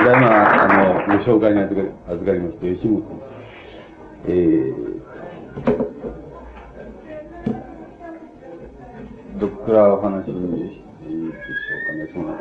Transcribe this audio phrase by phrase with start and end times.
[0.00, 0.66] ただいま、あ
[1.08, 3.04] の、ご紹介に預かり預かりました吉本。
[4.28, 5.00] えー、
[9.38, 12.34] どこからお話しいいでしょうかね、その、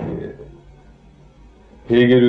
[0.00, 2.26] えー、ヘーゲル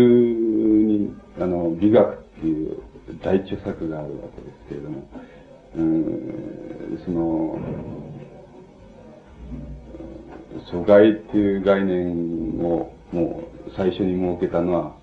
[0.85, 2.77] に、あの、美学っていう
[3.23, 5.09] 大著作があるわけですけれども、
[5.77, 7.59] うん、その、
[10.69, 14.95] 疎外っていう概念をもう最初に設けたのは、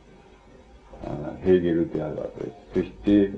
[1.43, 2.81] ヘーゲルであるわけです。
[2.81, 3.31] そして、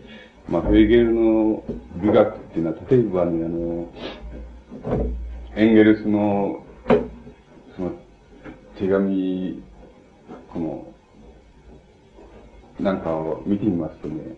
[0.49, 1.63] まあ、ヘーゲルの
[1.97, 3.89] 美学っていうのは、例えばね、あの、
[5.57, 6.65] エンゲルスの、
[7.77, 7.93] その、
[8.79, 9.63] 手紙、
[10.53, 10.87] この、
[12.81, 14.37] なんかを見てみますとね、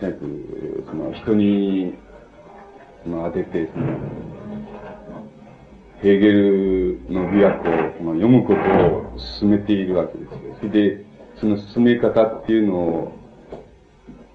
[0.00, 1.94] とにかく、その、人に、
[3.04, 4.33] その、当てて、その、
[6.04, 10.30] ヘーゲルの美学をこの読むことを進めているわけです。
[10.58, 11.04] それで、
[11.40, 13.12] その進め方っていうのを、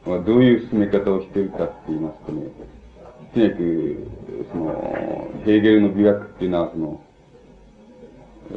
[0.03, 2.47] まあ、どういう進め方をしているかって言いますとね、
[3.35, 4.07] とにかく、
[4.51, 7.03] その、ヘーゲルの美学っていうのは、その、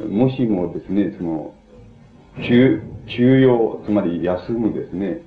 [0.09, 1.55] もしもですね、その、
[2.43, 5.21] 休、休養、つまり休むですね、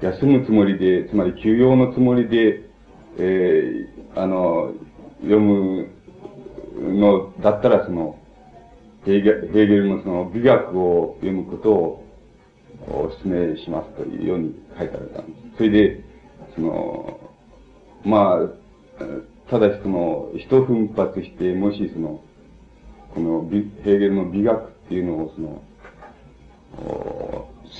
[0.00, 2.62] 休むつもりで、つまり休養のつもりで、
[3.18, 4.72] えー、あの、
[5.20, 5.93] 読む
[6.80, 8.18] の、だったらその、
[9.04, 12.04] ヘーゲルのその美学を読むことを
[12.88, 15.14] お勧めしますというように書いてあるんで
[15.52, 15.56] す。
[15.58, 16.04] それで、
[16.54, 17.20] その、
[18.04, 22.20] まあ、ただしその、一奮発して、もしその、
[23.14, 25.62] このヘーゲルの美学っていうのをその、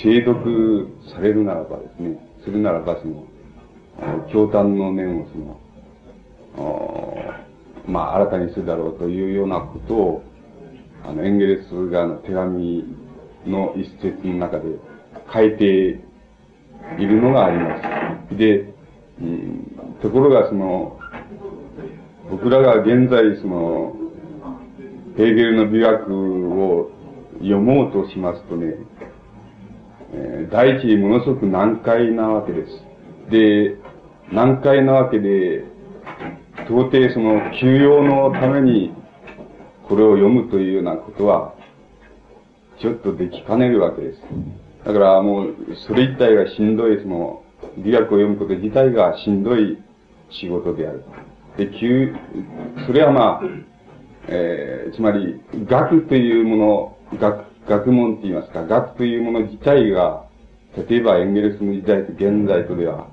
[0.03, 3.25] 精読されるならばですね、するならばその、
[4.31, 5.61] 教団の念をその、
[7.87, 10.23] まあ、新たにするだろうというようなことを、
[11.05, 12.85] あの、エンゲルスがの手紙
[13.47, 14.65] の一節の中で
[15.33, 15.65] 書いて
[16.99, 18.37] いるのがあります。
[18.37, 18.75] で、
[19.21, 20.99] うん、ところがその、
[22.31, 23.97] 僕らが現在その、
[25.17, 26.91] ヘーゲルの美学を
[27.39, 28.75] 読もうとしますとね、
[30.13, 33.31] えー、第一ものすごく難解なわけです。
[33.31, 33.77] で、
[34.33, 35.65] 難解なわけで、
[36.69, 38.93] 到底その休養のために
[39.89, 41.55] これを読むというようなことは、
[42.81, 44.21] ちょっとできかねるわけです。
[44.85, 45.55] だからもう、
[45.87, 47.43] それ自体がしんどい、その、
[47.79, 49.79] 美学を読むこと自体がしんどい
[50.31, 51.05] 仕事である。
[51.57, 52.15] で、休、
[52.87, 53.43] それはまあ、
[54.29, 56.57] えー、つまり、学というも
[57.13, 60.25] の、学、学問って言いますか、学というもの自体が、
[60.89, 63.09] 例えばエンゲルスの時代と現在とでは、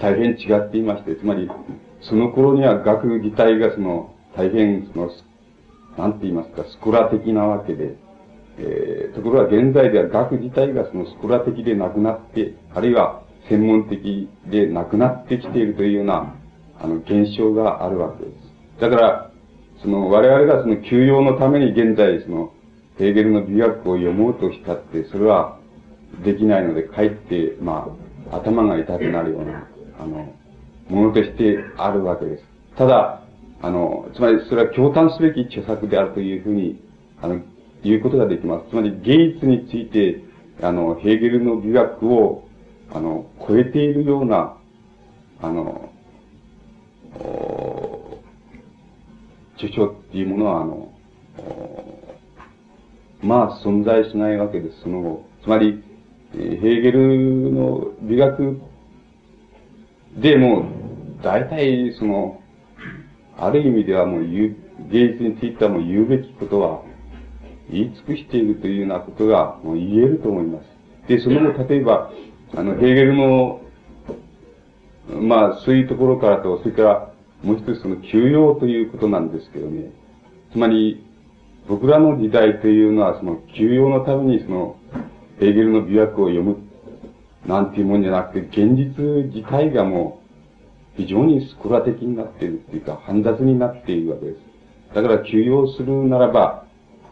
[0.00, 1.50] 大変違っていまして、つまり、
[2.02, 5.10] その頃には学自体がその、大変その、
[5.96, 7.96] なんて言いますか、スコラ的なわけで、
[8.58, 16.34] えー、ところが現在では学自体がそのスコラ的でなくなって、あるいは専門的でなくなってきているというような、
[16.80, 18.80] あの、現象があるわけです。
[18.80, 19.30] だから、
[19.82, 22.52] その、我々がその休養のために現在、その、
[22.98, 25.58] ヘーゲルの美学を読もうとしたって、それは
[26.24, 27.88] できないので、かえって、ま
[28.30, 29.68] あ、頭が痛くなるような、
[30.00, 30.32] あの、
[30.88, 32.44] ものとしてあるわけです。
[32.76, 33.22] ただ、
[33.60, 36.80] あの、つまりそれは共感すべき著作であるというふうに、
[37.20, 37.40] あの、
[37.82, 38.70] 言うことができます。
[38.70, 40.22] つまり芸術について、
[40.62, 42.48] あの、ヘーゲルの美学を、
[42.92, 44.56] あの、超えているような、
[45.40, 45.90] あの、
[49.56, 50.92] 著書っていうものは、あの、
[53.20, 54.82] まあ存在しないわけです。
[54.82, 55.24] その後。
[55.42, 55.82] つまり、
[56.32, 58.60] ヘーゲルの美学
[60.20, 60.64] でもう、
[61.22, 62.40] 大体、その、
[63.36, 64.56] ある意味ではもう言う、
[64.90, 66.82] 芸術についてはもう言うべきことは、
[67.70, 70.64] 言い尽くしているというようなことがもう言えると思います。
[71.08, 72.10] で、その後、例えば、
[72.54, 73.60] あの、ヘーゲルの、
[75.20, 77.12] まあ、そういうところからと、それから、
[77.42, 79.92] もう一つその休養ということなんですけどね。
[80.52, 81.04] つまり、
[81.68, 84.76] 僕らの時代というのは、その休養のためにその、
[85.38, 86.67] ヘーゲルの美学を読む
[87.46, 89.02] なんていうもんじゃなくて、現実
[89.32, 90.20] 自体がも
[90.96, 94.38] う、非常にスコラ的になっているっていうか、煩雑になっているわけです。
[94.94, 96.64] だから休養するならば、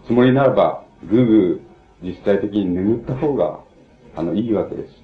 [0.06, 3.60] つもりならば、ぐーぐー実際的に眠った方が、
[4.16, 4.94] あの、いいわけです。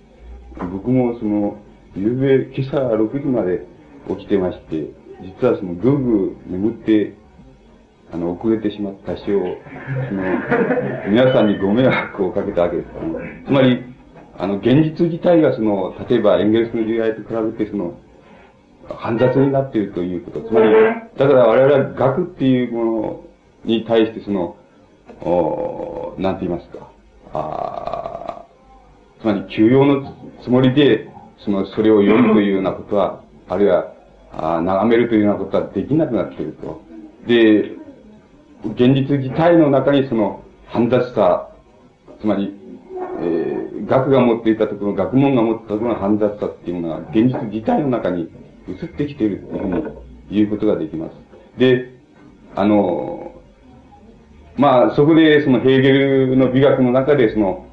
[0.59, 1.59] 僕もその、
[1.95, 3.67] 夕べ、今朝6時まで
[4.09, 4.91] 起きてまして、
[5.23, 7.15] 実はその、ぐーぐー眠って、
[8.13, 9.43] あの、遅れてしまったしを、
[10.09, 10.23] その、
[11.09, 12.89] 皆さんにご迷惑をかけたわけです。
[13.47, 13.92] つまり、
[14.39, 17.95] あの、現実自体がその、例えばエンゲルスの時代と比べてその、
[18.89, 20.41] 煩雑になっているということ。
[20.41, 20.67] つまり、
[21.17, 23.25] だから我々は学っていうもの
[23.65, 24.57] に対してその、
[25.21, 26.91] おなんて言いますか、
[27.33, 28.45] あ
[29.21, 31.09] つまり休養のつもりで、
[31.39, 33.93] その、それを読むというようなことは、あるいは、
[34.33, 36.83] あ眺めるというようなことはできなくなっていると。
[37.27, 37.73] で、
[38.65, 41.51] 現実自体の中にその、煩雑さ、
[42.21, 42.62] つまり、
[43.87, 48.31] 学が持っていたところ、学問が持っていたところの煩雑さっていうのが、現実自体の中に
[48.69, 49.83] 移ってきているというふうに
[50.31, 51.13] 言うことができます。
[51.59, 51.91] で、
[52.55, 53.33] あの、
[54.57, 57.67] まあ、そこでそのヘーゲルの美学の中でその、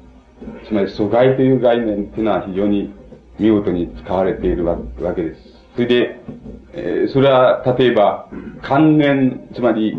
[0.66, 2.92] つまり阻害という概念っていうのは非常に
[3.38, 4.78] 見事に使われているわ
[5.14, 5.40] けです。
[5.74, 6.20] それで、
[6.72, 8.28] えー、それは例えば、
[8.62, 9.96] 関連、つまり、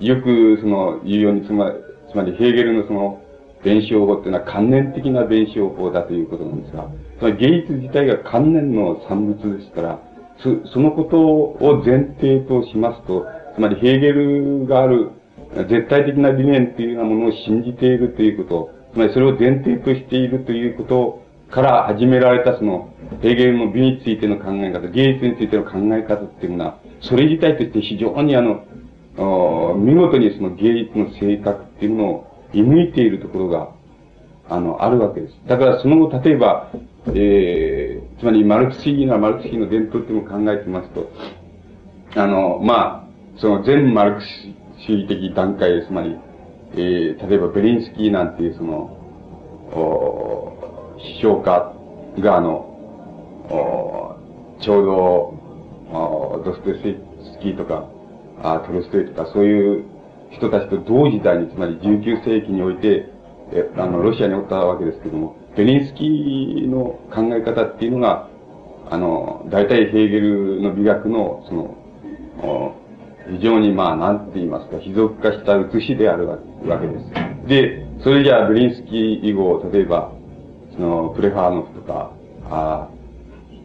[0.00, 1.76] よくその言うように、つまり、
[2.10, 3.22] つまりヘーゲルのその
[3.66, 9.98] 弁証法っていうのは関連的な弁証法だということなんですが、つまり芸術自体が関連の産物ですから、
[10.38, 13.26] そそのことを前提としますと、
[13.56, 15.10] つまりヘーゲルがある
[15.68, 28.64] 絶対的な理念というようなものを信じているということ、つまりそれを前提としているということから始められたその、ヘーゲルの美についての考え方、芸術についての考え方っていうのは、それ自体として非常にあの、
[29.76, 33.70] 見事にその芸術の性格っていうのを射抜いているところが、
[34.48, 35.34] あの、あるわけです。
[35.46, 36.70] だからその後、例えば、
[37.08, 41.10] えー、つまりマルクス主義なマルクス主義の伝統っていうのを考えてますと、
[42.14, 44.26] あの、まあ、その全マルクス
[44.86, 46.16] 主義的段階、つまり、
[46.72, 48.74] えー、例えばベリンスキーなんていうその、
[49.72, 51.72] お批評家
[52.20, 52.50] があの、
[53.50, 54.16] お
[54.60, 54.92] ちょうど、
[55.92, 56.96] おドストエフ
[57.34, 57.88] スキーとか、
[58.42, 59.84] あトルストイとか、そういう
[60.30, 63.08] 人たちと同時代に、つまり19世紀において、
[63.52, 68.28] え、あの、ロシアにおったわけですけども、ベリンスキーの考え方っていうのが、
[68.90, 71.76] あの、大体ヘーゲルの美学の、その、
[73.30, 76.38] 非常にまあ、なんて言いますか、卑俗化した写しであるわ
[76.80, 77.48] けです。
[77.48, 80.12] で、それじゃあ、ベリンスキー以後、例えば、
[80.74, 82.12] その、プレファーノフとか、
[82.50, 82.88] あ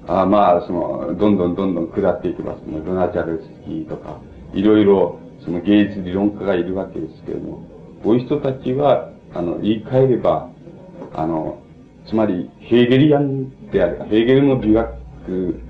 [0.08, 2.62] あまあ、その、どんどんどんどん下っていきます。
[2.86, 4.20] ドナチャルスキーとか、
[4.54, 7.68] いろいろ、その芸術理論家がいるわけですけれども、
[8.04, 10.50] こういう人たちは、あの、言い換えれば、
[11.14, 11.62] あの、
[12.08, 15.62] つまり、ヘーゲリアンである、ヘーゲルの美学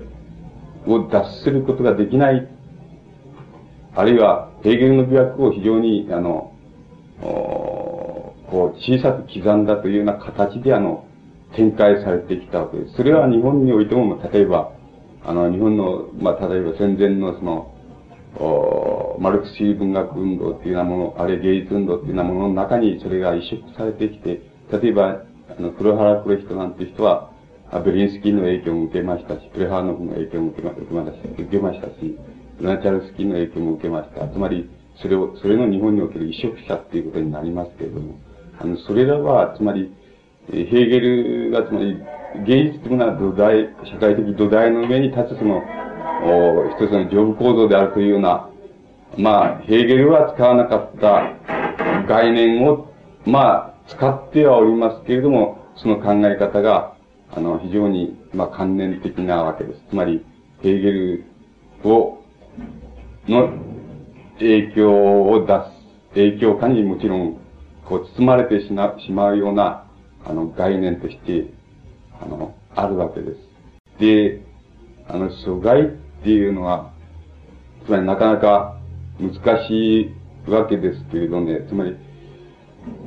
[0.86, 2.48] を脱することができない
[3.94, 6.54] あるいは、ヘーゲルの美学を非常に、あの、
[7.20, 8.34] こ
[8.74, 11.04] う、小さく刻んだというような形で、あの、
[11.54, 12.96] 展開されてきたわけです。
[12.96, 14.72] それは日本においても、例えば、
[15.24, 17.71] あの、日本の、まあ、例えば戦前のその、
[18.36, 24.40] おマルクス主義文学運動っていうようなもの、あるいは芸術運動っていうようなものの中にそれが移植されてきて、
[24.72, 25.22] 例えば、
[25.58, 27.30] あの、黒原プレヒトなんて人は、
[27.84, 30.76] ベリンスキーの影響も受けましたし、プレハーノフの影響も受けまし
[31.10, 32.18] たし、受けましたし、
[32.60, 34.28] ナチャルスキーの影響も受けました。
[34.28, 34.68] つまり、
[35.00, 38.14] それを、それの日本における移植者っていうことになりますけれども、
[38.58, 39.92] あの、それらは、つまり、
[40.50, 41.96] ヘーゲルが、つまり、
[42.46, 45.62] 芸術的な土台、社会的土台の上に立つその、
[46.22, 48.48] お一つの上部構造であるというような、
[49.18, 51.36] まあ、ヘーゲルは使わなかった
[52.06, 52.92] 概念を、
[53.26, 56.94] まあ、使ってはおりますけれども、その考え方が、
[57.30, 59.80] あの、非常に、まあ、関連的なわけです。
[59.90, 60.24] つまり、
[60.62, 61.24] ヘーゲル
[61.84, 62.22] を
[63.28, 63.52] の
[64.38, 67.38] 影響を出す、影響下にもちろん、
[67.84, 69.86] こう包まれてしましまうような、
[70.24, 71.46] あの、概念として、
[72.20, 73.38] あの、あるわけです。
[73.98, 74.42] で、
[75.08, 75.90] あの、阻害
[76.22, 76.92] っていうのは、
[77.84, 78.78] つまりなかなか
[79.20, 80.14] 難し
[80.46, 81.96] いわけですけれどね、つまり、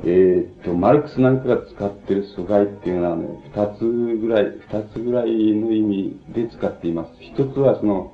[0.04, 7.10] えっ、と、マルクスなんかが使ってる阻害っていうのはね、二つぐらい、二つぐらいの意味で使っています。
[7.20, 8.12] 一つはその、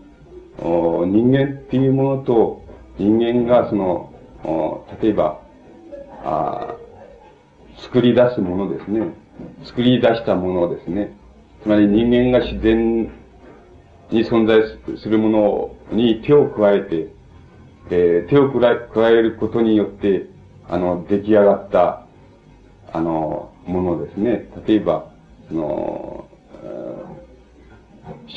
[1.04, 2.64] 人間っていうものと、
[2.98, 4.12] 人間がその、
[5.02, 5.40] 例えば、
[6.24, 6.76] あ
[7.78, 9.00] 作り出すものですね。
[9.64, 11.12] 作り出したものですね。
[11.64, 13.10] つまり人間が自然
[14.12, 14.62] に存在
[14.98, 15.28] するも
[15.90, 17.12] のに手を加えて、
[17.90, 20.26] えー、手を加えることによって、
[20.68, 22.06] あの、出来上がった、
[22.92, 24.48] あの、ものですね。
[24.66, 25.12] 例えば、
[25.48, 26.28] その、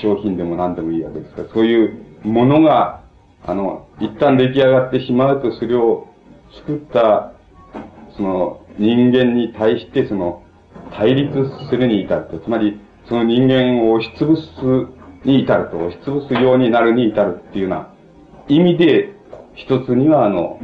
[0.02, 3.04] 商品でも何でもいいわけですから、そういうものが、
[3.46, 6.08] あの、一旦出来上がってしまうと、それを
[6.66, 7.34] 作った、
[8.18, 10.44] その人間に対して、その、
[10.94, 11.32] 対立
[11.70, 12.40] するに至ると。
[12.40, 14.46] つまり、その人間を押しつぶす
[15.26, 17.90] に至ると、押しつぶすようになるに至るっていうような
[18.48, 19.14] 意味で、
[19.56, 20.60] 一つには、あの、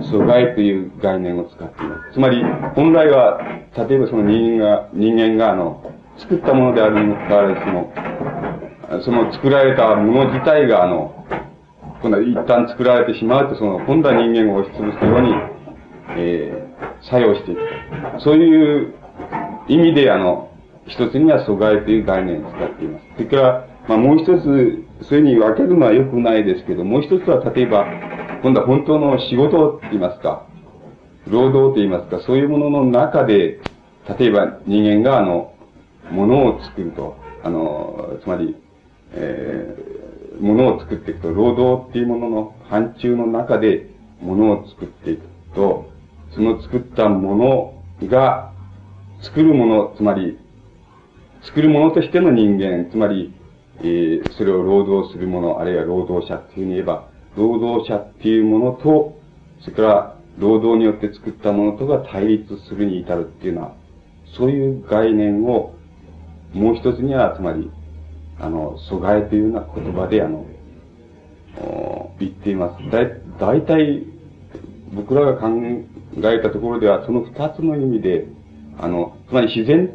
[0.00, 2.14] 阻害という概念を使っています。
[2.14, 2.42] つまり、
[2.74, 3.40] 本来は、
[3.76, 7.92] 例えばその人間が、人間が、あの、作ったものであるにもかかわらず、その、
[9.02, 11.24] その作られたもの自体が、あの、
[12.02, 15.34] 今度は一旦作られてしまうと、その、今度は人間を押しつぶすように、
[16.16, 16.68] え
[17.02, 17.60] 作用していく。
[18.18, 18.94] そういう
[19.68, 20.50] 意味で、あの、
[20.86, 23.04] 一つには阻害という概念を使っています。
[23.16, 27.86] それから、まあもう一つ、そういうふうに分けるのは良くないですけど、もう一つは例えば、
[28.42, 30.46] 今度は本当の仕事って言いますか、
[31.26, 33.60] 労働と言いますか、そういうものの中で、
[34.18, 35.54] 例えば人間があの、
[36.10, 38.56] ものを作ると、あの、つまり、
[39.12, 43.90] えー、ものを作っていくと、労働っていうものの範疇の中で
[44.20, 45.22] ものを作っていく
[45.54, 45.90] と、
[46.34, 48.52] その作ったものが、
[49.22, 50.38] 作るもの、つまり、
[51.42, 53.34] 作るものとしての人間、つまり、
[53.80, 59.18] えー、それを労働するもの、あるいは労働者っていうふうに言えば、労働者っていうものと、
[59.60, 63.74] それから労働によって作ったものとが対立するに至るっていうのは、
[64.36, 65.74] そういう概念を、
[66.52, 67.70] もう一つには、つまり、
[68.40, 70.46] あの、阻害というような言葉で、あの、
[72.20, 72.90] 言っています。
[72.90, 73.04] だ、
[73.38, 74.04] 大体、
[74.92, 75.48] 僕らが考
[76.24, 78.26] えたところでは、その二つの意味で、
[78.78, 79.86] あの、つまり自然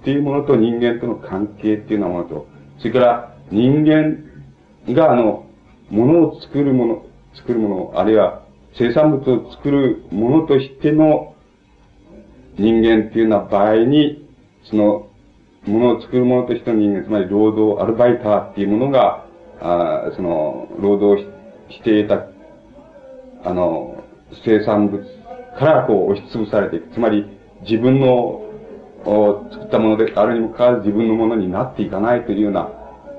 [0.00, 2.46] っていうものと人間との関係っていうようなものと、
[2.78, 5.46] それから人間が、あの、
[5.90, 8.42] ものを作るもの、作るもの、あるいは
[8.74, 11.34] 生産物を作るものとしての
[12.58, 14.28] 人間っていうような場合に、
[14.64, 15.08] その、
[15.66, 19.26] ものを作るものとしての人間、つまり労働、アルバイターっていうものが、
[19.60, 21.22] あその、労働
[21.70, 22.26] していた、
[23.44, 24.04] あの、
[24.44, 25.04] 生産物
[25.58, 26.94] からこう押しつぶされていく。
[26.94, 27.26] つまり、
[27.62, 28.45] 自分の
[29.52, 32.68] 作ったものであるにもかかわらず自分のものになっていかないというような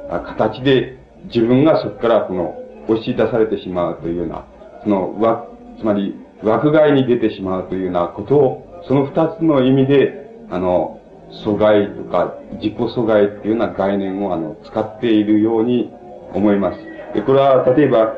[0.09, 0.97] 形で、
[1.33, 4.45] 自分がそこからこの、押し出されてしまうというような、
[4.83, 5.45] その、わ、
[5.79, 11.01] つまり、枠外に出てしまうというようなことを、その二つの意味で、あの、
[11.43, 15.91] 阻害とか、自己阻害っていうような概念を、あの、使っているように
[16.33, 16.79] 思います。
[17.13, 18.15] で、これは、例えば、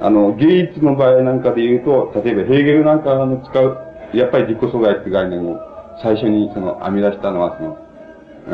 [0.00, 3.78] あの、芸術の場合なんかで言うと、例えばヘーゲルなんかの使う、
[4.12, 7.62] やっぱり自己阻害って概念を最初にその編み出したのはそ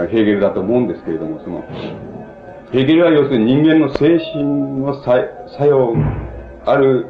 [0.00, 1.62] の、ヘーゲルだと思うんですけれども、その、
[2.72, 4.44] ヘーゲルは要するに人間の精神
[4.80, 5.94] の作用、
[6.64, 7.06] ある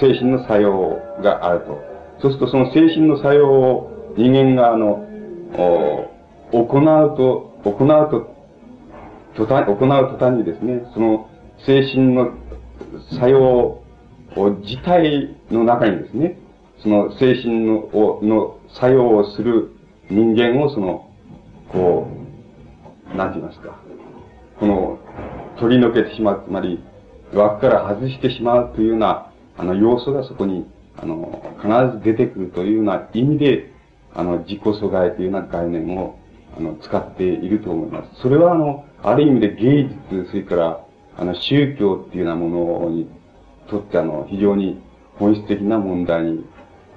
[0.00, 1.82] 精神の作用があると。
[2.20, 5.06] そうするとその精神の作用を人間があの、
[6.52, 8.32] 行うと、行うと、
[9.34, 11.28] 途端、行う途端にですね、その
[11.66, 12.32] 精神の
[13.18, 16.38] 作用を自体の中にですね、
[16.82, 17.88] その精神の
[18.22, 19.70] の作用をする
[20.10, 21.08] 人間をその、
[21.68, 22.08] こ
[23.14, 23.78] う、なんて言いますか、
[24.58, 24.98] この、
[25.58, 26.82] 取り除けてしまう、つまり、
[27.32, 33.72] 枠から外してしまうというような、あの、要素がそこに、あの、必ず出てくるというような意味で、
[34.14, 36.18] あの、自己阻害というような概念を、
[36.56, 38.20] あの、使っていると思います。
[38.22, 40.84] それは、あの、ある意味で芸術、それから、
[41.16, 43.08] あの、宗教っていうようなものに
[43.68, 44.80] とって、あの、非常に
[45.18, 46.44] 本質的な問題に、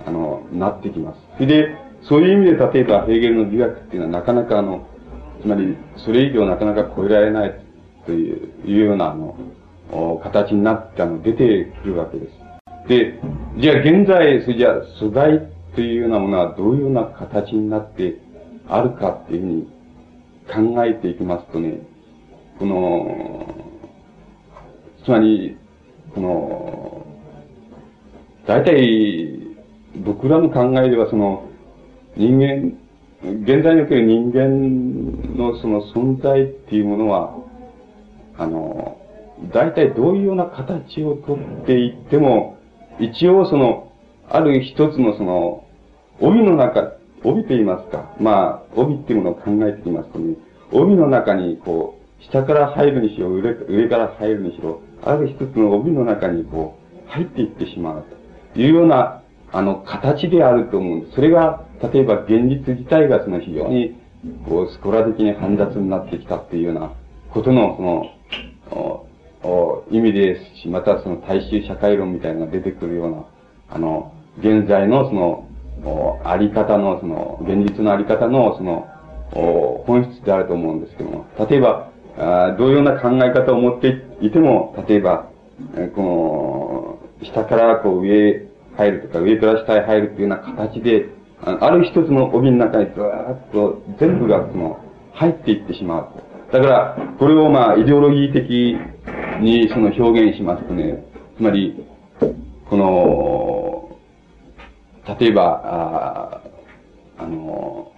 [0.06, 1.46] あの、なってきます。
[1.46, 4.88] で、そういう意味で、例えば、ヘーゲルの美学っていうのはなかなかあの、
[5.42, 7.60] つまり、それ以上なかなか超えられない
[8.06, 9.36] というような、あの、
[10.24, 12.88] 形になってあの出てくるわけです。
[12.88, 13.20] で、
[13.58, 15.42] じゃあ現在、それじゃあ素材
[15.76, 18.18] というようなものはどういうような形になって
[18.68, 21.80] あるかっていうふうに考えていきますとね、
[22.60, 23.56] この、
[25.04, 25.58] つまり、
[26.14, 27.06] この、
[28.48, 29.35] 大体、
[30.04, 31.48] 僕らの考えではその、
[32.18, 32.74] 人間、
[33.24, 37.36] 現在における人間のその存在っていうものは、
[38.38, 38.98] あの、
[39.54, 42.58] 大体どういうような形をとっていっても、
[43.00, 43.92] 一応その、
[44.30, 45.66] ある一つのその、
[46.20, 48.14] 帯の中、帯と言いますか。
[48.20, 50.36] まあ、帯っていうものを考えてきますとね、
[50.72, 58.06] 帯の中にこう、下から入るにしろ、上から入るにしろ、ある一つの帯の中にこう、入っていってしまう
[58.54, 59.22] というような、
[59.52, 61.08] あの、形であると思う。
[61.14, 63.96] それが、例えば現実自体がその非常に、
[64.48, 66.92] こう、スコラ的に煩雑になってきたっていうような
[67.30, 69.06] ことの、その、
[69.92, 73.26] 意味ですし、またその大衆社会論みたいなのが出てくるような、
[73.70, 78.88] あの、現在のその、あり方の、その、現実のあり方の、その、
[79.86, 85.30] 本質であると思うんですけども、例えば、あ同様な考え方を持っていても、例えば、
[85.96, 86.02] こ
[87.22, 88.45] の、下からこう上
[88.78, 91.10] 入るとか、上から下へ入るというような形で、
[91.44, 94.80] ある一つの帯の中にずーっと全部がその、
[95.14, 96.10] 入っていってしまう。
[96.52, 98.78] だから、これをまあ、イデオロギー的
[99.42, 101.06] にその表現しますとね、
[101.38, 101.86] つまり、
[102.70, 103.98] この、
[105.20, 106.42] 例えば、
[107.18, 107.92] ああの、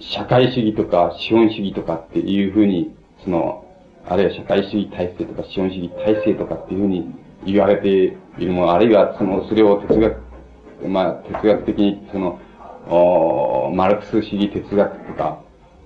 [0.00, 3.64] 社会主義とか資本主義とかっていうふうに、その、
[4.06, 10.28] あるいは社会主義体制とか資本主義体制とかっていうふうに言われているもの、あるいはその、それを哲学
[10.86, 12.38] まあ、哲学的に、その、
[13.74, 15.40] マルクス主義哲学とか、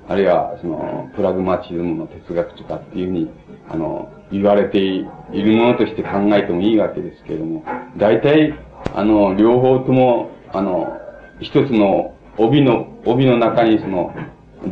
[0.09, 3.31] あるいは、その、プラグマチズムの哲学とかっていうふうに、
[3.71, 7.65] あの、言われているものとして考えてもいいわけですけれども、
[7.97, 8.55] 大体、
[8.95, 10.99] あの、両方とも、あの、
[11.41, 14.15] 一つの帯の、帯の中にその、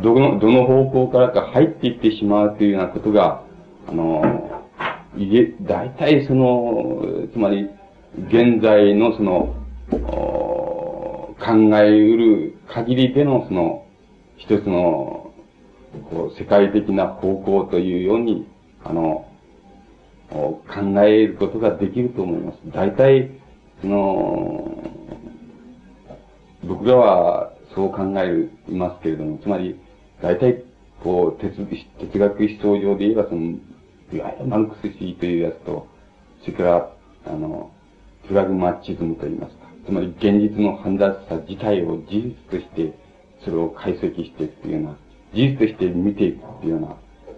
[0.01, 3.41] どの、どの方向からか入っていってしまうというようなことが、
[3.87, 4.50] あの、
[5.17, 7.03] いえ、大体その、
[7.33, 7.69] つまり、
[8.27, 9.55] 現在のその、
[11.39, 13.85] 考えうる限りでのその、
[14.37, 15.33] 一つの、
[16.09, 18.47] こう、世界的な方向というように、
[18.83, 19.27] あの、
[20.29, 20.57] 考
[21.03, 22.57] えることができると思います。
[22.67, 23.31] 大体、
[23.81, 24.71] その、
[26.63, 29.77] 僕らはそう考えますけれども、つまり、
[30.21, 30.63] 大体、
[31.03, 31.65] こう、哲
[31.99, 33.57] 哲学思想上で言えば、その、
[34.15, 35.87] いわゆるマルクス主義というやつと、
[36.41, 36.91] それから、
[37.27, 37.71] あの、
[38.27, 39.67] プラグマチズムと言いますか。
[39.85, 42.93] つまり、現実の煩雑さ自体を事実として、
[43.43, 44.97] それを解析していくというような、
[45.33, 46.95] 事実として見ていくというような、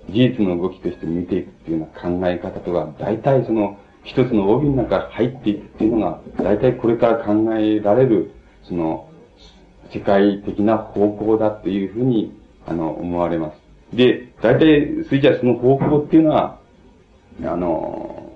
[0.09, 8.31] 事実の動きとして見ていくというような考え方とか、大体その、一つの帯の中入っていくっていうのが、大体これから考えられる、
[8.63, 9.07] その、
[9.93, 12.33] 世界的な方向だっていうふうに、
[12.65, 13.95] あの、思われます。
[13.95, 16.59] で、大体、それじゃその方向っていうのは、
[17.41, 18.33] あの、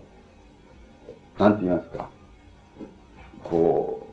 [1.38, 2.10] なんて言いますか、
[3.44, 4.08] こ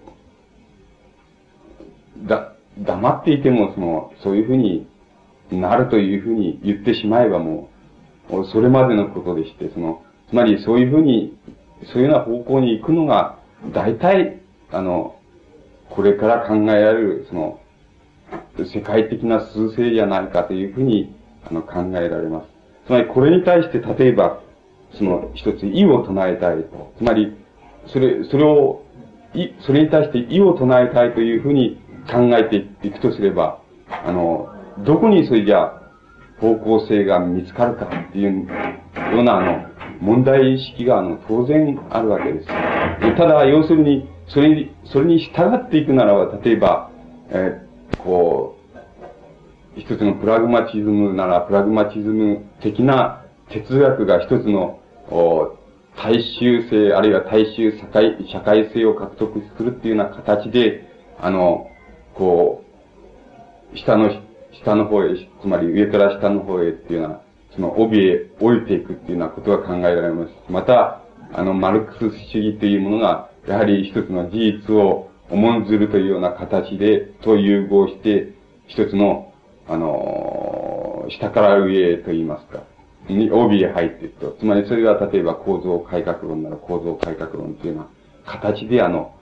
[2.24, 4.86] う、だ、黙っていても、その、そういうふうに
[5.50, 7.70] なるというふうに言ってしまえばも
[8.30, 11.36] う、それまでのことでして、その、つまりそういうふうに、
[11.92, 13.38] そういうような方向に行くのが、
[13.72, 15.16] 大体、あの、
[15.90, 17.60] これから考えられる、その、
[18.56, 21.14] 世界的な数勢じゃないかというふうに、
[21.48, 22.46] あの、考えられます。
[22.86, 24.40] つまり、これに対して、例えば、
[24.98, 26.64] その、一つ、意を唱えたい。
[26.98, 27.36] つまり、
[27.86, 28.82] それ、それを、
[29.34, 33.60] い、それに対して意を唱えたいというふうに考えていくとすれば、
[34.04, 34.48] あの、
[34.84, 35.80] どこにそれじゃ、
[36.40, 39.68] 方向性が見つかるかっていうような、あの、
[40.00, 42.46] 問題意識が、あの、当然あるわけです。
[43.16, 46.90] ただ、要するに、それに、それに従っていくならば、例えば、
[47.30, 47.60] え、
[47.98, 48.56] こ
[49.76, 54.80] う、一つのプラグマチズムなら、プラグマチズム的な哲学が一つの、
[55.96, 60.88] 大衆性、あるいは大衆社会、社会性を獲得するっていうような形で、
[61.18, 61.68] あの、
[62.14, 62.64] こ
[63.72, 64.10] う、下の、
[64.52, 65.08] 下の方へ、
[65.40, 67.20] つまり上から下の方へっていうような、
[67.54, 70.32] その帯へ降りていくっていうようなことが考えられます。
[70.48, 78.32] また、あの、マルクス主義というものが、やはり一つの事実を重んずるというような形で、と融合して、
[78.66, 79.32] 一つの、
[79.68, 82.62] あの、下から上へと言いますか、
[83.08, 84.36] に帯へ入っていくと。
[84.38, 87.88] つまりそれが例えば構造改革論なら構造改革論というような
[88.24, 89.14] 形であの、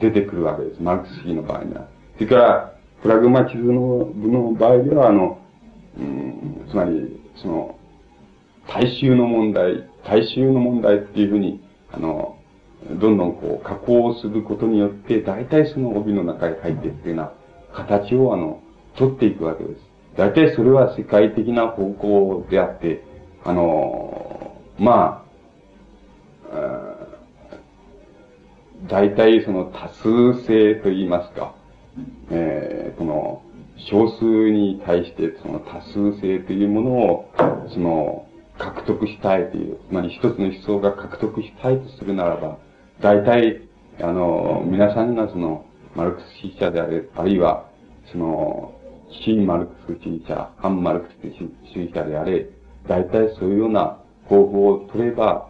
[0.00, 0.82] 出てくるわけです。
[0.82, 1.86] マルクス主義の場合には。
[2.14, 2.72] それから、
[3.02, 3.72] プラグマチズム
[4.30, 5.38] の場合では、あの、
[5.98, 7.76] うん、つまり、その、
[8.68, 11.60] 大衆の問題、大衆の問題っていうふうに、
[11.92, 12.36] あの、
[13.00, 17.32] どんどんこう、加工することによって、大体その帯の中へ入っていくというような
[17.84, 18.60] 形を、あの、
[18.96, 19.91] 取っていくわけです。
[20.16, 23.02] 大体それは世界的な方向であって、
[23.44, 25.22] あの、まあ、
[28.88, 31.54] 大体その多数性と言いますか、
[32.30, 33.42] えー、この
[33.76, 37.30] 少数に対してその多数性というものを、
[37.72, 38.26] その、
[38.58, 42.58] 獲得したいという、つまり一つの思想が獲得したいとするならば、
[43.00, 43.62] 大体、
[44.00, 47.66] あの、皆さんがその、マルクス主義者である、あるいは、
[48.10, 48.74] その、
[49.24, 51.12] 新マルクス主義者、反マルクス
[51.72, 52.48] 主義者であれ、
[52.88, 55.48] 大体そういうような方法を取れば、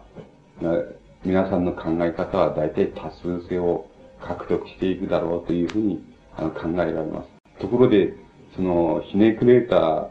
[1.23, 3.87] 皆さんの考え方は大体多数性を
[4.21, 6.03] 獲得していくだろうというふうに
[6.35, 7.29] あの考えられます。
[7.59, 8.13] ところで、
[8.55, 10.09] その、ひねくれた、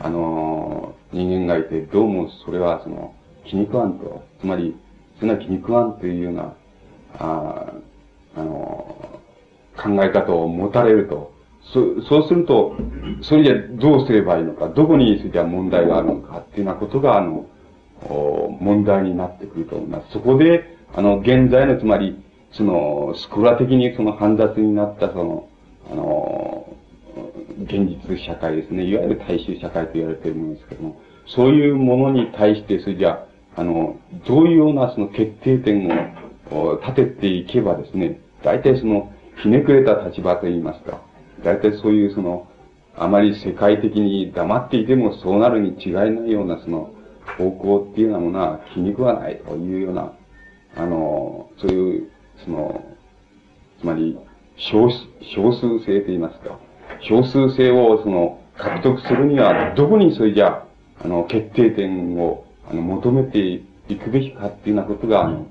[0.00, 4.24] あの、人間がいて、どうもそれはその、気に食わんと。
[4.40, 4.76] つまり、
[5.20, 6.54] そんな気に食わんというような、
[7.18, 7.72] あ
[8.36, 9.20] あの、
[9.76, 11.35] 考え方を持たれると。
[11.72, 12.76] そそうすると、
[13.22, 17.46] それじゃどうすればいいのか、どこにそれじゃ問題があるのかっていうようなことが、あの、
[18.60, 20.12] 問題になってくると思います。
[20.12, 25.48] そこで、あの、現在の、つまり、その、スクラ的にその煩雑になった、その、
[25.90, 26.76] あの、
[27.64, 28.84] 現実社会ですね。
[28.84, 33.26] いわゆる大衆社会と言われているものですけども、そういうものに対して、それじゃ
[33.56, 35.88] あ、の、どういうようなその決定点
[36.50, 41.00] を立てていけばですね、大体その、ひねくれた立場と言いますか、
[41.42, 42.48] 大体そういうその、
[42.96, 46.90] あまり世界的に黙っていてもそうなるに違いないようなその、
[47.36, 50.12] 方向っていうようなものは気に食わないというような、
[50.76, 52.10] あの、そういう、
[52.44, 52.84] その、
[53.80, 54.18] つまり、
[54.56, 56.58] 少少数性と言いますか、
[57.00, 60.64] 少数性をその、獲得するには、どこにそれじゃ、
[61.04, 65.46] あの、決定点を、あの、求めていくべきかっていうようなことが、あの、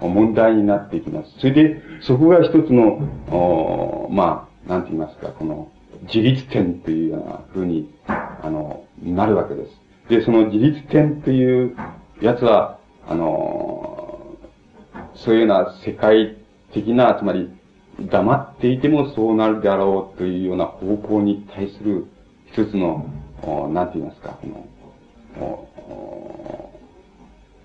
[0.00, 1.38] 問題になっていきます。
[1.38, 2.98] それで、そこが一つの、
[3.30, 5.68] おまあ、なんて言いますか、この、
[6.02, 9.80] 自立点というような風に、あの、なるわけです。
[10.08, 11.76] で、その自立点という
[12.22, 12.78] やつは、
[13.08, 14.36] あの、
[15.16, 16.36] そういうような世界
[16.72, 17.50] 的な、つまり、
[17.98, 22.06] 黙っていてもそうなるであろうというような方向に対する
[22.46, 23.06] 一つの、
[23.42, 25.68] おなんて言いますか、この、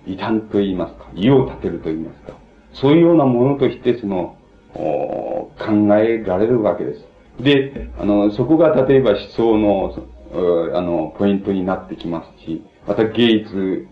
[0.07, 2.33] 異端と言いますか、意を立てると言いますか、
[2.73, 4.34] そういうようなものとしてその、
[4.75, 7.05] 考えられるわけです。
[7.39, 9.93] で、あの、そこが例えば思想の、
[10.73, 13.87] あの、ポイントになってきますし、また芸術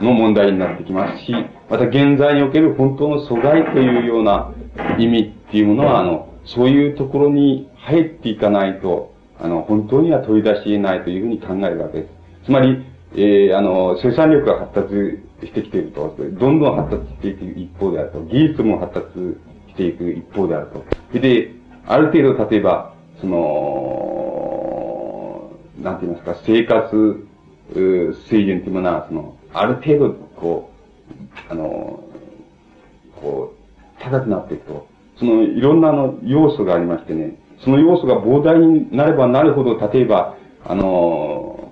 [0.00, 1.32] の問題になってきますし、
[1.70, 4.52] また現在における本当の阻害というような
[4.98, 12.46] 意味っていうものは、あの、そういうところに入っていかないと、あの、本当には取り出し得ないというふうに考えるわけです。
[12.46, 19.38] つまり、えー、あの、生産力が発達してきていると、どんどん発達していく一方であると、技術も発達
[19.78, 20.84] していく一方であると。
[21.20, 21.52] で、
[21.86, 24.38] ある程度、例えば、その、
[25.80, 27.24] なんて言いますか、生活
[28.28, 30.70] 水準というものは、その、ある程度、こ
[31.48, 32.02] う、あの、
[33.22, 41.70] こう、高くなっていくと、その、いろんなあの、要素がありましてね、その要素が膨大になればなるほど、例えば、あの、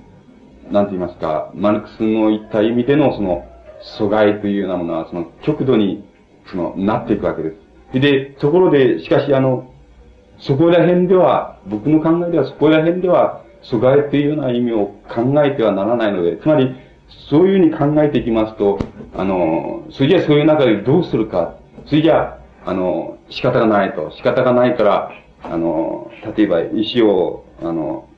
[0.71, 3.45] なんて言いますか、マルクスの言った意味でのその、
[3.99, 6.05] 阻害というようなものは、その、極度に、
[6.47, 7.66] その、なっていくわけです。
[8.01, 9.73] で、ところで、しかしあの、
[10.39, 16.75] そこら辺では、僕の考えではそこら辺では、阻害っていうような意味を考えてはならないので、つまり、
[17.31, 18.79] そういうふうに考えていきますと、
[19.17, 21.57] あの、それじゃそういう中でどうするか。
[21.87, 24.11] それじゃあ、の、仕方がないと。
[24.17, 28.09] 仕方がないから、あの、例えば石を、あの、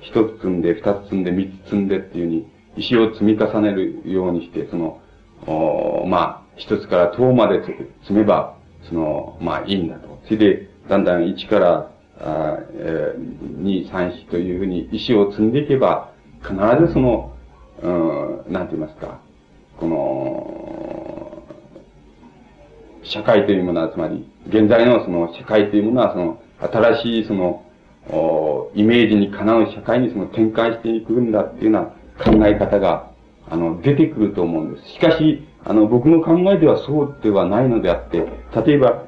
[0.00, 2.46] 一つ積んで、二つ積んで、三つ積んでっていうふうに、
[2.76, 5.00] 石を積み重ねるようにして、その、
[5.46, 8.57] おまあ、一つから塔まで積めば、
[8.88, 10.18] その、まあいいんだと。
[10.24, 16.54] それで、だんだん一から、あえー、二、三、四というふうに石を積んでいけば、必
[16.86, 17.32] ずその、
[17.82, 19.20] うん、なんて言いますか、
[19.76, 21.42] この、
[23.04, 27.64] 社会というものは、つまり、現在のその社会というものは、その、新しいその、
[28.10, 33.10] おイメージにかなう社会にその展開していくんだっていうような考え方が、
[33.50, 34.88] あの、出てくると思うんです。
[34.88, 38.26] しかし、あの、僕の考えではそうではないのであって、
[38.66, 39.04] 例えば、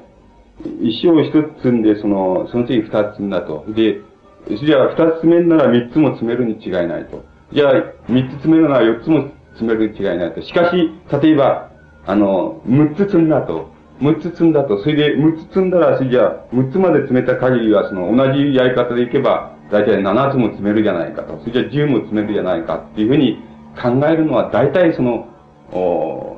[0.81, 3.65] 石を一つ積んで、その、その次二つ積んだと。
[3.69, 4.01] で、
[4.47, 7.23] じゃあ二つ積めるなら三つも積めるに違いないと。
[7.53, 7.73] じゃあ
[8.07, 10.41] 三つ積めるなら四つも積めるに違いないと。
[10.41, 11.71] しかし、例えば、
[12.05, 13.69] あの、六つ積んだと。
[14.01, 14.81] 六つ積んだと。
[14.81, 21.39] それで六つ積んだら、それじゃあ六つまで積めた限りは、その同じやり方でいけば、大体七つも積めるじゃないかと。
[21.39, 23.37] それじゃあ十も積めるじゃないかっていうふうに
[23.81, 25.27] 考えるのは、大体その、
[25.71, 26.30] お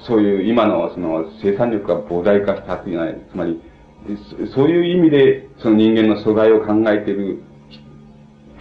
[0.00, 3.60] そういう今のその生産力が膨大化したというのは、つまり、
[4.54, 7.42] そういう意味で、その人間の阻害を考えている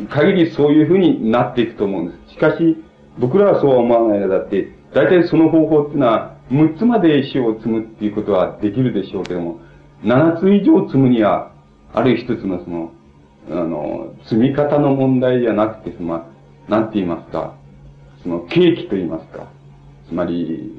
[0.09, 2.33] 限りそういうふうになっていくと思うんです。
[2.33, 2.77] しかし、
[3.17, 9.59] 僕らはそうは思わないのだって、大体その方法っていうのは、6つまで石を積むっていうことはできるでしょうけども、
[10.03, 11.51] 7つ以上積むには、
[11.93, 12.91] ある一つのその、
[13.49, 16.25] あの、積み方の問題じゃなくて、その、
[16.69, 17.55] なんて言いますか、
[18.21, 19.47] その、契機と言いますか、
[20.07, 20.76] つまり、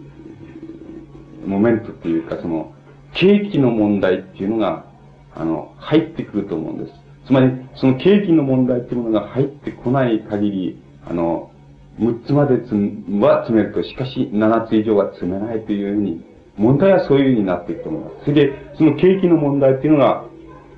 [1.46, 2.72] モメントっていうか、その、
[3.14, 4.85] 景気の問題っていうのが、
[5.35, 6.92] あの、入ってくると思うんです。
[7.27, 11.51] つまり、その景気の問題っていうものが入ってこない限り、あの、
[11.98, 12.74] 6つまでつ
[13.20, 16.24] は詰めると、しかし7つ以上は詰めないというふうに、
[16.57, 18.24] 問題はそういうふうになっていくと思います。
[18.24, 20.24] それで、その景気の問題っていうのが、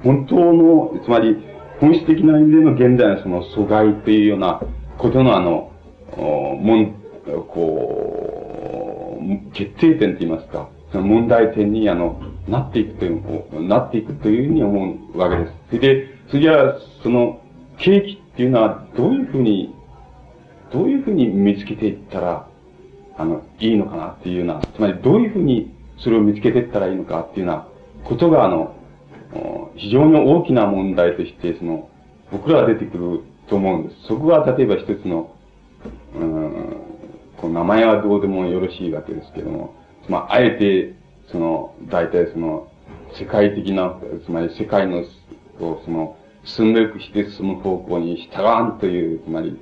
[0.02, 1.36] 本当の、つまり、
[1.80, 4.60] 本質的な意味での現在のその阻害というような
[4.98, 5.70] ことのあの、
[6.16, 6.94] もん、
[7.48, 8.39] こう、
[9.52, 15.52] 決定点と言いますか、その問題点に、あの、なっていくという、なっていくというふうに思うわけです。
[15.68, 17.40] それで、それじゃあ、その、
[17.78, 19.74] 景気っていうのはどういうふうに、
[20.72, 22.46] どういうふうに見つけていったら、
[23.16, 27.68] あの、いいのかなっていうような、つまりどういうふうにそれを見つけていったらいいのかっていうような
[28.04, 28.74] ことが、あの、
[29.76, 31.88] 非常に大きな問題として、その、
[32.32, 34.06] 僕らは出てくると思うんです。
[34.08, 35.34] そこは例えば一つの、
[36.14, 36.76] うん、
[37.40, 39.74] こう名前はどうでもよろしいわけですけども、
[40.08, 40.94] まあ、あえて、
[41.30, 42.68] その、大体その、
[43.18, 45.04] 世界的な、つまり世界の、
[45.58, 49.58] その、進めくして進む方向に従わんという、つまり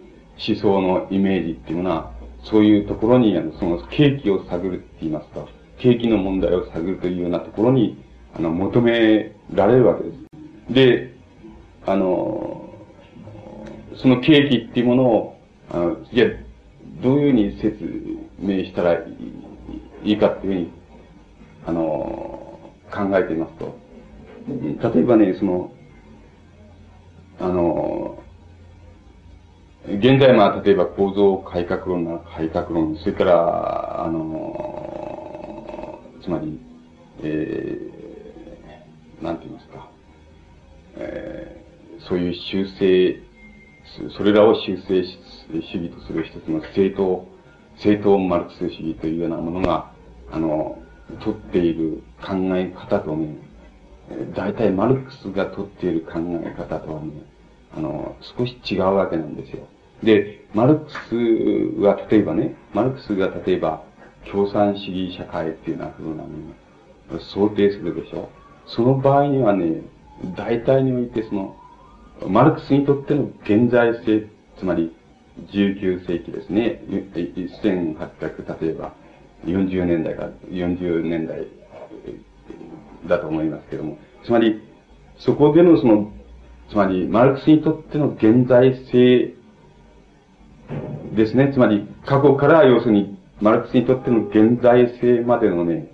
[0.46, 2.12] 思想のイメージっていうのは、
[2.44, 5.46] そういうところに、あの、その景気を探るって言いますか、
[5.78, 8.02] 景気の問題を探るというようなところに、
[8.36, 10.74] あの、求められるわけです。
[10.74, 11.14] で、
[11.86, 12.70] あの、
[13.96, 16.26] その契機っていうものを、あの、じゃ
[17.02, 17.84] どういうふうに説
[18.38, 20.72] 明したらいいかっていうふうに、
[21.66, 22.58] あの、
[22.90, 23.78] 考えていますと、
[24.48, 25.72] 例えばね、その、
[27.38, 28.22] あの、
[29.86, 36.60] 現在まあ、例えば構造改革論なら改革論、それから、あの、つまり、
[37.22, 39.88] えー、なんて言いますか、
[40.96, 43.22] えー、そういう修正、
[44.16, 45.18] それらを修正し
[45.52, 47.26] 主義とする一つの正当、
[47.76, 49.92] 正当マルクス主義というようなものが、
[50.30, 50.78] あの、
[51.20, 53.36] 取っている考え方とね、
[54.34, 57.12] 大体マルクスが取っている考え方とはね、
[57.76, 59.66] あの、少し違うわけなんですよ。
[60.02, 63.82] で、マルクスは例えばね、マルクスが例えば、
[64.30, 68.30] 共産主義社会っていうような風なの想定するでしょ。
[68.66, 69.82] その場合にはね、
[70.36, 71.56] 大体においてその、
[72.26, 74.26] マルクスにとっての現在性、
[74.58, 74.94] つまり
[75.46, 78.92] 19世紀ですね、1800、例えば
[79.44, 81.46] 40年代か40年代
[83.06, 84.60] だと思いますけども、つまり、
[85.18, 86.12] そこでのその、
[86.70, 89.34] つまり、マルクスにとっての現在性
[91.14, 91.50] ですね。
[91.52, 95.88] つまり、過去から要するに、マルクスにとっての現在性までのね、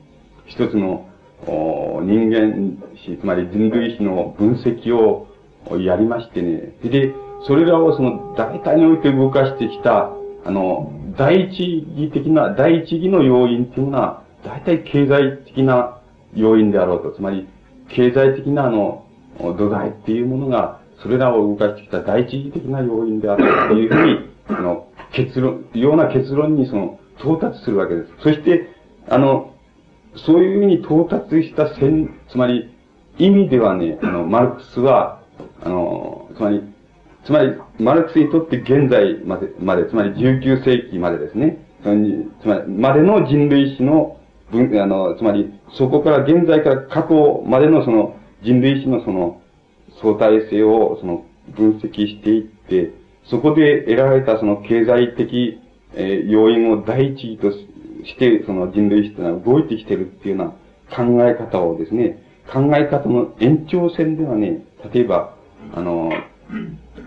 [0.46, 1.08] 一つの
[1.46, 5.28] 人間史、つまり人類史の分析を
[5.78, 6.74] やりましてね。
[6.82, 7.14] で、
[7.46, 10.10] それらをその大体において動かしてきた、
[10.44, 15.98] あの、第一義的な、第一義の要因っていうのは、大体経済的な
[16.34, 17.12] 要因であろうと。
[17.12, 17.46] つまり、
[17.88, 19.06] 経済的なあの、
[19.38, 28.12] 土台っていうものが、それらを動かしてきた第一義的な要因であるというふうに、あの、結論、ような結論にその、到達するわけです。
[28.22, 28.70] そして、
[29.08, 29.54] あの、
[30.16, 32.70] そういうふうに到達した線、つまり、
[33.18, 35.20] 意味ではね、あの、マルクスは、
[35.62, 36.73] あの、つまり、
[37.24, 44.18] つまり、マルクスにとって現在まで、まで、つまり19世紀までですね、つまり、までの人類史の
[44.50, 49.40] 文、あの、つまり、そこから現在から過去までのその人類史のその
[50.02, 51.24] 相対性をその
[51.56, 52.92] 分析していって、
[53.24, 55.60] そこで得られたその経済的、
[55.94, 60.52] えー、要因を第一義として、その人類史というのは動いてきてるっていうような
[60.94, 65.34] 考え方をですね、考え方の延長線ではね、例えば、
[65.74, 66.12] あの、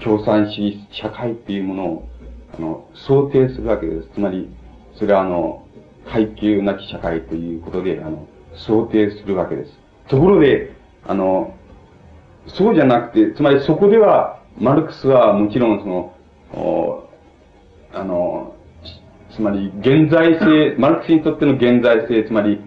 [0.04, 2.10] 共産主義社会っていうものを、
[2.58, 4.10] あの、想定するわけです。
[4.13, 4.50] つまり、
[4.95, 5.63] それはあの、
[6.12, 9.71] 階級なき社会ということで、あの、想定するわけです。
[10.08, 10.71] ところで、
[11.06, 11.54] あの、
[12.47, 16.13] そうじゃなくて、つまりそこでは、マルクスはもちろんその、
[16.54, 17.08] お
[17.93, 18.56] あの、
[19.36, 22.62] つまり現在性、マルクスにとっての現在性、つまり、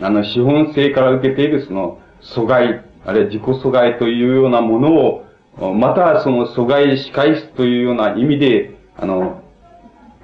[0.00, 5.24] あの、資本性から受けているその、阻害、あるいは自己阻害というようなものを、
[5.56, 9.42] またその阻害仕返すというような意味で、あの、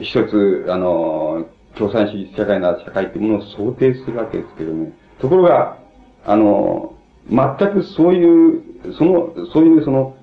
[0.01, 4.93] 一つ、あの、共産主義社会な社会っていうものを想定するわけですけどね。
[5.21, 5.79] ところが、
[6.25, 6.95] あの、
[7.31, 8.63] 全くそういう、
[8.97, 10.17] その、そういうその、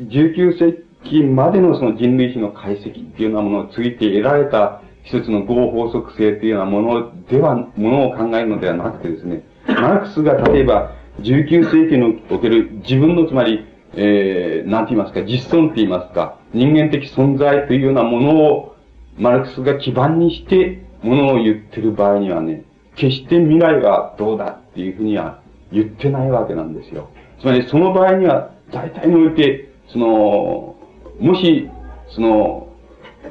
[0.00, 18.76] 19世紀までのその人類史の解析っていうようなものをついて得られた一つの合法則性っていうようなものでは、ものを考えるのではなくてですね、マルクスが例えば19世紀における自分のつまり、えー、なんて言いますか、実存って言いますか、人間的存在というようなものを
[19.18, 25.40] マルクスが基盤にして、ものを言ってる場合にはね、決して未来はどうだっていうふうには
[25.72, 27.10] 言ってないわけなんですよ。
[27.40, 30.76] つまりその場合には、大体において、その、
[31.18, 31.68] もし、
[32.08, 32.68] その、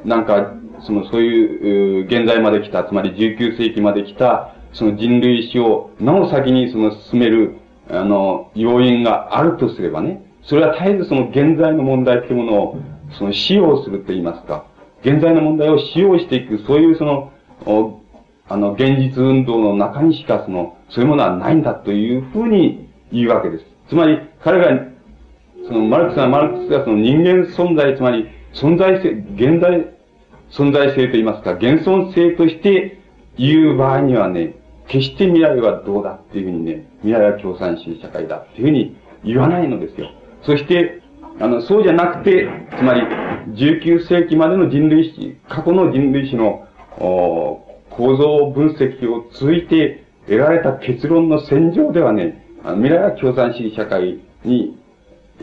[0.04, 7.56] なんか、その、そういう、現在まで来た、つまり19世紀まで来た、その人類史を、なお先にその進める、
[7.90, 12.80] あの、要因があるとすればね、それは絶えずその現在の問題っていうものを、
[13.18, 14.64] その使用すると言いますか、
[15.02, 17.32] 現在の問題を使用していく、そういうその、
[18.48, 23.64] あの、現実運動の中にしかその、そういうものはないんだというふうに言うわけです。
[23.88, 24.86] つまり、彼が、
[25.66, 29.92] その、マルクスはマルクスがその人間存在、つまり、存在性、現在
[30.52, 33.00] 存在性と言いますか、現存性として
[33.38, 34.54] 言う場合にはね、
[34.86, 40.10] 決して未来はどうだっていうふうにね、未来は共産主義社会だっていうふうに言わないのですよ。
[40.42, 41.02] そして、
[41.40, 43.02] あの、そうじゃなくて、つまり、
[43.54, 46.66] 19世紀までの人類史、過去の人類史の、
[46.98, 54.78] 構造分析を通じて得られた結論の戦場ではね、あの未来は共産主義社会に、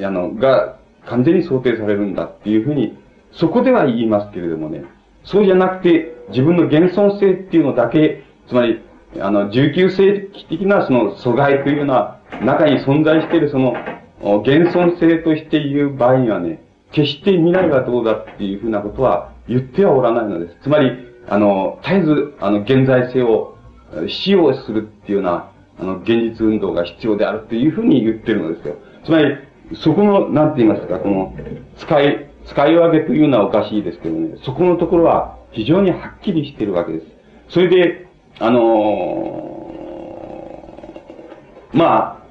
[0.01, 2.97] あの、が完全に想定されるんだっていうふうに、
[3.31, 4.83] そこでは言いますけれどもね、
[5.23, 8.81] そうじゃなくて、自分の現存性っていうのだけ、つまり、
[9.19, 13.73] あの、19世紀的なその阻害というような中に存在しているその、
[14.21, 20.57] 現存性として言う場合にはね、決して未来はどうだっていうふうなことは言ってはおらないのです。
[20.63, 20.91] つまり、
[21.27, 23.57] あの、絶えず、あの、現在性を
[24.07, 28.75] 使用するっていうような、あの、現実運動が必要であるっていうふうに言ってるのですよ。
[29.05, 29.37] つまり、
[29.75, 31.33] そこの、なんて言いますか、この、
[31.77, 37.05] 使い、使い分けというのはおかしいですけどね、そこのところは非常にはっきりしてるわけです。
[37.49, 38.07] それで、
[38.39, 42.23] あのー、ま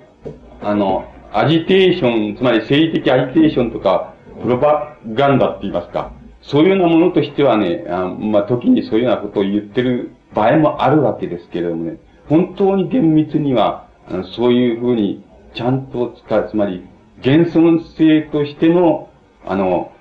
[0.62, 6.12] あ、あの、アジテーション、つまり政治的アジテーションとか、プロパガンダって言いますか、
[6.42, 13.88] そういうようなものとしてはね、あまあ、時にそういうようなことを言ってる場合もあるわけですけれどもね、本当に厳密には、
[14.36, 15.22] そういうふうに
[15.54, 16.86] ちゃんと使う、つまり、
[17.20, 19.10] 現存性としての、
[19.44, 19.92] あの、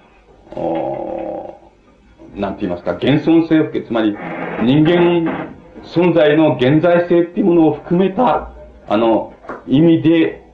[2.35, 4.15] なんて言いますか、現存性を、つまり、
[4.63, 5.49] 人間
[5.83, 8.51] 存在の現在性っていうものを含めた、
[8.87, 9.33] あの、
[9.67, 10.46] 意味で、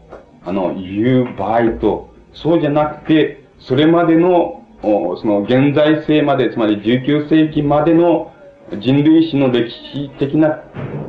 [0.45, 8.33] あの、言う場合と、そうじゃなくて、それまでの、その現在性まで、つまり19世紀までの
[8.79, 10.63] 人類史の歴史的な、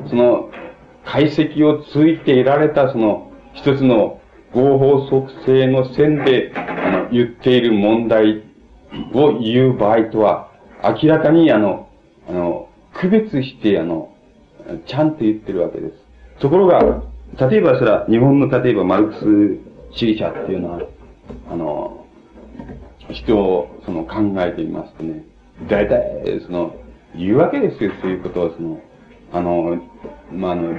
[0.08, 0.50] その、
[1.04, 4.20] 解析を通じて得られた、その、一つの
[4.52, 8.42] 合法則性の線で、あの、言っている問題
[9.12, 10.50] を言う場合とは、
[10.82, 11.88] 明らかに、あの、
[12.28, 14.14] あの、区別して、あの、
[14.86, 15.94] ちゃんと言ってるわけです。
[16.38, 17.02] ところが、
[17.38, 20.80] 例えばそれは、日本の例えばマルクス主義者っていうのは、
[21.50, 22.06] あの、
[23.10, 25.24] 人をその考えてみますとね、
[25.68, 26.76] 大体、その、
[27.16, 28.80] 言うわけですよ、そういうことを、その、
[29.32, 29.82] あの、
[30.32, 30.72] まあ、あの、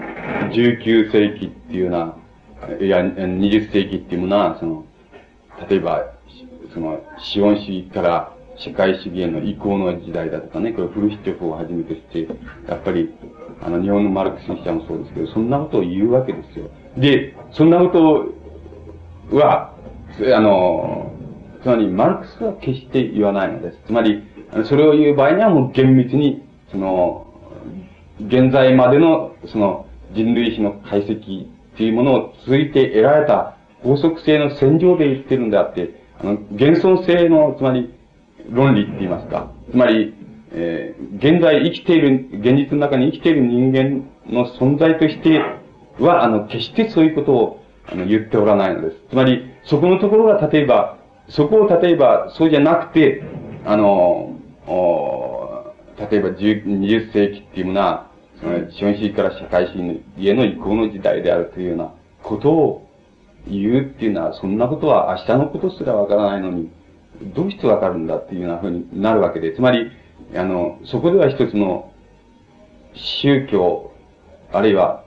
[0.51, 2.17] 19世紀っていうような、
[2.79, 4.85] いや、20世紀っていうものは、その、
[5.69, 6.13] 例えば、
[6.73, 12.27] その、資本主義から社会主義への移行の時代だとかね、これフルシチョフをはじめとして、
[12.67, 13.13] やっぱり、
[13.65, 16.69] あの、日本のマルクス主義者もそうですけど、そんなことを言うわけですよ。
[16.97, 17.88] で、そんなこ
[19.32, 19.73] とは、
[20.36, 21.12] あの、
[21.63, 23.80] つまり、マルクスは決して言わないのです。
[23.88, 24.23] つまり、
[24.65, 27.25] それを言う場合にはもう厳密に、その、
[28.28, 37.91] 現在までの、その、人類史の解析っていうものを続いて得られた法則性の戦場で言ってるんであって、あの、現存性の、つまり、
[38.49, 39.51] 論理って言いますか。
[39.71, 40.13] つまり、
[40.57, 45.41] えー、現在生きている、現実の中に生きている人間の存在として
[45.99, 48.97] は、あの、決してそういうことを、あの、言っておらないのです。
[49.09, 53.21] つまり、そこのところが、例えば、そこを例えば、そうじゃなくて、
[53.65, 62.89] あの、お例えば20世紀っていうものは、その資本主義から社会主義への移行の時代であるというようなことを
[63.47, 66.69] 言うっていうのは、そんなことは明日のことすらわからないのに、
[67.33, 69.91] どうしてわかるんだっていうようなふうになるわけで、つまり、
[70.38, 71.91] あの、そこでは一つの
[72.93, 73.91] 宗教、
[74.52, 75.04] あるいは、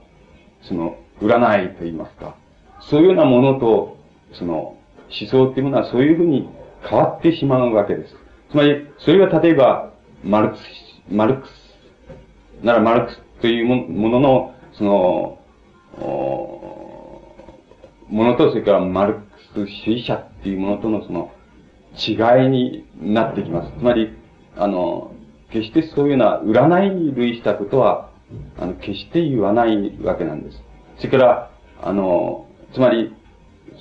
[0.61, 2.35] その、占いと言いますか、
[2.79, 3.97] そういうようなものと、
[4.33, 4.77] その、
[5.09, 6.49] 思想っていうものはそういうふうに
[6.87, 8.15] 変わってしまうわけです。
[8.51, 9.91] つまり、それは例えば、
[10.23, 10.61] マルクス、
[11.09, 11.51] マルクス、
[12.63, 15.39] ならマルクスというものの、その、
[18.09, 19.15] ものと、それからマル
[19.53, 21.31] クス主義者っていうものとのその
[21.97, 23.71] 違いになってきます。
[23.77, 24.15] つまり、
[24.57, 25.11] あの、
[25.51, 28.09] 決してそういうような占いに類したことは、
[28.59, 30.61] あの、決して言わないわけなんです。
[30.97, 33.15] それから、あの、つまり、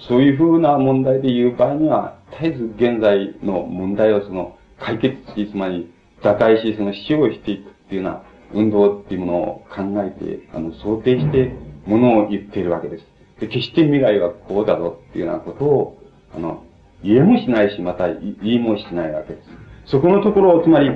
[0.09, 8.23] そういうふうな問題で言う場合には、絶えず現在の問題をその、解決し、つまり、打開し、その死をしていくっていうような
[8.55, 11.53] 運動っていうものを考えて、あの、想定して、
[11.87, 13.05] ものを言っているわけです。
[13.41, 15.99] で、決して未来はこうだぞっていうようなことを、
[16.35, 16.63] あの、
[17.03, 19.49] 言えもしないし、また言いもしないわけです。
[19.91, 20.91] そこのところ、つまり、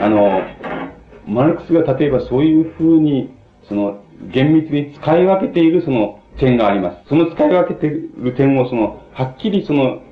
[0.00, 0.42] あの、
[1.26, 3.34] マルクスが例えばそういうふうに、
[3.68, 7.08] その、厳密に使い分けているその点があります。
[7.08, 10.02] その使い分けている点をその、はっきりその、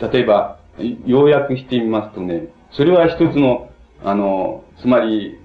[0.00, 0.58] 例えば、
[1.06, 3.70] 要約してみますとね、それは一つの、
[4.02, 5.38] あの、つまり、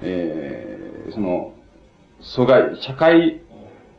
[0.00, 1.52] えー、その、
[2.20, 3.40] 阻害、社会、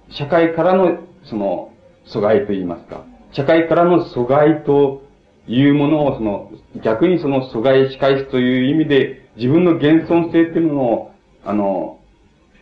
[0.10, 1.72] 社会からの、その、
[2.08, 3.06] 阻害と言いますか。
[3.32, 5.03] 社会からの阻害と
[5.48, 6.52] いうものを、その、
[6.84, 11.12] 逆にその阻害仕返すという意味で、自分の現存性っていうものを、
[11.46, 12.00] あの、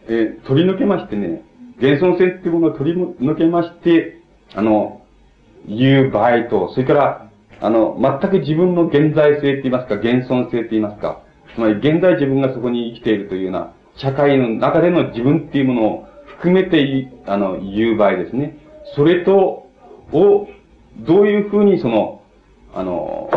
[0.07, 1.43] えー、取り抜けましてね、
[1.77, 4.21] 現存性っていうものを取り抜けまして、
[4.55, 5.01] あの、
[5.67, 7.29] 言う場合と、それから、
[7.59, 11.21] あの、全く自分の現在性って言いますか、現存性って言いますか、
[11.53, 18.57] つまり現在自分がそこに生きているというような、社会の中での自分っていうものを含めて、あの、言う場合ですね。
[18.95, 19.67] それと、
[20.11, 20.47] を、
[20.99, 22.20] どういうふうにその、
[22.73, 23.29] あの、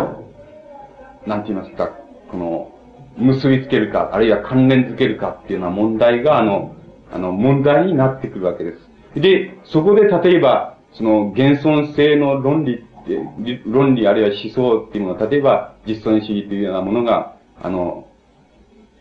[1.26, 1.92] なんて言いますか、
[2.30, 2.70] この、
[3.16, 6.74] 結びつけるか、あるいは関連づけるかっていうような問題が、あの、
[7.12, 8.72] あの、問題になってくるわけで
[9.14, 9.20] す。
[9.20, 18.08] で、そこで例えば、その、現存性の論理って、論理あるいは思想っていうのは、例えば、実存主義というようなものが、あの、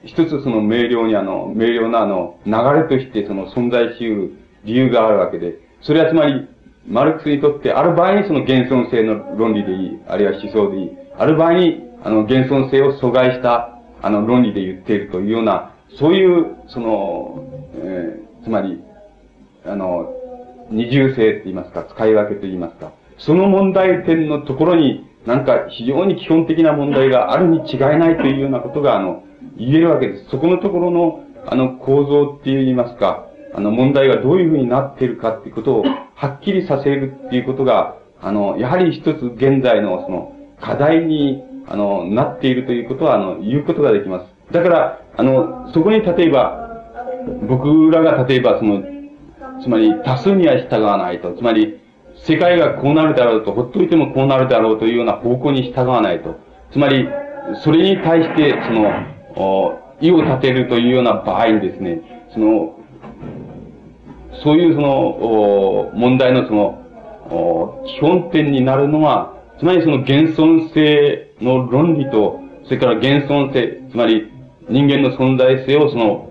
[0.06, 4.34] 一つその明瞭にあの、明瞭なあの、流れとしてその存在し得る
[4.66, 6.48] 理由があるわけで、それはつまり、
[6.88, 18.82] マルクスにとって、ある場合にその現存性の論理でいい、あるいは思想でいい、ある場合に、あの、現存性を阻害した、あの、論理で言っているというような、そういう、その、えー、つまり、
[19.66, 20.14] あの、
[20.70, 29.24] 二重性って言いますか、使い分けと言いますか、その問題点のところに、なんか非常に基本的な問題があるに違いないというようなことが、あの、
[29.58, 30.30] 言えるわけです。
[30.30, 35.84] そこのところの、あの、構造って言いますか、あの、問題がどういうふうになっているかっていうことを、
[36.16, 44.26] はっきりさせるっていうことが、あの、やはり一つ現在のその、課題に、あの、なっているということは、あの、言うことができます。
[44.52, 46.64] だから、あの、そこに例えば、
[47.48, 48.84] 僕らが例えばその、
[49.62, 51.80] つまり多数には従わないと、つまり、
[52.16, 56.40] 世界がこうなるだろうと、ほっといてもこうなるだろうというような方向に従わないと。
[56.72, 57.08] つまり、
[57.64, 62.02] それに対して、その、意を立てるというような場合にですね、
[62.34, 62.80] その、
[64.42, 74.32] そういうその、問題のその、基本点になるのは、つまりその現存性の論理と、それから現存性、つまり
[74.70, 76.30] 人間の存在性をその、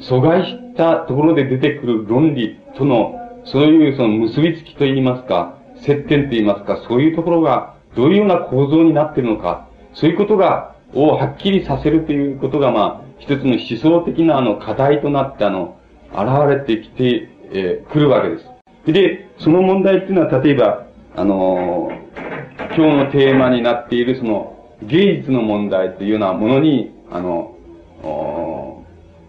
[0.00, 15.76] 阻害したところで出てくる論理との、そういうその結びつきといいますか、接点といいますか、そういうところがどういうような構造になっているのか、そういうことがをはっきりさせるということが、まあ、一つの思想的なあの課題となって、あの、
[16.12, 18.46] 現れてきて、えー、くるわけです。
[18.92, 20.86] で、その問題っていうのは、例えば、
[21.16, 27.56] あのー、今日のテーマになっている、その、芸術の問題というようなものに、あの、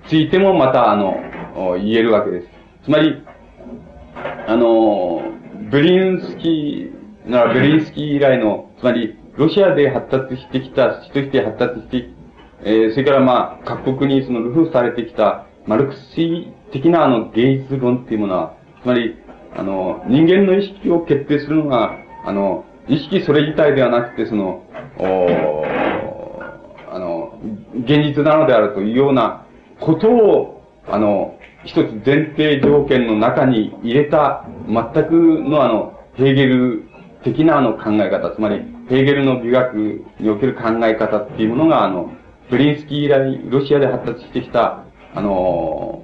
[0.07, 1.19] ついてもまた、あの、
[1.77, 2.47] 言えるわけです。
[2.85, 3.23] つまり、
[4.47, 5.21] あの、
[5.69, 12.09] ブリンスキー、ならブリンスキー以来の、つまり、ロシアで発達してきた、人として発達して、
[12.63, 19.17] えー、それからまあ、各国にそのルフされてきた、マルクス主義的なあの芸術論っていうものは、つまり、
[19.55, 21.95] あの、人間の意識を決定するのが、
[22.25, 24.63] あの、意識それ自体ではなくて、その、
[24.97, 25.63] お
[26.91, 27.39] あの、
[27.83, 29.45] 現実なのであるというような
[29.79, 35.11] ことを、あの、一つ前提条件の中に入れた、全く
[35.47, 36.83] のあの、ヘーゲル
[37.23, 42.11] 的なあの考え方、つまり、ヘーゲルの美学における考え方っていうものが、あの、
[42.49, 44.83] ブリンスキー以来、ロシアで発達してきた、
[45.13, 46.03] あの、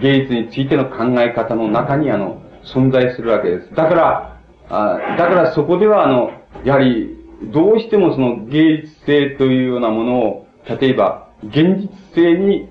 [0.00, 3.74] 芸術についての考え方の中に、あの、存在するわけです。
[3.74, 4.36] だから、
[4.68, 6.30] あだからそこでは、あの、
[6.64, 7.16] やはり、
[7.52, 12.68] どうしてもその芸術性というようなものを、例えば、現実性に、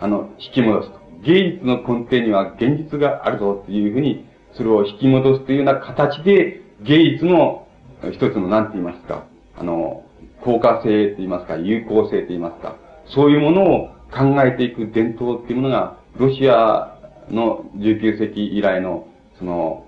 [0.00, 0.98] あの、引き戻すと。
[1.24, 7.66] 芸術の根底には現実があるぞっていうふうに、それを引き戻すというような形で、芸術の
[8.12, 9.24] 一つの何て言いますか、
[9.58, 10.04] あの、
[10.42, 12.76] 効果性と言いますか、有効性と言いますか、
[13.06, 16.98] そういうものを考えていく伝統っていうものが、ロシア
[17.30, 19.86] の19世紀以来の、その、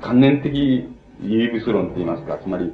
[0.00, 0.88] 観念的
[1.22, 2.72] 唯物論と言いますか、つまり、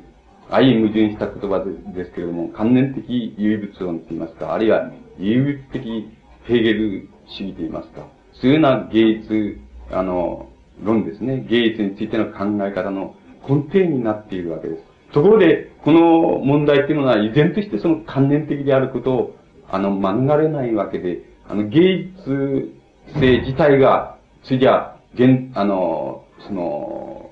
[0.51, 1.63] 相矛盾した言葉
[1.95, 6.09] ですけれども、観念的唯物論と言いますか、あるいは唯物的
[6.45, 9.59] ヘーゲル主義と言いますか、そういうような芸術、
[9.91, 10.49] あの、
[10.83, 11.45] 論ですね。
[11.49, 13.15] 芸術についての考え方の
[13.49, 14.83] 根底になっているわけです。
[15.13, 19.37] ところで、この問題っていうのは依然としてその観念的であることを、
[19.71, 22.73] あの、免れないわけで、あの、芸術
[23.21, 27.31] 性自体が、それじゃ、現、あの、その、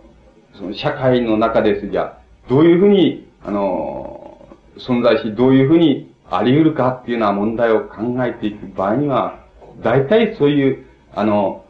[0.55, 2.18] その社会の中で、それじゃ、
[2.49, 9.41] どういうふうに、あの、存在し、どういうふうにあり得るかっていうような問題を考えていく場合には、
[9.82, 11.62] 大体そういう、あの、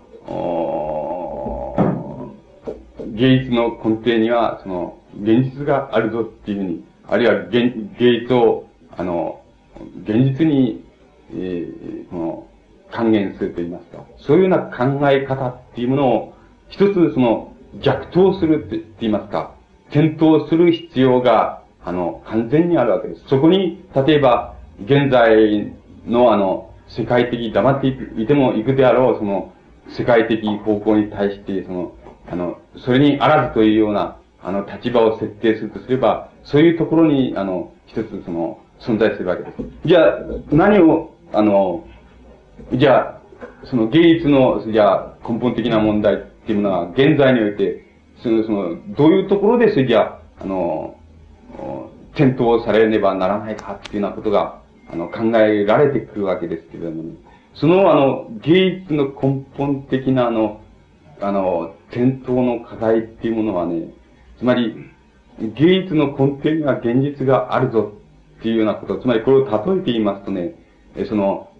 [3.14, 9.40] 芸術の根底には、その、現実があるぞっていうふうに、あるいは芸術を、あの、
[10.02, 10.84] 現実に、
[11.32, 12.46] えー、この、
[12.90, 16.34] 還元すると言いますか、そういうような考え方っていうものを、
[16.68, 19.54] 一つその、逆答するって言いますか、
[19.90, 23.24] 転倒する必要が、あの、完全にあるわけです。
[23.28, 24.54] そこに、例えば、
[24.84, 25.72] 現在
[26.06, 29.52] のあの、世界的、黙っていても行くであろう、その、
[29.88, 31.92] 世界的方向に対して、その、
[32.28, 39.56] あの、それにあらずというような、あの、立場を設定するとすれば、そういうところに、あの、一つ、その、存在するわけです。
[39.84, 40.18] じゃあ、
[40.50, 41.86] 何を、あの、
[42.72, 43.20] じゃあ、
[43.64, 46.16] その芸術の、じゃあ、根本的な問題っ
[46.46, 47.84] ていうのは、現在において、
[48.22, 50.96] その、その、どういうところで、それじゃあ、あの、
[52.14, 54.60] 転倒されねばならないかっていうようなことが、
[54.90, 57.04] あの、考えられてくるわけですけれども、
[57.54, 60.60] そのあの、芸術の根本的なあの、
[61.20, 63.88] あの、伝統の課題っていうものはね、
[64.38, 64.74] つまり、
[65.38, 67.92] 芸術の根底には現実があるぞ
[68.38, 70.54] っていうようなこと、つまりこれを例えて言いますとね、
[71.08, 71.50] その、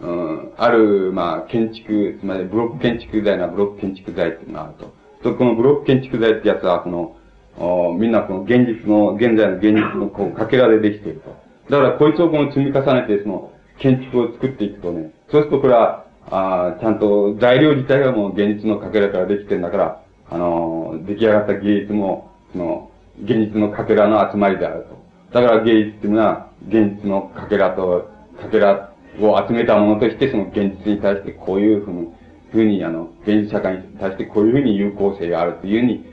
[0.00, 4.94] うん、ある、まあ、建築、つまりブロック建築材なブロック建築材っていうのがあると。
[5.22, 7.16] と、このブロック建築材ってやつは、この、
[7.58, 11.34] おみんなこの現実の、現在の現実のこう、かけらでできていると。
[11.70, 22.90] だからこいつをこの積み重ねて、その、建築を作っていくとね、そうするとこれは、ああちゃんと材料自体がもう現実のかけらからできてるんだから、あの出来上がった芸術も、その、
[23.22, 25.05] 現実のかけらの集まりであると。
[25.32, 28.10] だから芸術っていうのは、現実のかけらと、
[28.40, 32.08] かけらを集めたものとして、その現実に対してこういうふうに、
[32.52, 36.04] ふうに、あの、現実社会に対してこういうふうに有効性があるというふうに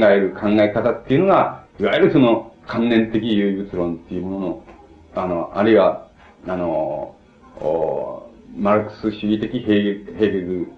[0.00, 4.64] 考える考え方っていうのが、いわゆるその、関連的唯物論っていうものの、
[5.14, 6.08] あの、あるいは、
[6.46, 7.14] あの、
[7.60, 10.68] おマルクス主義的ヘーゲル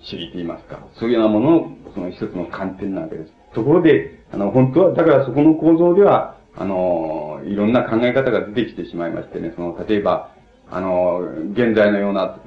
[0.00, 3.32] 主義と言いますか、そういうようなものの、その一つの観点なわけです。
[3.54, 10.32] ところで、あの、本当は、だからそこの構造では、あの、いろんな考え方が出てきてしまいましてね、その、例えば、
[10.70, 11.20] あの、
[11.52, 12.38] 現在のような、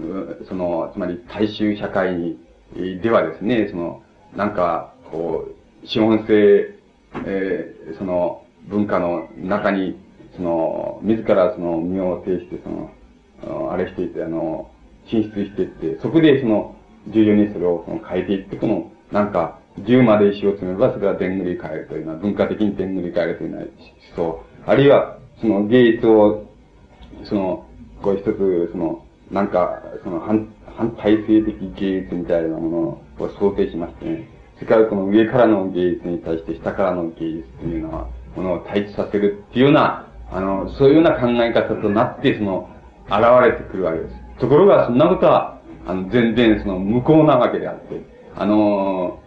[0.47, 2.39] その、つまり大衆社会に
[2.75, 4.03] ではですね、その、
[4.35, 5.47] なんか、こ
[5.83, 6.75] う、資本性、
[7.25, 9.97] えー、その、文化の中に、
[10.35, 14.69] その、自らその身を呈して、その、あれしていて、あの、
[15.09, 16.75] 進出していって、そこでその、
[17.07, 23.63] 重要にそれをその変えていって、この、なんか、10まで石を詰めば、それはでんぐり返るというのは、文化的にでんぐり返るというのは
[24.15, 24.43] 思想。
[24.65, 26.45] あるいは、その芸術を、
[27.23, 27.65] その、
[28.01, 30.47] こう一つ、その、なんか、その反、
[30.77, 42.69] 反体制的芸術みたいなものを想定しましてね、それからこの上からの芸術に対して下からの芸術というのは、ものを対立させるっていうような、あの、そういうような考え方となって、その、
[43.07, 44.15] 現れてくるわけです。
[44.39, 48.01] ところが、そんなことは、あの、全然その無効なわけであって、
[48.35, 49.19] あの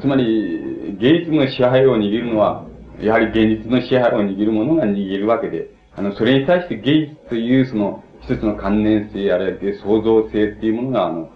[0.00, 2.64] つまり、芸術の支配を握るのは、
[3.00, 11.30] やはり現実の支配を握るものが握るわけで、あの、それに対して芸術というその、一つの関連性、あるいは創造性っていうものが、あの、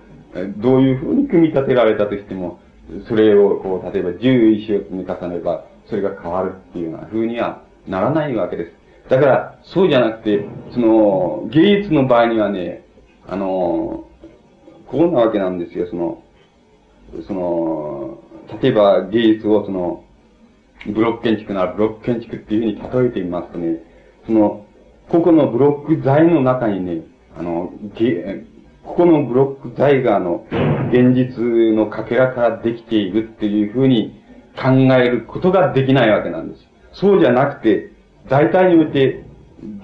[0.57, 2.61] どういうふうに組み立てられたとしても、
[3.07, 8.73] それを、こう、例えば十石を積み重ねれば、それが変わるっていうような風にはならないわけです。
[9.11, 12.85] だから、そうじゃなくて、その、芸術の場合にはね、
[13.27, 14.07] あの、
[14.87, 16.23] こうなわけなんですよ、その、
[17.27, 18.19] その、
[18.63, 20.05] 例えば芸術をその、
[20.87, 23.83] ブロック建築ならブロック建築っていうふうに例えてみますとね、
[24.27, 24.65] その、
[25.09, 27.03] ここのブロック材の中にね、
[27.37, 27.73] あの、
[28.85, 30.47] ここのブロック材があの、
[30.91, 31.43] 現実
[31.75, 34.23] のかけらからできているっていうふうに
[34.57, 36.67] 考えることができないわけなんです。
[36.93, 37.93] そうじゃなくて、
[38.29, 39.25] 大体において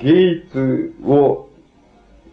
[0.03, 1.49] 芸術を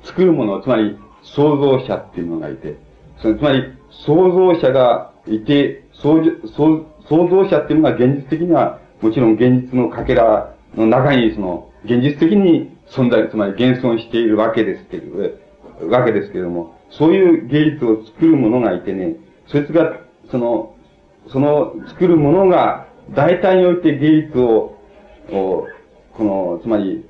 [0.03, 2.75] 作るもの、つまり創造者っていうのがいて、
[3.21, 6.21] つまり創造者がいて、創
[6.55, 19.97] 創創造者っていうのが現実的には、もちろん現実のかけらの中に、その、現実的に存在、つまり現存しているわけですけど、わけですけれども、そういう芸術を作る者がいてね、そいつが、
[20.29, 20.73] その、
[21.27, 24.77] その作る者が、大体において芸術を、
[25.27, 25.67] こ
[26.17, 27.05] の、つまり、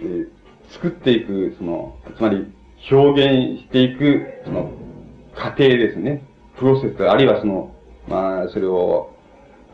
[0.00, 0.28] えー、
[0.70, 2.52] 作っていく、その、つまり、
[2.90, 4.72] 表現していく、その、
[5.36, 6.24] 過程ですね。
[6.58, 7.75] プロセス、あるいはその、
[8.08, 9.12] まあ、それを、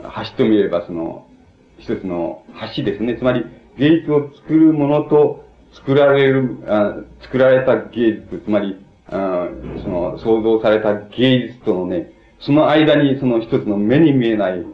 [0.01, 1.27] 橋と見ればその、
[1.79, 2.45] 一つの
[2.77, 3.17] 橋ですね。
[3.17, 3.45] つまり、
[3.79, 8.77] 芸術を作るものと、作られる、あ作られた芸術、つまり、
[9.09, 9.49] あ
[9.83, 14.65] その、創造された芸術とのね、その間にその一つの目に見えない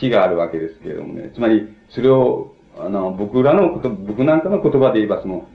[0.00, 1.30] 橋があるわけですけれどもね。
[1.34, 5.48] つまり、それを、あの、僕らのこと、僕なんかの言葉で言えば、その、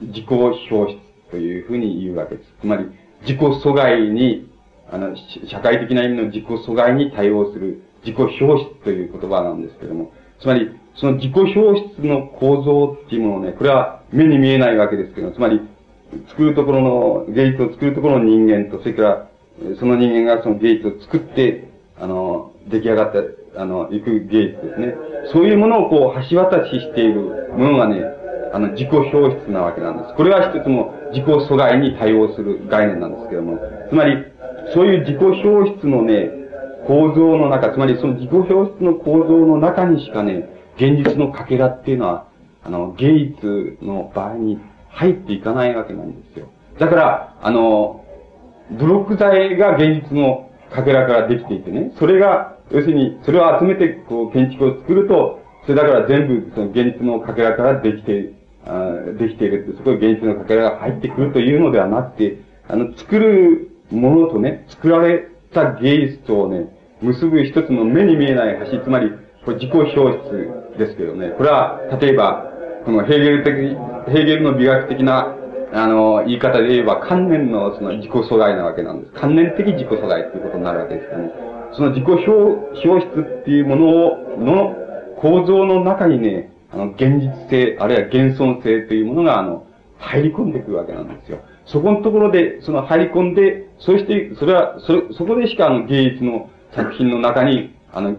[0.00, 0.98] 自己表出
[1.30, 2.50] というふうに言うわけです。
[2.60, 2.86] つまり、
[3.22, 4.48] 自己阻害に、
[4.90, 5.16] あの、
[5.48, 15.60] 社会的な意味の自己阻害に対応する自己表出という言葉なんですけども、つまり、その自己表出の構造っていうものをね、これは目に見えないわけですけど、つまり、
[16.28, 16.80] 作るところ
[17.26, 19.28] の、芸術を作るところの人間と、それから、
[19.78, 21.68] その人間がその芸術を作って、
[21.98, 24.94] あの、出来上がった、あの、行く芸術ですね。
[25.32, 27.20] そういうものをこう、橋渡ししている
[27.56, 28.02] ものがね、
[28.52, 30.14] あの、自己表出なわけなんです。
[30.14, 33.58] これは一つの自己阻害に対応する概念なんですけども、
[33.88, 34.24] つまり、
[34.74, 36.30] そういう自己表出のね、
[36.86, 42.26] 構造の中、つまりその自己表出の構造の中にしかね、現実のかけらっていうのは、
[42.62, 44.58] あの、芸術の場合に
[44.88, 46.48] 入っていかないわけなんですよ。
[46.78, 48.04] だから、あの、
[48.70, 58.32] ブロック材が現実のかけらからできていてね、それが、要するに、それを集めて、こう、建築を作ると、それだから全部、その現実のかけらからできて、
[59.18, 62.38] できているって、そこに現実のかけらが入ってくるというのではなくて、
[62.68, 66.68] あの、作るものとね、作られた芸術とね、
[67.02, 69.10] 結ぶ一つの目に見えない橋、つまり、
[69.44, 69.94] これ自己表
[70.76, 72.50] 出ですけどね、これは、例えば、
[72.84, 73.54] このヘーゲル的、
[74.12, 75.36] ヘーゲルの美学的な、
[75.72, 79.12] あの、言い方で言えば、観念のその自己阻害なわけなんです。
[79.12, 81.30] 観念的自己阻害っていうことになるわけですけどね。
[81.72, 82.30] その自己表、
[82.88, 84.76] 表出っていうものを、の
[85.16, 89.66] 構造の中にね、あの、現実性、あるいは現存性というものが、あの、
[89.98, 91.38] 入り込んでくるわけなんですよ。
[91.66, 98.10] そこのところで、その入り込んで、そして、それは、そ、そこでしかあの芸術の作品の中に、あの、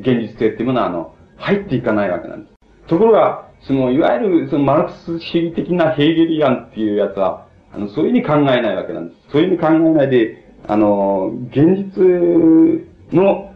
[0.00, 2.88] 現実性っていうものは、あの、入っていかないわけなんです。
[2.88, 9.32] ところが、その、いわゆる、その、マルクス主義的なヘーゲリアンっていうやつは、あの、そういうふうに考えないわけなんです。
[9.32, 12.04] そういうふうに考えないで、あの、現実
[13.12, 13.52] の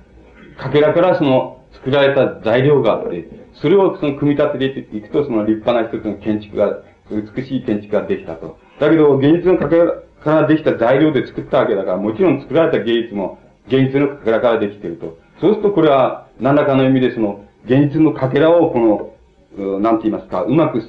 [0.58, 8.58] かけらからその、作られた材料があって、それをその組み立てていくと、その立派な一つの建築が、美しい建築ができたと。
[8.82, 9.92] だけど、現実のかけら
[10.24, 15.18] からできた材料で作ったわけだから、もちろん作られた芸術も、現実のかけらからできていると。
[15.40, 19.14] そうするとこれは、何らかの意味でその、現実のかけらをこ
[19.56, 20.82] の、なんて言いますか、うまく、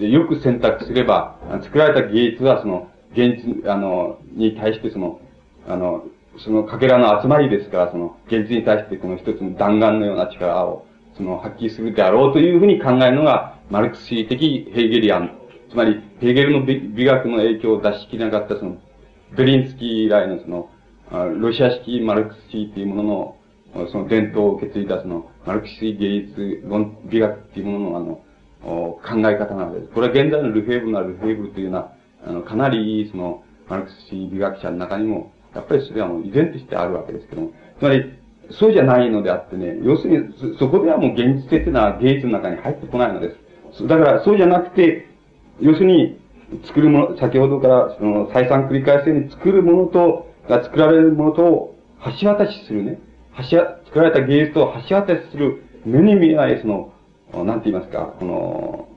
[0.00, 5.20] よく選択すれば、作られた芸術はその、現実、あの、に対してその、
[5.68, 6.04] あの、
[6.38, 10.84] そのかけらの集まりですから、その、現実に対してこの一つの弾丸のような力を、
[11.16, 15.45] その、発揮するであろうというふうに考えるのが、マルクス主義的ヘーゲリアン。
[15.70, 18.76] つまり、ヘーゲルの美学の影響を出し切れなかった、その、
[19.36, 20.70] ベリンスキー以来のその、
[21.38, 23.36] ロシア式マルクス主義というものの、
[23.92, 28.20] その伝統を受け継いだその、マルクス主義芸術論美学っていうもののあの、
[28.64, 29.92] 考え方なのです。
[29.92, 31.92] これは現在のルフェーブなルフェーブルというような、
[32.26, 38.12] あの、かなりその、マルクス主義美学者の中にも、やっぱりそれはもう依然としてあるわけですけども、つまり、
[38.50, 43.30] そうじゃないのであってね、要するに、そこではもう現実性っていうのは芸術の中に入ってこないので
[43.74, 43.86] す。
[43.86, 45.08] だから、そうじゃなくて、
[45.60, 46.18] 要するに、
[46.64, 51.74] 作るもの、先ほどからその再三繰り返すように作るものと、が作られるものと
[52.20, 53.00] 橋渡しするね。
[53.50, 56.92] 橋作られた芸術と橋渡しする目に見えないその、
[57.44, 58.88] なんて言いますか、この、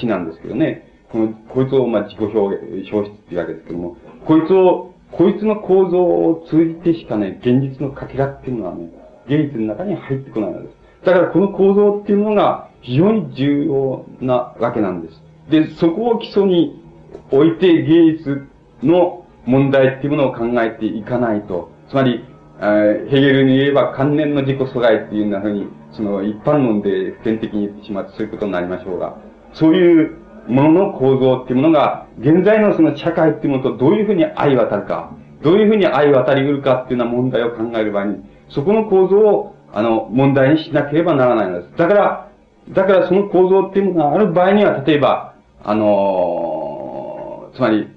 [0.00, 0.92] 橋なんですけどね。
[1.10, 8.90] この、こいつをまあ自己表現、表出っていうわけですけども、こいつを、こいつの構造を通じてしかね、現実のかけらっていうのはね、
[9.28, 10.74] 芸術の中に入ってこないのです。
[11.04, 15.25] だからこの構造っていうのが非常に重要なわけなんです。
[15.48, 16.82] で、そこを基礎に
[17.30, 18.46] 置いて芸術
[18.82, 22.24] の問題っていうものを考えていかないと、つまり、
[22.58, 29.16] えヘーゲルに言えば関連の自己阻害っていうようなふうに、その一般論で普遍的に言ってしまってそういうことになりましょうが、
[29.52, 30.16] そういう
[30.48, 41.76] ものの構造っていうものが、現在のその社会っていうものとどういうふうに相渡るか、どういうふうに相渡り得るかっていうような問題を考える場合に、そこの構造を、あの、問題にしなければならないのです。
[41.76, 42.28] だから、
[42.70, 45.34] だからその構造っていうものがある場合には、例えば、
[45.68, 47.88] あのー、つまり、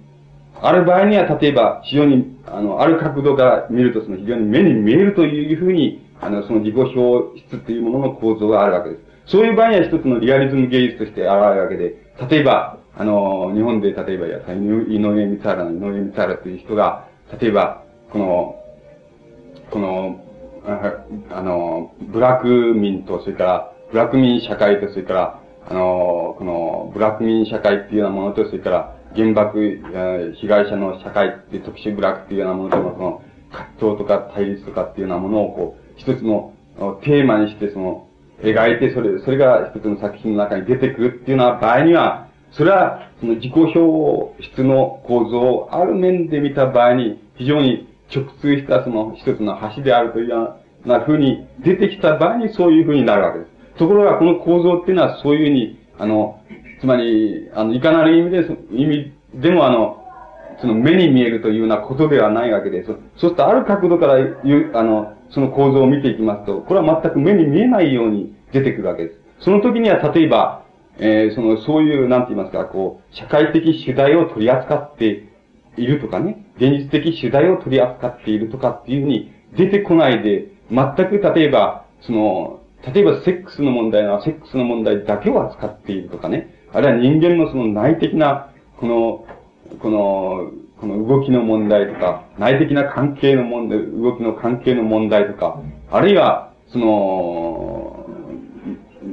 [0.60, 9.02] ある場合には、例えば、非常に、あの、ある角度から見ると、その非常に目に見えるというふうに、あの、その自己表出というものの構造があるわけです。
[9.28, 11.94] そういう場合には一つのリアリズム芸術として現れるわけで、
[12.28, 17.08] 例えば、あの、日本で例えばや、井上光原の井上光原という人が、
[17.40, 18.56] 例えば、この、
[19.70, 20.26] この、
[21.30, 25.39] あの、ブラック民と、それから、ブラック民社会と、それから、
[25.70, 29.80] あの、この、ブラック民社会っていうようなものと、それから、原爆、
[30.36, 36.54] 被害者の社会っていう特殊ブラックっていうようなものとの、その、葛藤とか対立とかっていうようなものを、こう、一つの
[37.04, 38.08] テーマにして、その、
[38.42, 53.49] 描いて、それ、それが一つの作品の中に出てくるっていうような場合には、それは、その自己表出の構造をある面で見た場合に、非常に直通したその一つの橋であるというような風に出てきた場合にそういう風になるわけです。
[53.80, 56.42] ところが、この構造っていうのはそういう風に、あの、
[56.82, 60.04] つまり、あの、いかなる意味で、意味でもあの、
[60.62, 62.88] その目に見えるというようなことではないわけです。
[62.88, 69.20] そうすると、ある角度から言う、あの、その構造を見ていきますと、これは全く目に見えないように出てくるわけです。
[69.40, 70.64] その時には、例えば、
[70.98, 75.30] えー、その、そういう、なんて言いますか、こう、社会的主題を取り扱って
[75.78, 89.26] いるとかね、現実的主題を取り扱っているとかっていうふうに出てこないで、全く例えば、その、例えばセックスの問題はセックスの問題だけを扱っているとかね、あるいは人間のその内的な、この、
[89.80, 95.62] この、この動きの問題とか、内的な関係の問題、動きの関係の問題とか、
[95.92, 98.06] あるいは、その、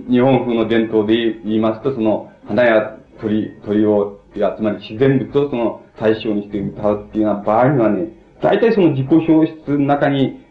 [0.08, 1.14] 日本風の伝統で
[1.44, 8.12] 言いますと、その、花や鳥、鳥を、や、つまり自然物をその対象にして歌うっていうような場合にはね、
[8.42, 10.44] 大体その自己表出の中に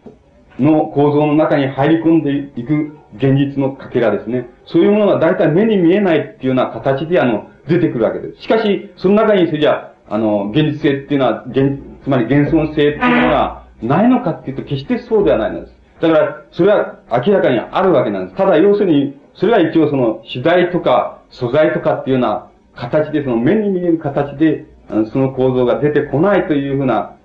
[0.59, 4.49] の構造の中に入り込んでいく現実のかけらですね。
[4.65, 8.43] そういうものが大体目に見えないっていうような形で、あの、出てくるわけです。
[8.43, 15.75] しかし、その中にそれじゃ、あの、現実性っていうのは、現、つまり現存性っていうのがないのかっていうと、決してそうではないのです。
[16.01, 18.37] だから、それは明らかにあるわけなんです。
[18.37, 27.15] ただ、要するに、それは一応その、主題とか、素材とかっていうような形で、その目に見える形で、あのその構造が出てこないというふうな、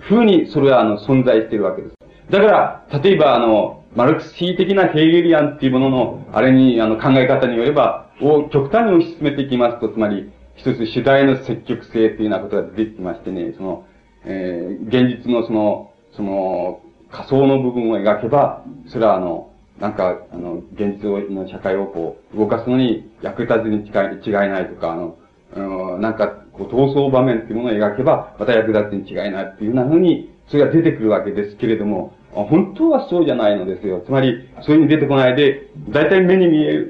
[0.00, 1.94] ふうに、それはあの、存在しているわけです。
[2.30, 13.86] だから、例えばあの、マルクス主義的なヘーゲリアンっていうものの、あれに、あの、考え方によれば、を極端に推し進めていきますと、つまり、一つ主題の積極性というようなことが出てきましてね、その、
[14.24, 16.80] えー、現実のその、その、
[17.10, 25.16] 仮想の部分を描けば、それはあの、なんか、あの、現実の社会をこう、動かすのに役立つに違い違いないとか、あの、
[25.56, 34.02] あのなんか、こう、闘争場面っていうものを描けば、また役立つに違いないっていうようなふうに、それが出てくるわけですけれども、本当はそうじゃないのですよ。
[34.04, 36.84] つまり、そういうふうに出てこないで、大体目に見え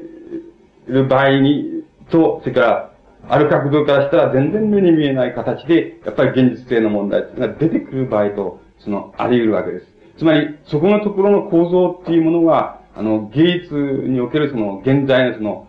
[0.87, 2.91] る場合に、と、それから、
[3.29, 9.87] ある角度からしたら全然目に見えない形で、やっぱり現実性の問題が出てくる場合と、その、あり得るわけです。
[10.19, 15.69] つまり、そこのところの構造っていうものは、あの、芸術におけるその、現在のその、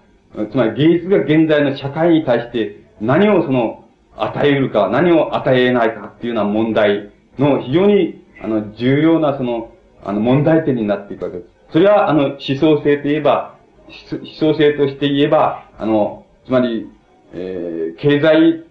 [0.52, 3.86] つまり芸術が現在の社会に対して何をその、
[4.18, 9.72] 与えるか、何を与えないかっていうような問題の非常に、あの、重要なその、
[10.04, 11.50] あの、問題点になっていくわけです。
[11.72, 13.58] それは、あの、思想性といえば、
[13.88, 16.90] 思想性として言えば、あの、つまり、
[17.34, 18.64] えー、経済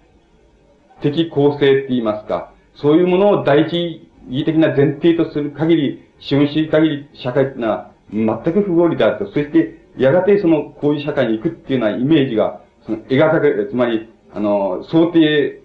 [1.02, 9.26] 的構成って言いますか、そういうものを第一義的な前提とする限り、資本主義限り社会ってのは全く不合理だと。
[9.26, 15.62] そして、やがてその、こういう社会に行くっていうようなイメージが、その、描かれ、つまり、あの、想定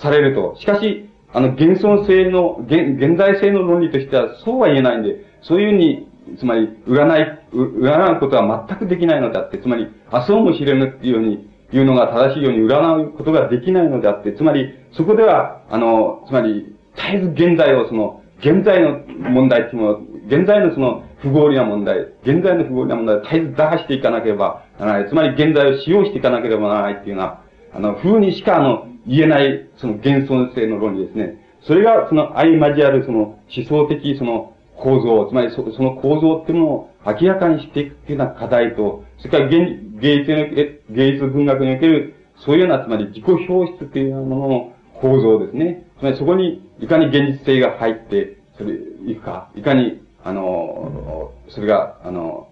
[0.00, 0.56] されると。
[0.58, 6.08] しかし、あの、現存性の、現、現在性の論理としてはそうは言えないんで、そういうふうに、
[6.38, 25.08] つまり、占い、占うことは全くできないのであって、つまり、あ、そうも知れぬっていうように、いうのが正しいように占うことができないのであって、つまり、そこでは、あの、つまり、絶えず現在をその、現在の問題っていうの、現在のその不合理な問題、現在の不合理な問題を絶えず打破していかなければならない。
[25.08, 27.40] つまり現在を使用していかなければならないっていうような、
[27.74, 31.38] あの、風にしかあの、言えない、その現存性の論理ですね。
[31.62, 45.86] それが、その相交わる、その思想的、その構造、つまりそその構造っていうものを明らかにしていくっていうような課題と、それから芸芸術の、芸術文学における、そういうような、つまり自己表出っていうようなものの構造ですね。
[45.98, 48.74] つまりそこに、いかに現実性が入って、それ、
[49.06, 52.48] いくか、いかに、あの、それが、あの、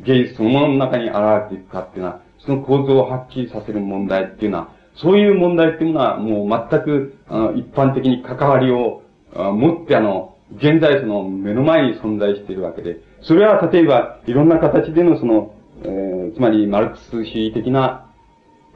[0.00, 1.16] 芸術そのものの中に現
[1.50, 9.02] れていくかっていうのは、その構造をはっきりさせる問題っていうのは、そういう問題っていうのは、もう全く、あの、一般的に関わりを
[9.34, 18.10] 持って、あの、現在その目の前に存在しているわけで、それは例えば、いろんな形でのその、えー、つまりマルクス主義的な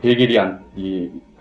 [0.01, 0.59] ヘーゲリアン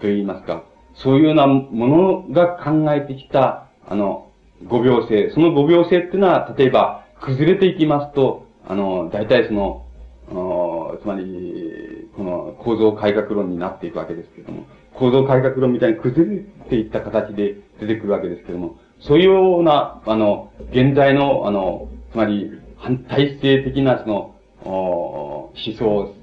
[0.02, 0.64] と言いますか、
[0.96, 4.30] そういうようなものが考えてきた、あの、
[4.68, 5.32] 五秒性。
[5.32, 9.86] その五秒性っていうのは、例えば、崩れていきますと、あの、大体その、
[11.02, 11.24] つまり、
[12.16, 26.14] この構造改革論になっていくわけですけれども、構造改革論みたいに崩れていった形で出てくるわけですけれども、そういうような、あの、現在の、あの、つまり、反体制的な、その、思想、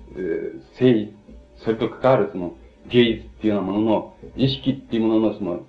[0.72, 1.14] 誠意、
[1.57, 2.55] それと関わるその、
[2.88, 5.61] 芸術っていうようなものの、意識っていうもののその、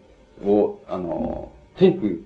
[0.46, 2.26] を、あの、とにかく、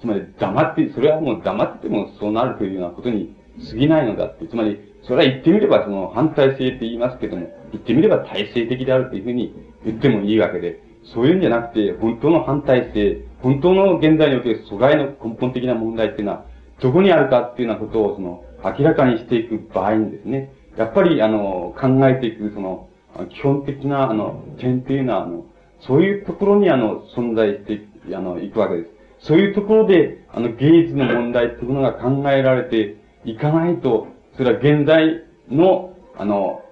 [0.00, 3.34] つまり黙って、それはもう黙ってもそうなるというようなことに
[3.70, 4.46] 過ぎないのだって。
[4.46, 10.80] つまり、それは言ってみればその反対性って言いますけども、言ってみれば体制的であるというふうに言ってもいいわけで、
[11.12, 16.46] そういうんじゃなくて、本当の反対性、本当の現在における阻害の根本的な問題っていうのは、
[16.80, 22.88] どこにあるかっていうようなことを、その、明らかにしていく場合にですね、やっぱり、あの、考えていく、その、
[23.30, 25.44] 基本的な、あの、点っていうのは、あの、
[25.80, 28.90] そういうところに、あの、存在して、あの、いくわけです。
[29.20, 36.62] そういうところで、あの、芸術の問題っていうものが考えられていかないと、それは現在の、あの、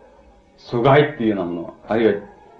[0.59, 2.15] 阻害っていうようなもの、あるいは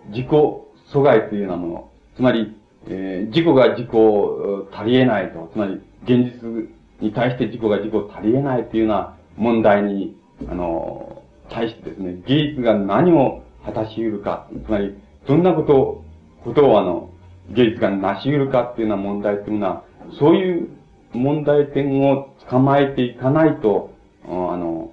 [0.09, 6.69] 自己阻害というようなもの、つまり、えー、自己が自己を足り得ないと、つまり、現実
[7.01, 10.17] に対して自己が自己足り得ないというような問題に、
[10.49, 14.97] あの、対してですね、芸術が何を果たし得るか、つまり、
[15.27, 16.05] どんなことを、
[16.45, 17.11] ことをあの、
[17.51, 19.85] 芸術が成し得るかっていうような問題っていうのは、
[20.19, 20.69] そういう
[21.13, 23.91] 問題点を捕まえていかないと、
[24.25, 24.92] あの、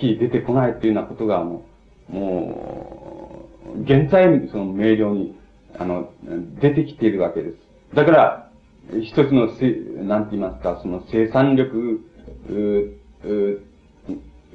[0.00, 1.64] きり出てこないっていうようなことが、も
[2.10, 3.46] う、も
[3.76, 5.38] う、現在、その明瞭に、
[5.78, 6.10] あの、
[6.60, 7.56] 出てきているわけです。
[7.94, 8.50] だから、
[9.02, 9.70] 一つのせ、
[10.02, 12.00] なんて言いますか、その生産力、
[12.48, 12.54] う、
[13.24, 13.62] う、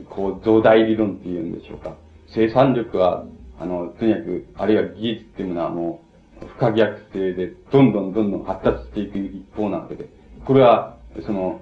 [0.09, 1.95] こう、増大理論っていうんでしょうか。
[2.27, 3.25] 生産力は、
[3.59, 6.01] あの、とにかく、あるいは技術っていうものはも
[6.41, 10.09] う、不可逆性で、どんどんどんどん発達していく一方なわけで。
[10.45, 11.61] これは、その、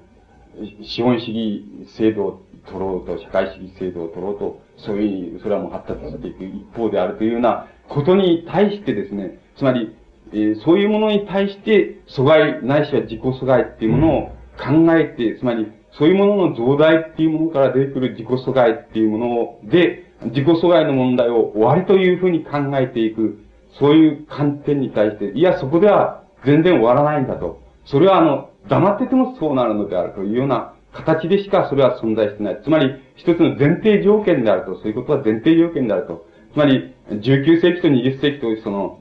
[0.83, 1.65] 資本主義
[1.97, 9.95] 制度取ろうと、社会主義制度を取ろうと、そういう、それはもう発達していく一方であるというようなことに対してですね、つまり、
[10.31, 19.17] えー、そういうものに対して、阻害、ないしは自己阻害っていうものを考えて、つまり、そういうものの増大っていうものから出てくる自己阻害っていうも
[19.63, 23.39] ので、自己阻害の問題を終わりというふうに考えていく、
[23.79, 27.61] そういう観点に対して、いや、そこでは全然終わらないんだと。
[27.85, 32.61] それはあの、黙っててもそうなるのであるというような形でしかそれは存在してない。
[32.63, 36.25] つまり、一つの前提条件であると、そういうことは前提条件であると。
[36.53, 38.99] つまり、19世紀と20世紀とその、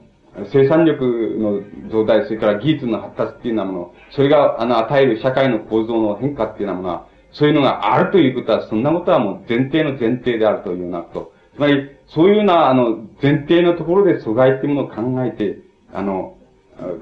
[0.51, 1.05] 生産力
[1.37, 11.33] の増大、それから技術の発達っていうようなもの、それが、あの、与える社会の構造の変化っていうようなものは、そういうのがあるということは、そんなことはもう前提の前提であるというようなこと。
[11.55, 15.59] つまり、そういうような、あの、前提のところで阻害っていうものを考えて、
[15.93, 16.37] あの、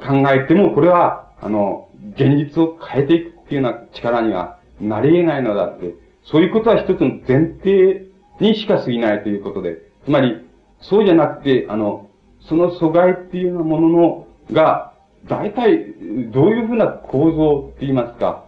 [0.05, 8.07] 考えても、これは、あの、現実を変えていくっていうような力にはなり得ないのだって、そういうことは一つの前提
[8.39, 10.45] にしか過ぎないということで、つまり、
[10.79, 12.09] そうじゃなくて、あの、
[12.47, 14.93] その阻害っていうようなものの、が、
[15.27, 15.85] 大体、
[16.31, 18.45] どういうふうな構造って言いますか、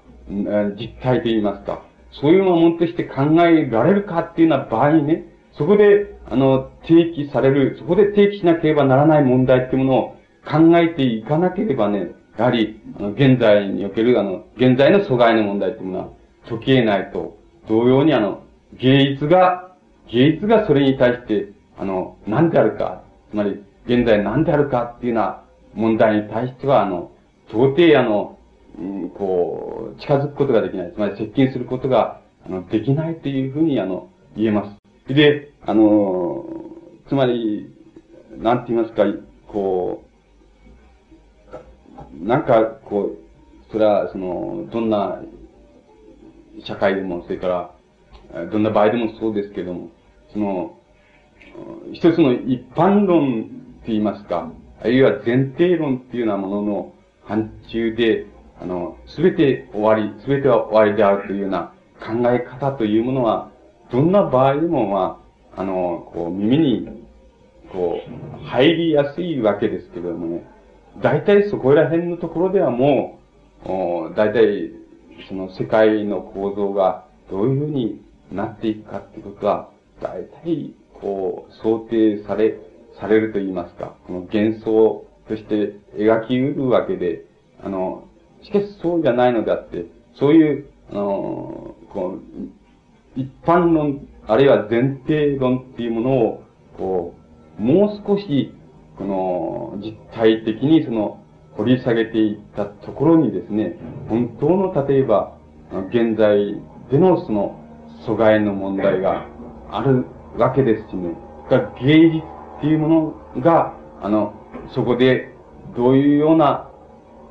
[0.80, 5.26] 実態と言いますか、そういうものとして考えられるかっていうような場合にね、
[5.58, 10.16] そこで、あの、提起される、そこで提起しなければならない問題っていうものを
[10.46, 16.10] 考えていかなければね、やはり、あの、現在における、あの、現在の阻害の問題っていうものは
[16.50, 17.38] 解き得ないと、
[17.68, 18.44] 同様にあの、
[18.80, 19.76] 芸術が、
[20.12, 27.12] 芸術がそれに対して、あの、何であるか、つまり、現在何であるかっていうような問題に対しては、あの、
[27.50, 28.38] 到底あの、
[28.78, 30.94] うん、こう、近づくことができない。
[30.94, 34.76] つまり接近することが、あの、できないというふうに、あの、言えま
[35.08, 35.14] す。
[35.14, 36.46] で、あの、
[37.08, 37.70] つまり、
[38.38, 39.04] なんて言いますか、
[39.48, 40.04] こ
[42.22, 45.20] う、なんか、こう、それは、その、どんな
[46.62, 49.89] 社会でも、それから、どんな場合でもそうですけども、
[50.32, 50.78] その、
[51.91, 53.43] 一つの一般論っ
[53.86, 54.51] て言いますか、
[54.82, 56.93] あるいは前提論っていうようなものの
[57.24, 58.28] 範疇で、
[58.62, 63.51] あの、すべて終わり、すべては終わりであるというような考え方というものは、
[63.91, 65.22] どんな場合でも、ま
[65.56, 67.04] あ、あの、こう、耳に、
[67.72, 70.45] こう、入りやすいわけですけれどもね、
[71.01, 73.20] 大体そこら辺のところではも
[73.66, 74.72] う、大体、
[75.28, 78.01] その世界の構造がどういうふうに
[78.32, 79.69] なっていくかってことは、
[80.01, 82.55] 大体、こう、想定され、
[82.99, 87.26] されると言いますか、この幻想として描きうるわけで、
[87.63, 88.07] あの、
[88.43, 89.86] しかしそうじゃないのであって、
[90.19, 92.19] そういう、あの、こ
[93.15, 96.43] う、一般論、あるいは前提論っていうものを、
[96.78, 97.15] こ
[97.59, 98.53] う、もう少し、
[98.97, 101.22] この、実体的にその、
[101.58, 103.78] 掘り下げていったところにですね、
[104.10, 105.38] 本当の、例えば、
[105.89, 106.60] 現在
[106.91, 107.60] でのその、
[108.06, 109.26] 阻害の問題が
[109.72, 110.06] ある
[110.38, 111.16] わけですしね。
[111.49, 112.26] が芸術
[112.58, 114.34] っていうものが、あの、
[114.74, 115.34] そこで
[115.76, 116.70] どういうような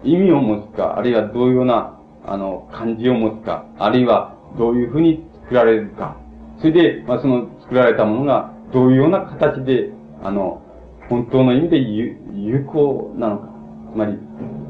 [0.05, 6.17] 意味を持つか、あるいはどういうような、あの、感じを持つか、あるいはどういうふうに作られるか。
[6.59, 9.91] それで、まあ、その作られたものがどういうような形で、
[10.23, 10.63] あの、
[11.09, 13.52] 本当の意味で有効なのか。
[13.93, 14.19] つまり、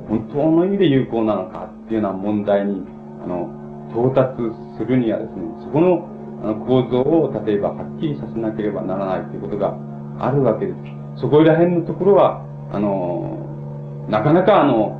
[0.08, 2.82] 本当の意味で有効なのかっていうような問題に、
[3.24, 3.48] あの、
[3.92, 4.34] 到達
[4.78, 6.08] するにはですね、そこの
[6.42, 9.76] あの構造を例えばはっきりさせなければならないということが
[10.18, 10.78] あるわけです。
[11.20, 14.98] そこら辺のところは、あの、なかなかあの、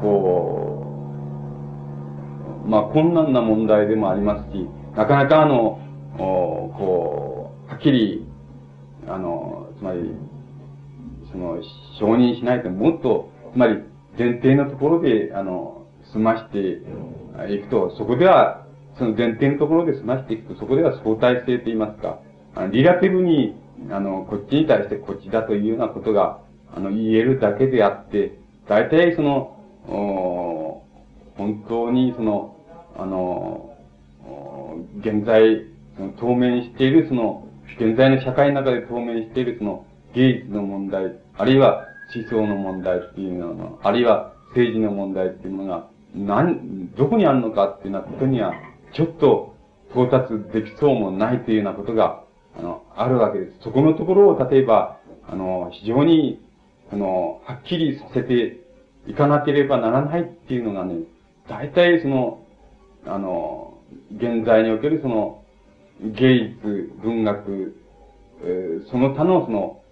[0.00, 0.84] こ
[2.66, 5.80] う、まあ困難な問題でもありますし、なかなかあの、
[6.18, 8.24] おこう、はっきり、
[9.08, 10.14] あの、つまり、
[11.32, 11.58] その、
[11.98, 13.82] 承認しないともっと、つまり、
[14.18, 16.58] 前提のところで、あの、済まして
[17.50, 18.66] いくと、そこでは、
[18.98, 22.20] その前提のところで済ましていくと、そこでは相対性と言いますか、
[22.54, 23.56] あのリラティブに、
[23.90, 26.40] あの、こっちに対してこっちだというようなことが、
[26.74, 28.38] あの、言えるだけであって、
[28.68, 29.56] 大体その、
[29.88, 30.82] お
[31.38, 32.56] 本当にその、
[32.98, 33.74] あの、
[34.98, 35.64] 現在、
[35.96, 37.48] その当面しているその、
[37.80, 48.54] 現在の社会の中で当面しているその、芸術の問題、あるいは思想の問題っていうののあるいは政治の問題っていうものが、何、どこにあるのかっていうようなことには、
[48.94, 49.54] ちょっと
[49.90, 52.22] 到達できそうもないというようなことが、
[52.58, 53.56] あの、あるわけです。
[53.62, 54.98] そこのところを、例えば、
[55.28, 56.40] あの、非常に、
[56.92, 58.60] あの、はっきりさせて
[59.06, 61.00] いかなければならないっていうのがね、
[61.48, 62.40] 大体その、
[63.06, 63.74] あの、
[64.16, 65.42] 現在におけるその、
[66.00, 67.76] 芸術、文学、
[68.42, 69.82] えー、その他のその、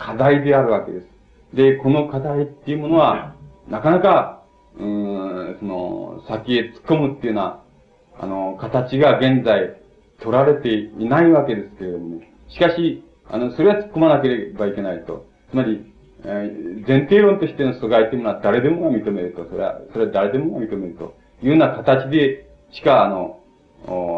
[0.00, 1.06] 課題であるわけです。
[1.54, 3.36] で、この課題っていうものは、
[3.68, 4.42] なかなか、
[4.78, 7.62] うん、その、先へ突っ込むっていうような、
[8.18, 9.76] あの、形が現在
[10.20, 12.32] 取られていないわけですけれどもね。
[12.48, 15.26] しかし、あの、それは突っ込まなければいけないと。
[15.50, 15.84] つまり、
[16.24, 19.46] えー、前提論としての阻害というものは誰でもが認めると。
[19.50, 21.14] それは、それは誰でもが認めると。
[21.42, 23.38] いうような形でしか、あの、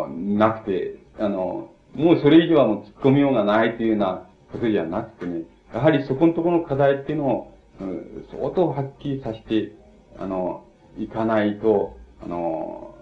[0.09, 5.43] なくて、あの、もうそれ以上はもう突っ込みようがないというようなことじゃなくてね、
[5.73, 9.73] やはりそこのところの課題っていうのを、うん、相当はっきりさせて、
[10.19, 10.65] あの、
[10.99, 12.95] いかないと、あの、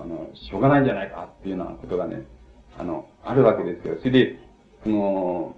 [0.00, 2.26] あの、しょうがないんじゃないかっていうようなことがね、
[2.78, 3.96] あの、あるわけですよ。
[3.98, 4.38] それで、
[4.84, 5.56] その、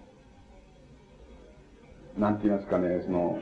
[2.16, 3.40] なんて言いますかね、その、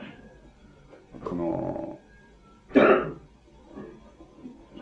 [1.25, 1.99] この、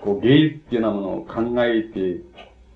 [0.04, 2.22] こう芸術っていうようなものを考えて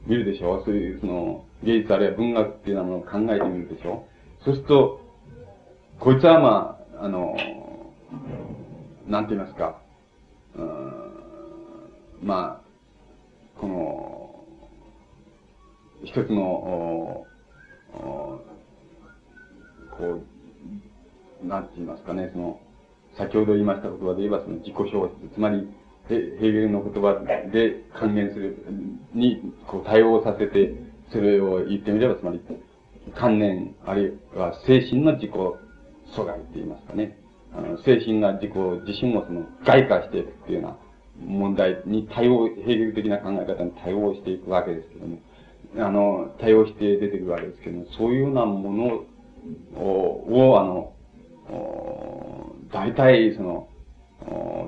[0.06, 4.08] みるでしょうそういう、その、芸術あるいは文学っていうようなものを考えてみるでしょ
[4.44, 5.01] そうすると、
[6.02, 7.38] こいつはまあ、あの、
[9.08, 9.80] なんて言いますか、
[10.56, 14.44] うん、まあ、この、
[16.04, 17.28] 一つの、お
[17.94, 18.42] お
[19.92, 20.24] こ
[21.44, 22.60] う、なんて言いますかね、その、
[23.16, 25.70] 先ほど言いました言葉で言えばその自己消失、つまり、
[26.10, 27.14] ヘーゲルの言葉
[27.54, 28.58] で還元する、
[29.14, 30.74] に、こう対応させて、
[31.12, 32.42] それを言ってみれば、つまり、
[33.14, 35.32] 観念、あるいは精神の自己
[36.16, 37.18] 阻害って言いますかね。
[37.54, 38.52] あの、精神が自己
[38.88, 40.78] 自身をその外化していくっていうような
[41.26, 45.18] 問題に対応、ヘーゲル的な考え方に対応していくわけですけども、
[45.78, 49.04] あの、対応して出てくるわけですけども、そういうようなもの
[49.76, 50.94] を、をあの、
[52.72, 53.68] 大体、その、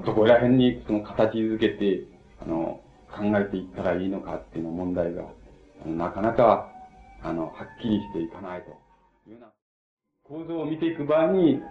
[0.05, 2.05] どこら辺にその形づけて、
[2.41, 2.81] あの、
[3.15, 5.23] 考えていったらいいのかっていうの問題が、
[5.85, 6.69] なかなか、
[7.21, 8.69] あの、はっきりしていかないと
[9.29, 9.47] いうな
[10.29, 11.61] 構造を見ていく場合に、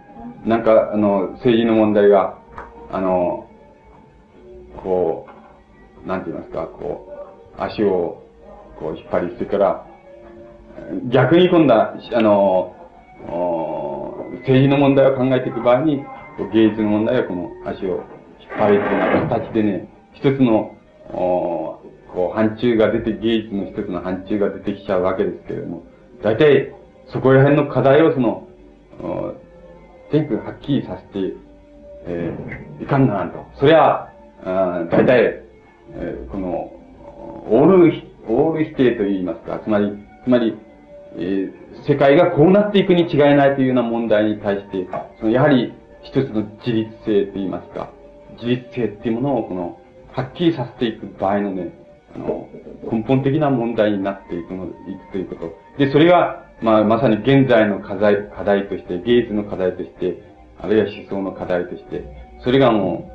[0.45, 2.37] なんか、あの、政治の問題が、
[2.91, 3.49] あの、
[4.77, 5.25] こ
[6.05, 7.11] う、なんて言いますか、こ
[7.57, 8.21] う、足を、
[8.77, 9.87] こう、引っ張り、それから、
[11.09, 12.75] 逆に今度は、あの、
[14.41, 16.05] 政治の問題を考えていく場合に、
[16.53, 18.03] 芸術の問題はこの足を
[18.39, 20.77] 引っ張るというような形でね、一つの、
[21.11, 21.81] こ
[22.31, 25.83] う、範疇が出て、芸術の一つの範疇が出てきちゃうわけですけれども、
[26.21, 26.71] 大体、
[27.13, 28.47] そこら辺の課題をその、
[30.11, 31.35] 全部はっきりさせて、
[32.05, 33.45] えー、いかんならんと。
[33.59, 34.11] それは、
[34.43, 35.43] あ大体、
[35.93, 36.73] えー、この、
[37.49, 39.91] オール、オール否定と言いますか、つまり、
[40.23, 40.57] つまり、
[41.15, 41.53] えー、
[41.87, 44.87] 世界がこうなっていくに違いないというような問題に対して、
[45.19, 47.91] そのやはり、一つの自立性と言いますか、
[48.35, 49.79] 自立性っていうものをこの、
[50.11, 51.73] はっきりさせていく場合のね、
[52.15, 52.49] あの、
[52.91, 54.69] 根本的な問題になっていくの、い
[55.09, 55.53] くということ。
[55.77, 60.23] で、それが、まあ、まさに現在の課題、課題として、芸術の課題として、
[60.57, 62.03] あるいは思想の課題として、
[62.41, 63.11] それがも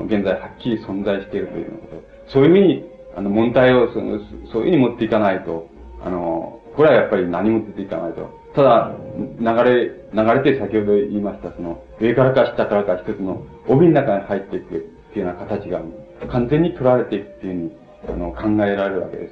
[0.00, 2.02] う、現在はっきり存在しているということ。
[2.28, 2.84] そういう意味に、
[3.16, 4.20] あの、問題をその、
[4.52, 5.68] そういうふうに持っていかないと、
[6.04, 8.30] あの、これはやっぱり何も出ていかないと。
[8.54, 8.92] ただ、
[9.40, 14.78] 流れ、流れて先ほど言いました、その、上からか下からか一つの帯の中に入っていくっ
[15.12, 15.80] ていうような形が、
[16.30, 17.72] 完全に取られていくっていうふうに、
[18.08, 19.28] あの、考えられるわけで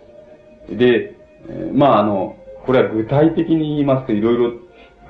[0.69, 0.77] す。
[0.77, 1.15] で、
[1.49, 4.53] えー、まあ、あの、これは具体的に言いますと、いろいろ、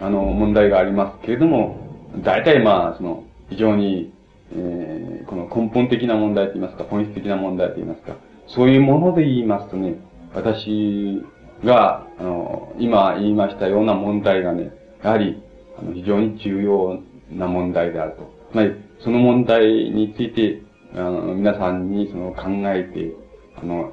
[0.00, 1.78] あの、問題がありますけれども、
[2.22, 4.12] 大体まあ、その、非常に、
[4.52, 9.94] えー、この根本的な問題と言いますか、本質的な問題と言いますか、そういうもので言いますとね、
[10.34, 11.22] 私
[11.64, 14.72] が、あの、今言いましたような問題がね、
[15.02, 15.42] やはり、
[15.78, 17.00] あの、非常に重要
[17.32, 18.32] な問題であると。
[18.52, 20.62] つまり、その問題について、
[20.94, 23.12] あの、皆さんにその考えて、
[23.56, 23.92] あの、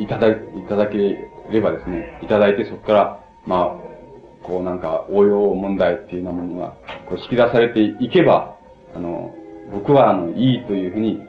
[0.00, 0.36] いただ、い
[0.68, 1.16] ただけ
[1.50, 3.94] ればですね、いただいてそこから、まあ、
[4.44, 6.76] こうなんか応用問題っていうようなものが、
[7.08, 8.56] こう引き出されていけば、
[8.94, 9.34] あの、
[9.72, 11.22] 僕はあの、いいというふうに、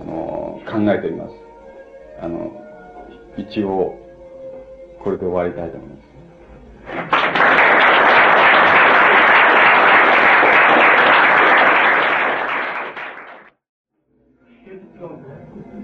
[0.00, 1.34] あの、考えております。
[2.20, 2.52] あの、
[3.36, 3.98] 一応、
[5.02, 6.12] これで終わりたいと思います。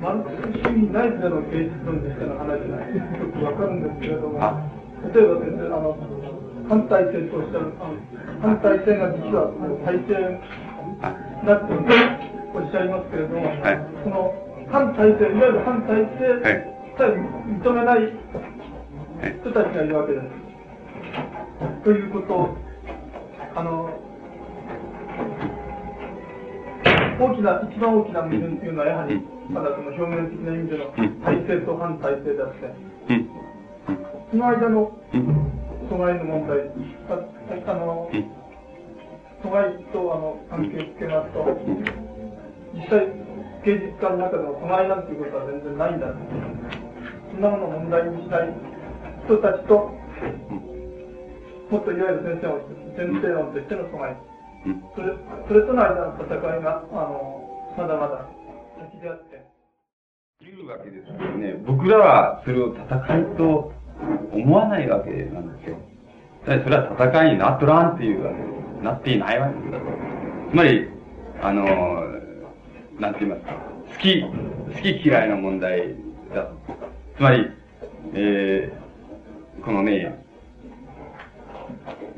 [0.00, 2.47] マルクス主義内での芸術論としての話
[3.98, 5.98] ですけれども、例えば先生、あの、
[6.68, 7.72] 反対性とおっしゃる、
[8.40, 9.50] 反対性が実は
[9.84, 10.14] 体制
[11.46, 11.74] だって
[12.54, 14.34] おっしゃいますけれども、はい、その
[14.70, 16.42] 反体制、いわゆる反体制
[16.98, 17.14] さえ
[17.46, 18.12] 認めない。
[19.18, 20.24] 人たちがいるわけです。
[21.82, 22.56] ということを、
[23.56, 23.90] あの、
[27.18, 29.20] 大きな、一番大きな矛盾っていうのは、やはり、
[29.50, 30.84] まだその表面的な意味での
[31.24, 32.74] 体制と反体制であって、
[34.30, 34.92] その間の
[35.88, 36.68] 阻害の問題、
[37.08, 38.10] あの、
[39.42, 41.48] 阻害とあの関係付けますと、
[42.74, 43.08] 実際、
[43.64, 48.52] 芸術家の中でも阻害なんていうことは全然ないんだそんなものを問題にしない。
[49.24, 49.96] 人たちと、
[51.70, 52.60] もっといわゆる先生を
[52.96, 54.16] 先生論としての阻害、
[54.94, 55.16] それ
[55.48, 57.48] それとの間の戦いが、あの
[57.78, 58.28] まだまだ
[58.92, 59.40] 先であって。
[60.44, 61.54] いうわけですよね。
[61.66, 62.84] 僕らはそれを戦
[63.18, 63.72] いと
[64.32, 65.76] 思わないわけなんですよ。
[66.44, 69.82] それは戦いになっとらんっていうわけなっていないわけです。
[70.50, 70.88] つまり、
[71.42, 71.64] あの、
[72.98, 73.52] なんて言いますか、
[73.92, 75.94] 好き、好き嫌いの問題
[76.34, 76.56] だと。
[77.16, 77.50] つまり、
[78.14, 80.24] えー、このね、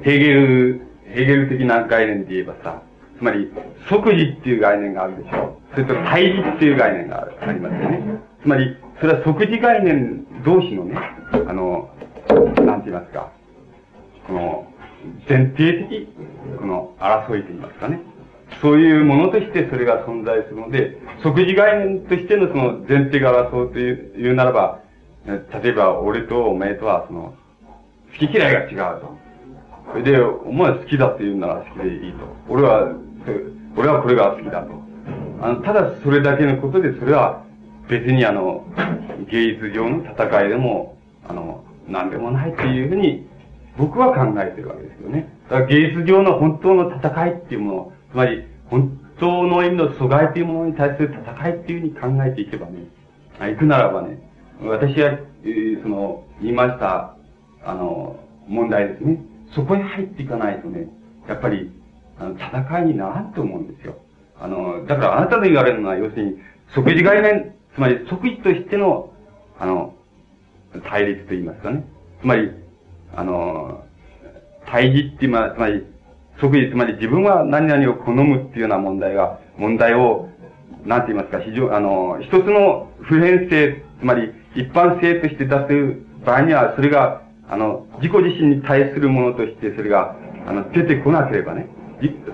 [0.02, 2.82] ヘーゲル、ヘーゲル的な概念で言えばさ、
[3.18, 3.50] つまり、
[3.88, 5.58] 即時っていう概念があるでしょ。
[5.72, 8.20] それと対時っていう概念がありますよね。
[8.42, 10.94] つまり、それは即時概念同士のね、
[11.32, 11.88] あの、
[12.64, 13.32] なんて言いますか、
[14.26, 14.66] この、
[15.26, 16.08] 前提的、
[16.58, 18.00] この争いと言いますかね。
[18.60, 24.80] そういうものとしてそれが存在するので、即時概念としてのその前提が争うといういうならば、
[25.26, 27.34] 例えば俺とお前とはその、
[28.12, 29.16] 好き嫌いが違うと。
[29.92, 32.18] それで、お前好きだって言うなら好きでいいと。
[32.50, 32.92] 俺は、
[33.76, 34.72] 俺はこれが好きだと。
[35.40, 37.44] あの、ただそれだけのことで、それは
[37.88, 38.64] 別にあの、
[39.30, 43.26] 芸術上の戦いでも、あの、何でもないっていうふうに、
[43.76, 45.32] 僕は考えてるわけですよね。
[45.48, 52.86] だから芸術上の本当の戦いっていうもの、つまり、本当の意味の阻害というものに対する戦いっていうふうに考えていけばね、
[53.38, 54.18] 行くならばね、
[54.62, 57.16] 私は、えその、言いました、
[57.64, 59.22] あの、問題ですね。
[59.54, 60.88] そこに入っていかないとね、
[61.28, 61.70] やっぱり、
[62.18, 63.96] あの、戦いにならんと思うんですよ。
[64.38, 66.38] あの、だからあなたの言われるのは、要するに、
[66.74, 69.12] 即時概念、つまり即時としての、
[69.58, 69.94] あの、
[70.88, 71.84] 対立と言いますかね。
[72.20, 72.50] つまり、
[73.14, 73.84] あの、
[74.66, 75.84] 対峙っていうのは、つまり、
[76.40, 80.28] 即時、つまり自分は何々を好むっていうような問題が、問題を、
[80.84, 90.16] なんて言いますか、非常、あの、一つの普遍性、つまり一般性として出す場合には、それが、あの、自己自身に対するものとして、それが、
[90.46, 91.68] あの、出てこなければね、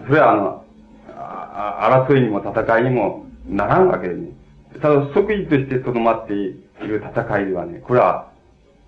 [0.07, 0.64] それはあの、
[1.09, 4.36] あ争いにも戦いにもならんわけでね。
[4.80, 8.30] ただ、即時として留まっている戦いではね、これは、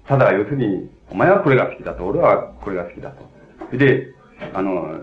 [0.07, 3.13] ただ要するに、お前はこれが好きだと、俺はこれが好きだ
[3.71, 3.77] と。
[3.77, 4.09] で、
[4.55, 5.01] あの、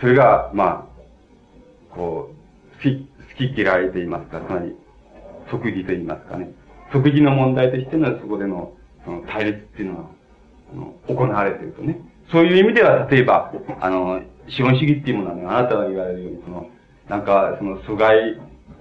[0.00, 0.86] それが、ま
[1.90, 4.74] あ、こう、好き、好き嫌いと言いますか、つまり、
[5.50, 6.50] 即時と言いますかね。
[6.92, 8.72] 即時の問題としてのそこでの、
[9.04, 10.10] その対立っていうのは、
[10.72, 12.00] あの、行われているとね。
[12.30, 16.70] そういう意味では、例えば、あの、資本主義っていうものはね、あなたが言われるように、その、
[17.08, 18.38] なんか、その阻害、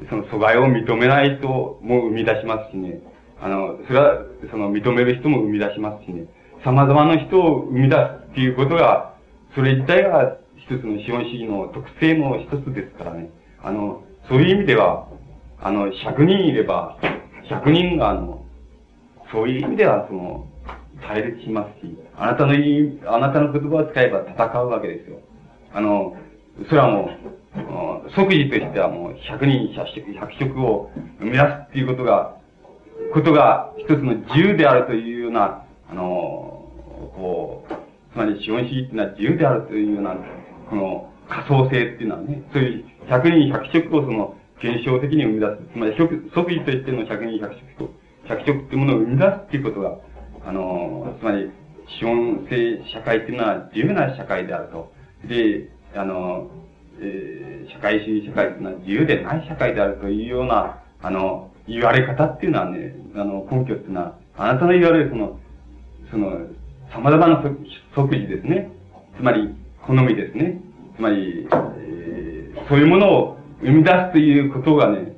[0.10, 3.02] その阻害を認めない人も生み出しますしね、
[3.39, 6.28] あの、それは、その認める人も生み出しますしね、
[6.64, 9.14] 様々な人を生み出すっていうことが、
[9.56, 13.30] それ自体が一つの資本主義の特性の一つですからね、
[13.64, 15.08] あの、そういう意味では、
[15.60, 16.98] あの、100人いれば、
[17.50, 18.43] 100人があの、
[19.32, 20.48] そういう意味では、その、
[21.02, 25.20] 対立しますし、あなたの言い、あなたの言葉を使えば戦うわけですよ。
[25.74, 26.18] あの、
[26.68, 27.10] それはも
[27.47, 27.47] う、
[28.16, 32.36] 即時としてはもう100人100色、100色を生み出すっていうことが、
[33.14, 36.03] ことが一つの自由であるというような、あの、
[37.15, 37.73] こう、
[38.14, 40.15] つまり資本主義っていうのは自由であるというような、
[40.69, 45.73] この仮想性っていうのはね、そういう100人100色をその現象的に生み出す。
[45.73, 49.98] つまり即時としての100人100色と、100色っていうものを生み出すっていうことが、
[50.45, 51.52] あの、つまり
[51.99, 54.91] 資本性社会っていうのは自由な社会であると。
[55.26, 56.49] で、あの、
[56.99, 65.40] えー、社会主義社会っていうのは自由でない社会であるというような、あの、言われ方っていうのはね、あの、根拠っていうのは、あなたの言われるその、
[66.11, 66.48] その、
[66.94, 67.44] 様々な
[67.94, 68.72] 即時ですね。
[69.18, 69.53] つまり、
[69.86, 70.61] 好みですね。
[70.95, 71.48] つまり、
[71.80, 75.15] えー、そういうものを生み出すということがね、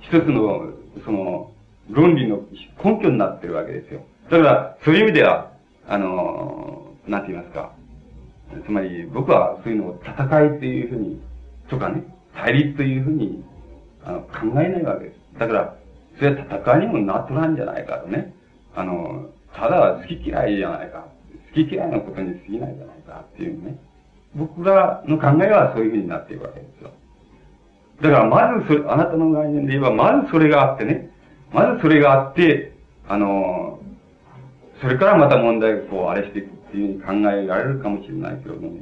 [0.00, 0.72] 一つの、
[1.04, 1.52] その、
[1.90, 2.40] 論理の
[2.82, 4.02] 根拠になってるわけですよ。
[4.30, 5.52] だから、そういう意味では、
[5.88, 7.72] あの、なんて言いますか。
[8.60, 11.20] つまり、僕はそういうのを戦いというふうに、
[11.68, 12.04] とかね、
[12.34, 13.44] 対立というふうに、
[14.04, 15.38] あの、考えないわけです。
[15.38, 15.76] だから、
[16.18, 18.34] それは戦いにもなっとらんじゃないかとね。
[18.74, 21.06] あの、ただ好き嫌いじゃないか。
[21.54, 23.76] 好き嫌いのことに過ぎないじゃないかっていうね。
[24.34, 26.90] 僕らの考えはそういうふうになっていくわけですよ。
[28.00, 31.10] だからまずそれ、あなたの概念で言えば、まずそれがあってね、
[31.52, 32.72] まずそれがあって、
[33.08, 33.78] あの、
[34.80, 38.80] それからまた問題をこう、あれしていくっていうふうに考えられるかもしれないけどもね。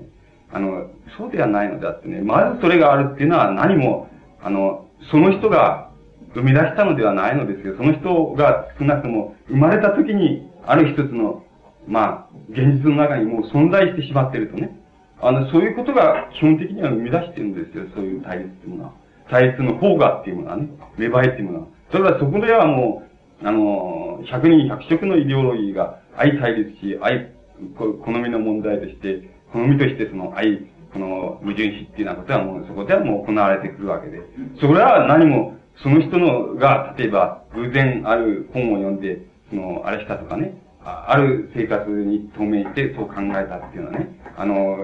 [0.52, 0.88] あの、
[1.18, 4.08] そうではないのであってね、まずそれがあるっていうのは何も、
[4.40, 5.90] あの、その人が
[6.34, 7.74] 生み出したのではないのですよ。
[7.76, 11.44] その人が少なくとも生まれた時にある一つの、
[11.88, 14.76] まあ、現実の中にもう存在してしまってるとね。
[15.20, 17.84] あの、そういうことが基本的には生み出してるんですよ。
[17.94, 18.92] そういう対立っていうものは。
[19.28, 20.68] 対立の方がっていうものはね。
[20.96, 21.66] 芽生えっていうものは。
[21.90, 23.02] それはそこではも
[23.42, 27.28] う、あの、百人百色のイデオロギーが相対立し、相、
[27.76, 30.58] 好みの問題として、好みとしてその相、
[30.92, 34.20] この矛盾視っていうようなことはもうそこではもう行われてくるわけで。
[34.60, 44.78] それは何も、その人のが、例えば偶然ある本を読んで、その、あれしたとかね、ある生活に透明してそう考えたっていうのはね、あの、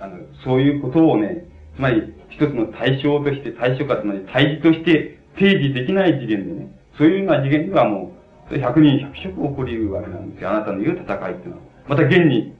[0.00, 1.46] あの、そういうことをね、
[1.76, 8.12] つまり一つの対象として、対象かつまり対峙として提示できない次元でね、そういうような次元ではも
[8.50, 10.50] う、百人百色起こり得るわけなんですよ。
[10.50, 11.62] あなたの言う戦いっていうのは。
[11.88, 12.54] また現に、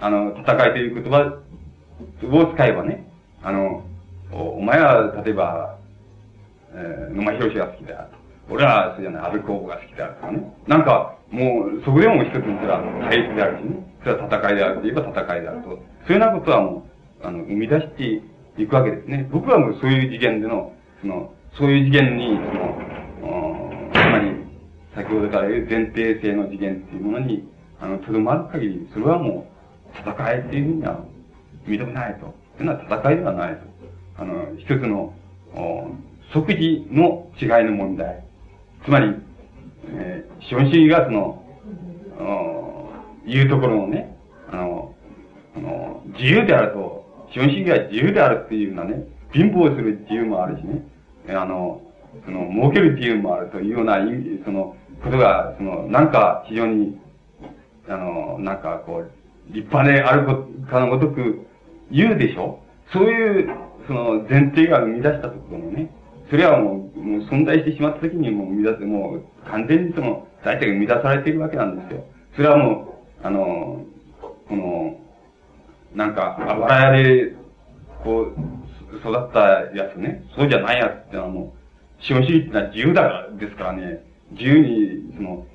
[0.00, 1.38] あの、戦いという言葉
[2.30, 3.06] を使えばね、
[3.42, 3.84] あの、
[4.32, 5.78] お前は、例えば、
[6.72, 8.08] えー、野間博が好きだ。
[8.50, 10.54] 俺は、そうじゃない、安倍公房が好きだとかね。
[10.66, 13.76] なんか、もう、そこでも一つのそれは対立であるしね。
[14.02, 15.68] それは戦いであるといえば戦いであると。
[15.68, 16.86] そういうようなことはも
[17.22, 18.22] う、あの、生み出して
[18.62, 19.28] いくわけですね。
[19.30, 24.34] 僕はもうそういう次元での、その、そういう次元に、その、つまり、
[24.94, 27.48] 先ほどから言う前提性の次元っていうものに、
[27.84, 29.46] あの、とどまる限り、それはも
[29.94, 31.04] う、戦いっていうふうには
[31.66, 32.34] 認めないと。
[32.56, 33.60] というのは戦いではないと。
[34.16, 35.12] あの、一つの、
[36.32, 38.24] 即時の違いの問題。
[38.86, 39.14] つまり、
[39.88, 41.44] えー、資本主義がその、
[43.26, 44.16] いうところのね、
[44.50, 44.94] あの、
[45.54, 50.86] あの、自由であると、資本主義が自由であるっていうようなね、貧乏する自由もあるしね、
[51.28, 51.82] あの、
[52.24, 53.98] その、儲ける自由もあるというような、
[54.46, 56.98] その、ことが、その、なんか非常に、
[57.88, 59.10] あの、なんかこう、
[59.52, 61.46] 立派であることかのごとく
[61.90, 62.60] 言うでしょ？
[62.92, 63.50] そういう、
[63.86, 65.90] その、前提が生み出したところのね、
[66.30, 72.04] それはもう、もう存在してしまった時にもう生み出す、もう完全にその、大体生み出されているわけなんですよ。
[72.36, 73.84] それはもう、あの、
[74.48, 74.98] この、
[75.94, 77.34] なんか、あばら屋で、
[78.02, 79.40] こう、育った
[79.76, 81.54] やつね、そうじゃないやつってのはも
[82.00, 85.46] う、資本主義ってのは自由だから、ですからね、自由に、その、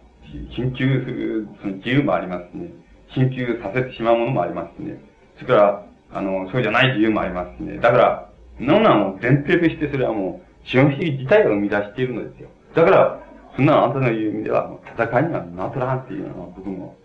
[0.56, 2.72] 緊急する、その自由もありますね。
[3.15, 5.01] 緊急させてしまうものもありますね。
[5.35, 7.77] それから、あの、そうじゃない自由もありますね。
[7.80, 8.30] だから、
[8.60, 12.49] なのはもう前提としてそれはもう、資本主義自体が生み出しているのですよ。
[12.76, 13.23] だから、
[13.56, 16.95] そんなあなたの言う意味では、戦いにはなっとらんっていうのは僕も、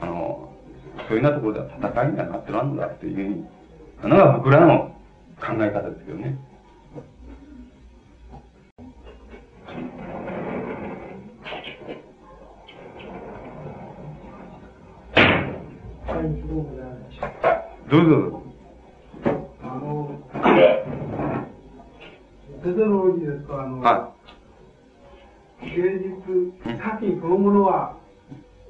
[0.00, 0.52] あの、
[1.08, 3.46] そういうようなところでは戦いにはなっとらんのだというふうに、
[4.02, 4.94] あのが僕らの
[5.40, 6.38] 考え方ですけどね。
[17.88, 18.42] どうぞ。
[19.62, 20.10] あの、
[22.62, 24.12] テロジーですと、あの、は
[25.62, 27.96] い、現実、作品そのものは、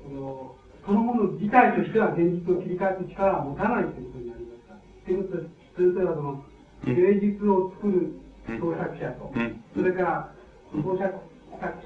[0.05, 0.55] その
[0.85, 4.75] そのもの自体としては現実を切り替える力は持たないということになりました。
[5.07, 6.45] ということで、先生はその、
[6.85, 8.21] 芸術を作る
[8.61, 9.33] 創作者と、
[9.75, 10.33] それから
[10.73, 11.15] 創作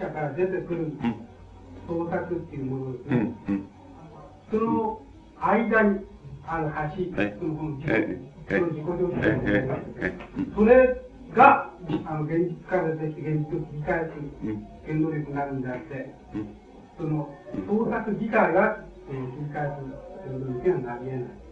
[0.00, 0.92] 者から出てくる
[1.86, 3.32] 創作っていうものですね。
[4.50, 5.00] その
[5.40, 6.00] 間に
[6.46, 7.04] ある橋、
[7.38, 11.00] その自己、その自己表現それ
[11.34, 11.70] が、
[12.06, 14.10] あの、現実から出て現実を切り返す
[14.86, 16.14] 原動力になるんであって、
[16.98, 17.34] その
[17.66, 18.78] 創作自体が、
[19.10, 19.74] えー、切り返す
[20.26, 21.44] 原動力にはなり得ない。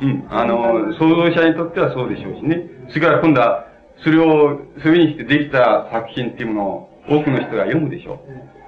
[0.00, 0.26] うん。
[0.30, 2.70] あの、創造者にとってはそうでしょうしね。
[2.88, 3.66] それから今度は、
[4.04, 8.18] それを、そういうにしてできた作品っていうものを多くの人が読むでしょう。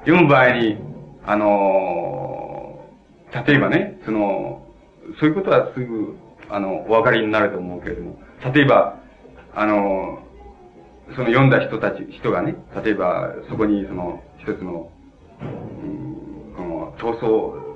[0.06, 0.76] 読む場合に、
[1.24, 2.49] あの、
[3.32, 4.66] 例えばね、その、
[5.18, 6.16] そういうことはすぐ、
[6.48, 8.18] あの、お分かりになると思うけれども、
[8.52, 8.98] 例えば、
[9.54, 10.22] あの、
[11.14, 14.90] その読んだ人たち、人がね、例えば、そこにその、一つの、
[15.40, 17.70] うん、この、闘争、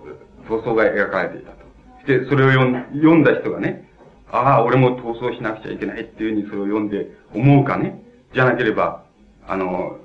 [0.48, 1.64] 闘争が描かれていたと。
[2.06, 3.89] で、それを読ん読んだ人がね、
[4.31, 8.02] ああ、俺も逃走しなくちゃいけないっていうふうにそれを読んで思うかね。
[8.32, 9.05] じゃなければ、
[9.47, 9.98] あの、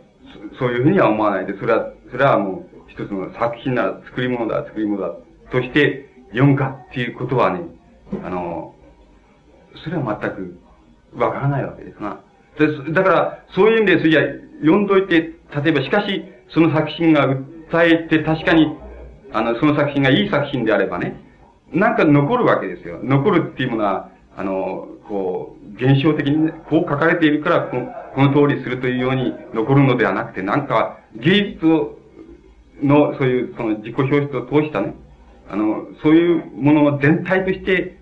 [0.53, 5.15] そそういうふうには思わないで、それは、それはもう一つの作品なら作り物だ、作り物だ、
[5.51, 7.61] として読むかっていうことはね、
[8.23, 8.76] あの、
[9.84, 10.59] それは全く
[11.15, 12.21] わからないわけですな。
[12.57, 14.21] でだから、そういう意味で、それじゃ
[14.61, 18.76] 読んどいて、例えば、しかし、その作品が訴えて、確かに、
[19.31, 21.23] あの、その作品がいい作品であればね、
[21.71, 22.99] なんか残るわけですよ。
[23.03, 31.97] 残るっていうものは、あの、こう、現象的にね、こう書かれているからこの、この通りするというように残るのではなくて、なんか、芸術を、
[32.81, 34.95] の、そういう、その自己表出を通したね、
[35.49, 37.97] あの、そういうもの全体として、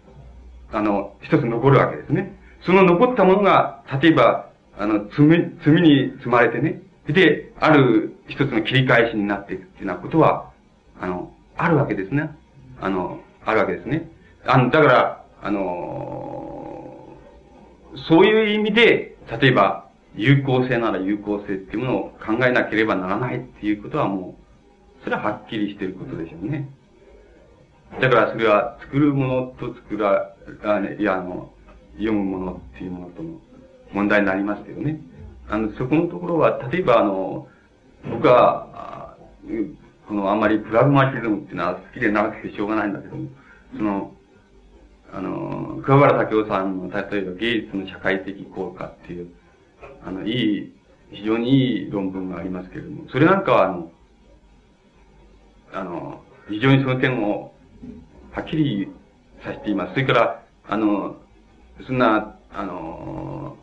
[0.72, 2.38] あの、一つ残るわけですね。
[2.66, 10.52] その残ったものが、例えば、あの、罪、罪に積まれてね、で、ある一つの切り返しになっていくっていうようなことは、
[11.00, 12.30] あの、あるわけですね。
[12.82, 14.10] あの、あるわけですね。
[14.46, 16.68] あの、だから、あの
[18.10, 24.36] そういう意味で、例えば、有効性なら有効性っていうものを考えなければならないっていうことはも
[25.02, 26.70] う、それははっきりしていることでしょうね。
[28.00, 30.34] だからそれは作るものと作ら、
[30.64, 31.52] あいや、あの、
[31.94, 33.40] 読むものっていうものとの
[33.92, 35.00] 問題になりますけどね。
[35.50, 37.48] あの、そこのところは、例えばあの、
[38.10, 39.16] 僕は、
[40.08, 43.30] このあんまりプラグマティズムっていうのは好きでなくてしょうがないんだけども、
[43.76, 44.12] その、
[45.14, 49.30] あの、桑原武夫さんの、例えば芸術の社会的効果っていう、
[50.06, 50.74] あの、いい、
[51.12, 53.92] 非常にいい論文がありますけれども、それなんかは、あの、
[55.74, 57.54] あの、非常にその点を、
[58.38, 58.88] はっきり
[59.44, 59.94] させています。
[59.94, 61.16] それから、あの、
[61.88, 63.58] そんな、あの、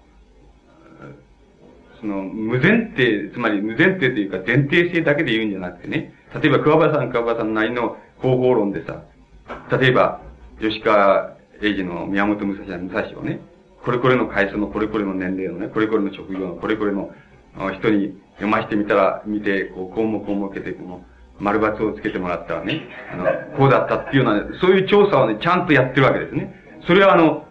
[2.00, 9.04] その、無前提、つまり無前提というか前提性だけで言うんじゃなくてね、例えば桑原さん、桑原さんなりの方法論でさ、
[9.78, 10.20] 例えば、
[10.60, 13.38] 吉川英治の宮本武蔵武蔵をね、
[13.84, 17.12] これこれの階層のこれこれの年齢のね、これこれの職業のこれこれの
[17.78, 21.04] 人に読ましてみたら、見て、こう、項目を設けて、この、
[21.38, 22.82] 丸抜をつけてもらったらね、
[23.12, 23.24] あの、
[23.56, 26.54] こうだったっていうような、そういう調査をね、ちゃんとやってるわけですね。
[26.86, 27.46] それはあの、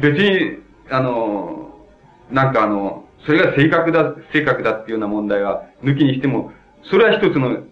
[0.00, 0.58] 別に、
[0.90, 1.86] あの、
[2.30, 6.52] なんかあの、それが正確だ、正確だっていうような問題は抜きにしても、
[6.84, 7.64] それは一つの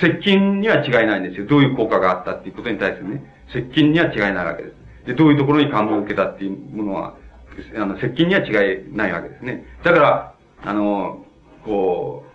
[0.00, 1.46] 接近には違いないんですよ。
[1.46, 3.22] どういう効果があったっていうことに対するね、
[3.52, 4.74] 接近には違いないわけです。
[5.06, 7.14] で、どういうところに感動を受けたっていうものは、
[7.76, 9.64] あの、接近には違いないわけですね。
[9.82, 10.34] だから、
[10.64, 11.24] あの、
[11.64, 12.27] こう、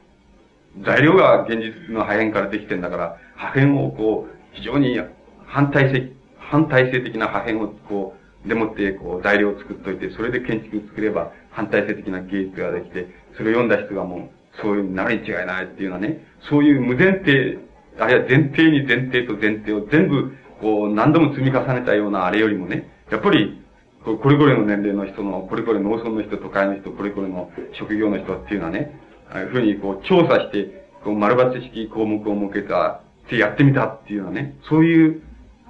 [0.81, 4.99] 材料が現実の破片からできてんだから、破片をこう、非常に
[5.45, 14.29] 反対性、反対性的な破片をこう、でもって、こう、材料を作っといて、それで建築を作れば、反対性的な芸術ができて、それを読んだ人がもう、
[14.61, 17.59] そういうなるに違いないっていうのはね、そういう無前提、
[17.99, 23.61] あるいは前提に前提と前提を全部、こう、何度も積み重ねたようなあれよりもね、やっぱり、
[24.03, 28.99] これこれの年齢の人の、これこれ農村の人、都会の人、これこれの職業の人っていうのはね、
[29.41, 35.21] いうふうにこう調査して、こう丸抜式項目を設けた、ってやってみたっていうのはね、そういう、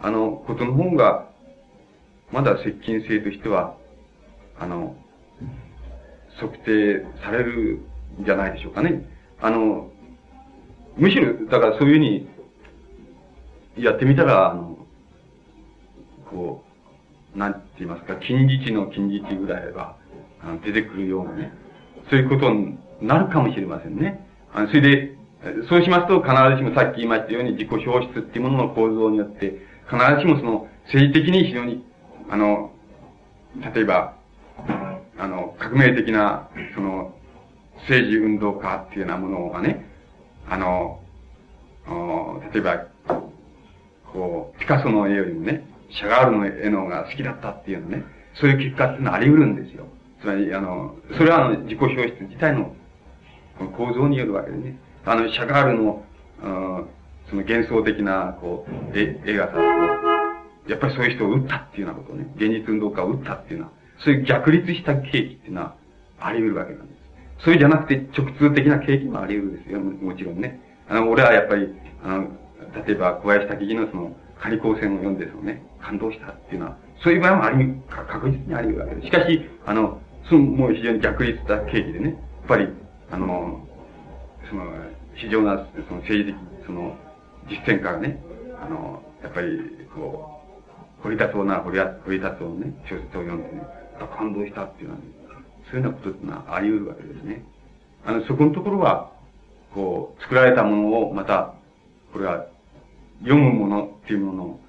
[0.01, 1.29] あの、ことの方が、
[2.31, 3.75] まだ接近性としては、
[4.59, 4.95] あの、
[6.39, 7.79] 測定される
[8.19, 9.07] んじゃないでしょうかね。
[9.39, 9.91] あの、
[10.97, 12.27] むしろ、だからそういうふうに、
[13.77, 14.77] やってみたら、あの、
[16.29, 16.63] こ
[17.35, 19.95] う、なんて言いますか、近似値の近似値ぐらいは、
[20.41, 21.53] あの出てくるようなね、
[22.09, 24.25] そういうことになるかもしれませんね。
[24.53, 25.15] あのそれで、
[25.69, 29.57] そうしますと、必ずしもさっき言いましたように自己表出っていうものの構造によって、
[29.89, 31.83] 必ずしもその政治的に非常に、
[32.29, 32.71] あの、
[33.73, 34.15] 例えば、
[35.17, 37.13] あの、革命的な、その、
[37.81, 39.85] 政治運動家っていうようなものがね、
[40.49, 41.01] あの、
[42.53, 42.87] 例えば、
[44.11, 48.03] こう、ピカソの絵よりもね、シャガールの絵の方が好きだったっていうのね、
[48.35, 49.85] そういう結果っていうのはあり得るんですよ。
[50.21, 52.75] つまり、あの、それはあの、自己表出自体の
[53.77, 54.77] 構造によるわけでね。
[55.05, 56.05] あの、シャガールの、
[57.29, 59.53] その幻想的な、こう、絵、絵がさ、
[60.67, 65.75] やっぱりそういう人を撃ったっていうようなことをね、現実運動家を撃ったっていうのは、そういう逆立した契機っていうのは
[66.19, 67.43] あり得るわけなんです。
[67.43, 70.61] それじゃなくて直通的な契機もあり得るですよ、もちろんね。
[70.87, 71.69] あの、俺はやっぱり、
[72.03, 72.27] あの、
[72.85, 79.07] 例えば小林滝木のその、仮光線を読んでそのね、感動したっていうのは、そういう場合もあり、確実にあり得るわけです。
[79.07, 82.17] しかし、あの、その、もう非常に逆立した契機でね、やっ
[82.47, 82.67] ぱり、
[83.13, 83.59] あの、
[84.49, 84.65] その、
[85.13, 86.97] 非常な、その政治的、その、
[87.47, 88.19] 実践家がね、
[88.59, 89.59] あの、やっぱり、
[89.93, 90.41] こ
[90.99, 93.61] う、堀田そうな堀堀田そうね、小説を読んでね、
[94.17, 95.05] 感動したっていうのはね、
[95.69, 97.45] そういうようなことっていうのはあり得るわけですね。
[98.03, 99.11] あの、そこのところは、
[99.75, 101.53] こう、作られたものをまた、
[102.13, 102.47] これは、
[103.21, 104.59] 読むものっていうものの、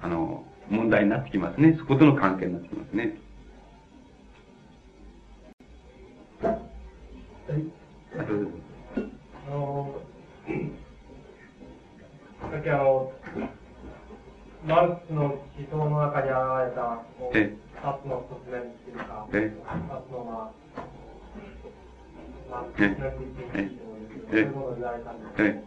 [0.00, 1.74] あの、問題になってきますね。
[1.76, 3.16] そことの関係になってきますね。
[8.18, 9.94] あ、の、
[12.50, 13.12] さっきあの、
[14.66, 16.34] マルクスの思想の中に現
[16.70, 20.84] れた、こう、二つの側面っていうか、二つのまあ、
[22.50, 23.14] まあ、側面っ
[23.52, 23.80] ていう
[24.30, 25.60] そういうものを言われたんですけど、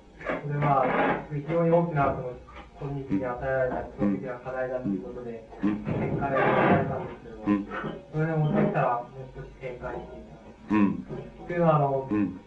[0.44, 2.34] それは、非常に大きな、その、
[2.82, 7.66] 今日に与えられた基礎的な課題だということで、展開されたんですけども、
[8.12, 11.06] それでもできたら、もう少し展開していただうん、
[11.48, 12.40] というのは、あの、うん、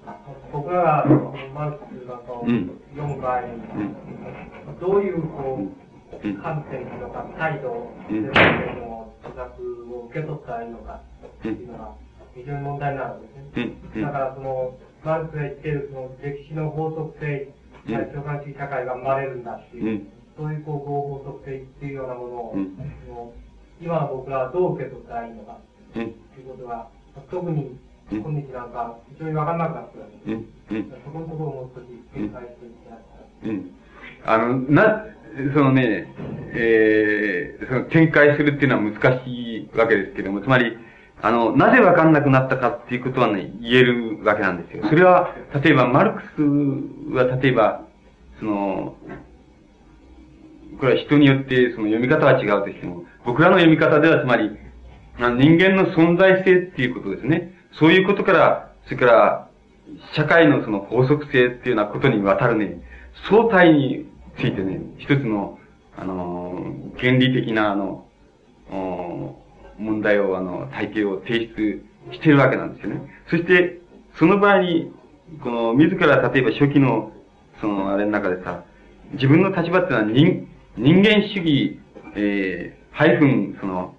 [0.52, 1.06] 僕らが
[1.54, 3.48] マルクスなんかを読む場合に、
[4.80, 5.86] どういう、こう、
[6.42, 11.94] 観点とか態度での著作を受け取ったらいいのかっていうのが、
[12.34, 13.72] 非常に問題になるんですね。
[13.94, 14.74] うん、だからその、
[15.04, 17.52] マルクスが言っているその歴史の法則性、
[17.86, 20.06] 共感主義社会が生まれるんだっていう、
[20.36, 23.34] そういうこう合法則性っていうようなものを、
[23.80, 25.58] 今の僕らはどう受け取ったらいいのか、
[25.92, 26.14] という
[26.48, 26.88] ことが、
[27.30, 27.78] 特に
[28.10, 31.02] 今日なんか非常に分かんなくなってくるんです。
[31.04, 33.02] そこのところをもう少し展開していただき
[33.42, 33.50] たい。
[33.50, 33.70] うん。
[34.24, 35.04] あの、な、
[35.54, 36.14] そのね、
[36.54, 40.76] えー、その展開するっていうのは難しいわけですけども、つまり、
[41.20, 44.84] あの、なぜわかんなくなったかっていうことはね、言えるわけなんですよ。
[44.88, 47.86] それは、例えば、マルクスは、例えば、
[48.38, 48.96] その、
[50.78, 54.50] これは人によってその読み方は違うとしても、僕らの読み方ではつまり、
[55.18, 55.26] 人
[55.58, 57.55] 間の存在性っていうことですね。
[57.78, 59.48] そういうことから、それから、
[60.14, 62.80] 社会のその法則性っていうようなことにわたるね、
[63.28, 65.58] 相対についてね、一つの、
[65.96, 68.06] あの、原理的な、あの、
[69.78, 71.82] 問題を、あの、体系を提出
[72.12, 73.00] してるわけなんですよね。
[73.28, 73.78] そして、
[74.18, 74.92] その場合に、
[75.42, 77.12] この、自ら例えば初期の、
[77.60, 78.64] その、あれの中でさ、
[79.12, 81.80] 自分の立場っていうのは人、人間主義、
[82.14, 83.94] えー、ハイフン、その、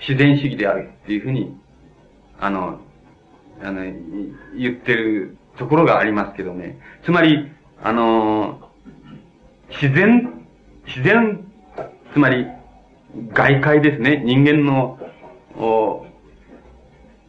[0.00, 1.56] 自然主義であるっていうふうに、
[2.40, 2.80] あの、
[3.64, 3.82] あの、
[4.56, 6.78] 言ってるところがありますけどね。
[7.04, 7.50] つまり、
[7.82, 8.70] あの、
[9.70, 10.46] 自然、
[10.86, 11.44] 自然、
[12.12, 12.46] つまり、
[13.32, 14.22] 外界ですね。
[14.24, 14.98] 人間の、
[15.56, 16.06] お、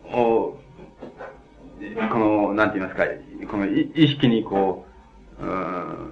[0.04, 0.58] お、
[2.12, 3.06] この、なんて言いますか、
[3.50, 4.86] この意識にこ
[5.40, 6.12] う、うん、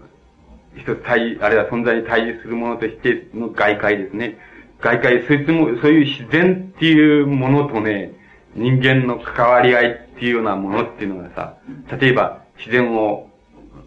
[0.78, 4.38] 一つ対、あるいは存在に対峙するものとしての外界ですね。
[4.80, 8.14] 外界、そいつも、そういう自然っていうものとね、
[8.56, 11.58] 人間の関わり合いっていうようなものっていうのがさ、
[12.00, 13.30] 例えば自然を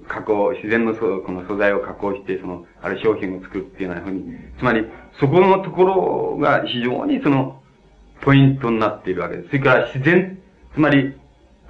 [0.08, 4.24] 加工、自然のそこの素材を加工して、その、ある商品を作るっていうようなふうに、
[4.58, 4.86] つまり、
[5.20, 7.60] そこのところが非常にその、
[8.22, 9.48] ポイントになっているわけです。
[9.48, 10.38] それから自然、
[10.74, 11.14] つまり、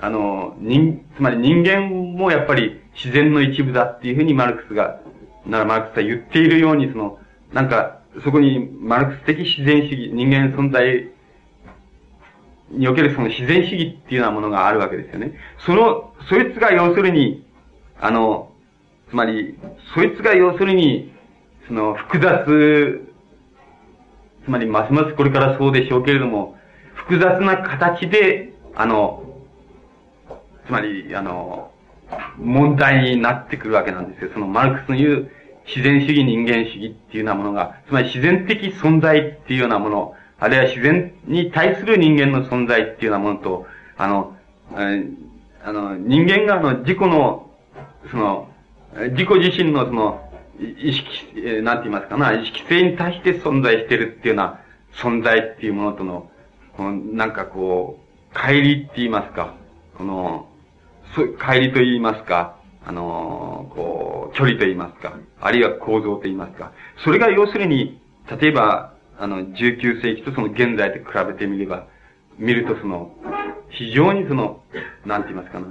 [0.00, 5.00] あの、人、つまり人間もやっぱり自然の一部だっていうふうにマルクスが、
[5.46, 7.18] ならマルクスが言っているように、その、
[7.52, 11.10] なんか、そこにマルクス的自然主義、人間存在
[12.70, 15.32] におけるその自然主義っていうようなものがあるわけですよね。
[15.64, 17.44] その、そいつが要するに、
[18.00, 18.52] あの、
[19.10, 19.56] つまり、
[19.94, 21.12] そいつが要するに、
[21.68, 23.00] その複雑、
[24.44, 26.56] つまりますますこれからそうでしょうけれども、
[26.94, 29.22] 複雑な形で、あの、
[30.66, 31.70] つまり、あの、
[32.38, 34.30] 問題になってくるわけなんですよ。
[34.32, 35.30] そのマルクスの言う
[35.66, 44.36] 自然主義、人間主義っていうようなものが、つまり自然的存在っていうようなもの、あるいは自然に対する人間の存在っていうようなものと、あの、
[45.64, 47.50] あの、人間があの、自己の、
[48.10, 48.48] その、
[49.10, 50.22] 自己自身のその、
[50.58, 51.06] 意識、
[51.44, 54.60] えなんて言いますかな、意識性に対して存在してるっていうような
[54.94, 56.30] 存在っていうものとの、
[56.76, 59.54] この、なんかこう、帰りって言いますか、
[59.96, 60.48] この、
[61.14, 66.72] 帰りと言いますか、あの、こう、距離と言いますか、あるいは構造と言いますか、
[67.04, 68.00] それが要するに、
[68.40, 71.86] 例えば、あの、19世紀とその現在と比べてみれば、
[72.38, 73.12] 見るとその、
[73.70, 74.62] 非常にその、
[75.04, 75.66] なんて言いますかな、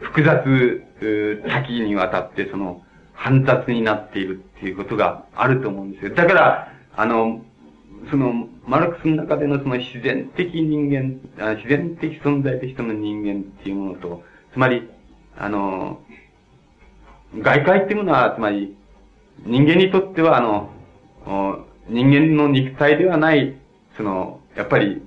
[0.00, 0.82] 複雑、
[1.48, 2.82] 多岐にわたってその、
[3.14, 6.14] 反雑になっているっていうことがあると思うんですよ。
[6.14, 7.42] だから、あの、
[8.10, 14.22] その、マルクスの中でのその自然的人間、あ自然的存在としての人間っていうものと、
[14.52, 14.88] つまり、
[15.36, 16.00] あの、
[17.38, 18.76] 外界っていうものは、つまり、
[19.44, 20.70] 人間にとっては、あの、
[21.88, 23.56] 人間の肉体ではない、
[23.96, 25.02] その、やっぱり、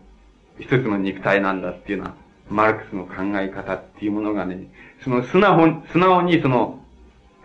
[0.60, 2.16] 一つの肉体なんだっていうのは、
[2.50, 4.68] マルクスの考え方っていうものがね、
[5.04, 6.80] その素直、素直にその、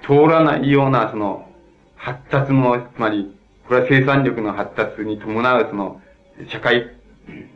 [0.03, 1.49] 通らないような、その、
[1.97, 3.35] 発達の、つまり、
[3.67, 6.01] これは生産力の発達に伴う、その、
[6.49, 6.97] 社会、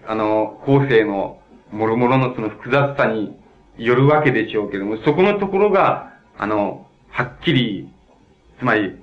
[0.07, 1.39] あの、構成の、
[1.73, 3.35] 諸々のその複雑さに
[3.79, 7.89] よるわけでしょうけども、そこのところが、あの、はっきり、
[8.59, 9.02] つまり、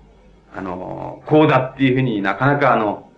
[0.56, 3.10] あの、こうだっていうふうになかなかあの、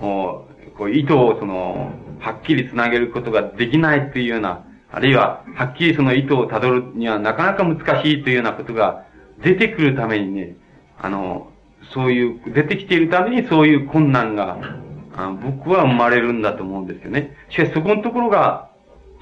[0.00, 0.46] こ
[0.80, 9.04] う、意図をその、はっきりつなげることができないというような、あるいは、はっきりその意図をたどるにはなかなか難しいというようなことが
[9.42, 10.56] 出てくるためにね、
[10.98, 11.52] あの、
[11.92, 14.58] そういう、出てきているためにそういう困難が、
[15.16, 17.36] あ僕は生まれるんだと思うんですよね。
[17.50, 18.70] しかしそこのところが、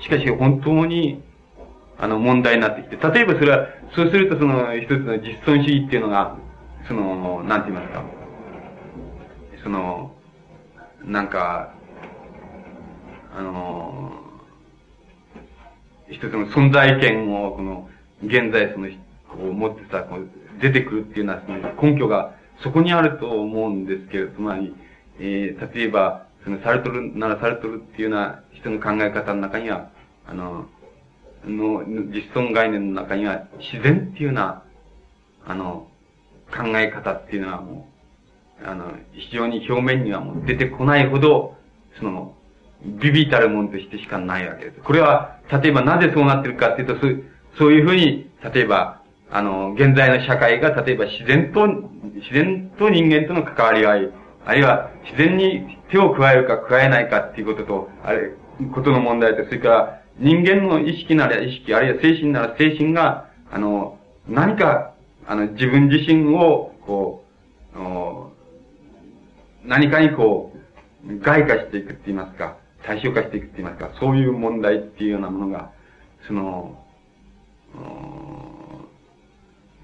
[0.01, 1.23] しかし本当に、
[1.99, 6.37] あの、問題になってきて、例えばそれは、そうするとその、一つの実存主義っていうのが、
[6.89, 8.05] その、なんて言いますか、
[9.63, 10.13] その、
[11.05, 11.73] なんか、
[13.37, 14.13] あの、
[16.09, 17.89] 一つの存在権を、この、
[18.23, 18.89] 現在その、
[19.29, 20.29] こう持ってさ、こう
[20.61, 24.75] 出てくるっていうのは、その根拠がそこにあると思うんですけれど、つまり、
[25.19, 29.91] えー、例えば、そのサルトルならサルトルっていうような人の考え方の中には、
[30.27, 30.67] あの、
[31.45, 34.63] の実存概念の中には自然っていうような、
[35.45, 35.89] あの、
[36.51, 37.89] 考え方っていうのはも
[38.63, 41.57] う、あの、非常に表面にはもう出てこないほど、
[41.99, 42.35] その、
[42.85, 44.81] ビビたるものとしてしかないわけです。
[44.81, 47.23] これは、例えばなぜそうなってるかっていうと、そう
[47.59, 49.01] そういうふうに、例えば、
[49.31, 54.11] あの、現在の社会が、例えば自然と、自然と人間との関わり合い、
[54.45, 58.33] あるいは自然に手を加えるか加えないかっていうことと、あれ、
[58.73, 63.99] ことの問題と、それから人間の意識なら意識、あるいは精神なら精神が、あの、
[64.29, 64.93] 何か、
[65.27, 67.25] あの、自分自身を、こ
[67.75, 70.53] う、何かにこ
[71.05, 75.71] う、外化していくって言いますか、対象化していくって言いますか、そういう問題っていうようなものが、
[76.27, 76.79] その、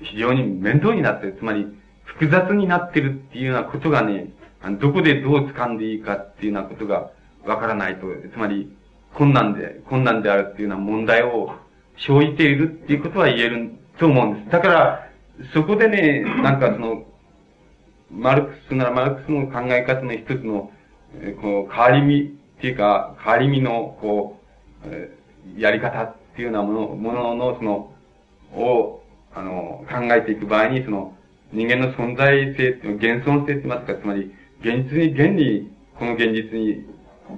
[0.00, 1.36] 非常に面倒になってる。
[1.38, 1.66] つまり、
[2.04, 4.30] 複雑になってるっていうようなことがね、
[4.80, 7.10] どこでどう掴んでいいかっていうようなことが
[7.44, 8.72] わからないと、つまり、
[9.14, 11.54] 困難で、困難であるっていうような問題を
[11.98, 14.50] 生じているっていうことは言えると思うんです。
[14.50, 15.11] だから、
[15.54, 17.04] そこでね、なんかその、
[18.10, 20.70] マルクスならマルクスの考え方の一つの、
[21.20, 22.26] えこう、変わり身っ
[22.60, 24.40] ていうか、変わり身の、こ
[24.84, 25.10] う、え
[25.56, 27.92] やり方っていうようなもの、ものの、その、
[28.54, 29.02] を、
[29.34, 31.14] あの、考えていく場合に、その、
[31.52, 36.86] 人間の存在性、現存性って言いますか、つまり、現実に、現に、この現実に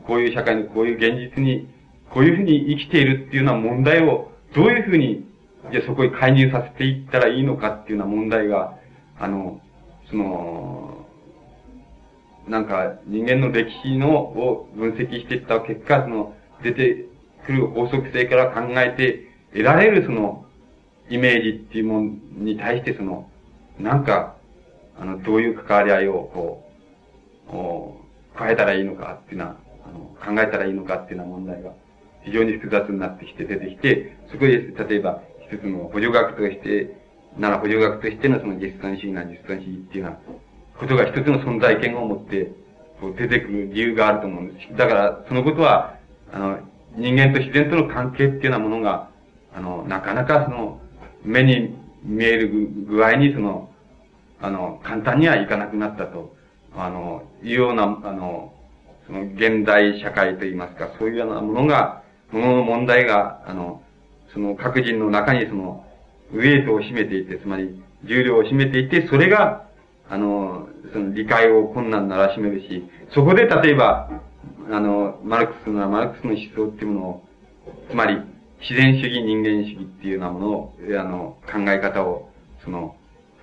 [0.07, 1.69] こういう社会に、こういう現実に、
[2.11, 5.27] こういうふうに生きているっていうような問題を、どういうふうに、
[5.73, 8.75] じゃそこに介入させていったらいいのかっていうような問題が、
[9.19, 9.61] あの、
[10.11, 11.07] その、
[12.47, 17.07] なんか人間の歴史のを分析していった結果、その出て
[17.47, 20.45] くる法則性から考えて得られるその
[21.09, 23.31] イメージっていうものに対してその、
[23.79, 24.37] なんか、
[24.99, 26.31] あの、どういう関わり合いを
[27.49, 28.01] こ
[28.37, 29.57] う、変えたらいいのかっていうのは、
[30.25, 31.73] 考えたらいいのかっていうような問題が
[32.25, 35.23] 非常に複雑になってきて出てきて、そこで、例えば、
[35.55, 36.97] 一つの補助学として、
[37.39, 40.19] なら補助学としてのその実存主義な実存主義っていうような
[40.79, 42.51] ことが一つの存在権を持って、
[43.01, 44.77] こう出てくる理由があると思うんです。
[44.77, 45.97] だから、そのことは、
[46.33, 46.59] あの、
[46.97, 49.09] 人間と自然との関係っていうようなものが、
[49.55, 50.81] あの、なかなかその、
[51.25, 52.51] 目に見える
[52.87, 53.71] 具合にその、
[54.41, 56.37] あの、簡単にはいかなくなったと、
[56.77, 58.53] あの、いうような、あの、
[59.07, 63.83] その現代社会といいますか、そういうようなものが、ものの問題が、あの、
[64.35, 65.85] その各人の中にその、
[66.33, 69.67] ウェイトを占めていて、つまり、重量を占めていて、それが、
[70.11, 72.85] あの、その理解を困難ならしめるし、
[73.15, 74.11] そこで例えば、
[74.71, 77.23] あの、マルクスのマルクスの思想っていうものを、
[77.91, 78.19] つまり、
[78.61, 82.31] 自然主義、人間主義っていうようなものを、あの、考え方を、
[82.65, 82.97] その、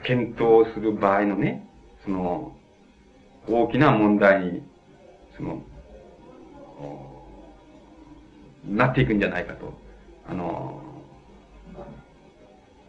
[0.04, 1.68] 検討する場合のね、
[2.04, 2.54] その、
[3.48, 4.64] 大きな問題に
[5.38, 5.64] その、
[8.70, 9.74] なっていくんじゃないかと。
[10.32, 10.82] あの、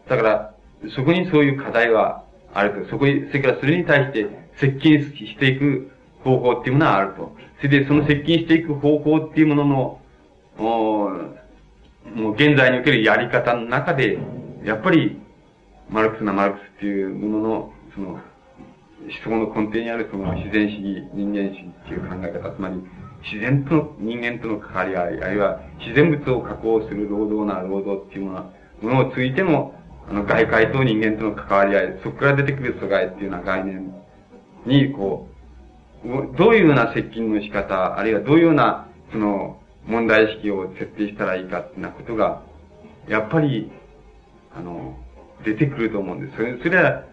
[0.07, 0.55] だから、
[0.95, 2.89] そこにそういう課題はあると。
[2.89, 4.27] そこに、それからそれに対して
[4.59, 5.91] 接近していく
[6.23, 7.35] 方法っていうものはあると。
[7.57, 9.99] それで、その接近していく方法っていうものの、
[10.57, 11.09] も
[12.29, 14.17] う現在におけるやり方の中で、
[14.63, 15.19] やっぱり、
[15.89, 18.21] マルクスなマルクスっていうものの、その、思
[19.21, 22.75] 想の根底にあるその自然主義、人間主義っていう考え方、つまり
[23.23, 29.73] 自然との、人間との関わり合い、あるいは自然物を加工する労働な労働っていうものものをついての、
[30.09, 33.93] あの、外界と人間との関わり合い、そこから出てくる阻害っていうような概念
[34.65, 35.29] に、こ
[36.03, 42.41] う、どういうような接近の仕方、あるいはどういうような、その、問題意識を設定したらいいかっていうようなことが、
[43.07, 43.71] やっぱり、
[44.55, 44.97] あの、
[45.45, 46.37] 出てくると思うんです。
[46.37, 47.03] それそれは、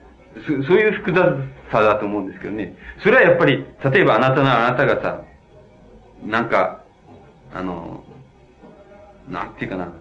[0.46, 1.24] そそういう複雑
[1.72, 2.76] さだと思うんですけどね。
[3.02, 5.22] それはやっぱり、例えばあなたのあなたがさ、
[6.24, 6.82] なんか、
[7.52, 8.04] あの、
[9.28, 9.92] なんていうかな。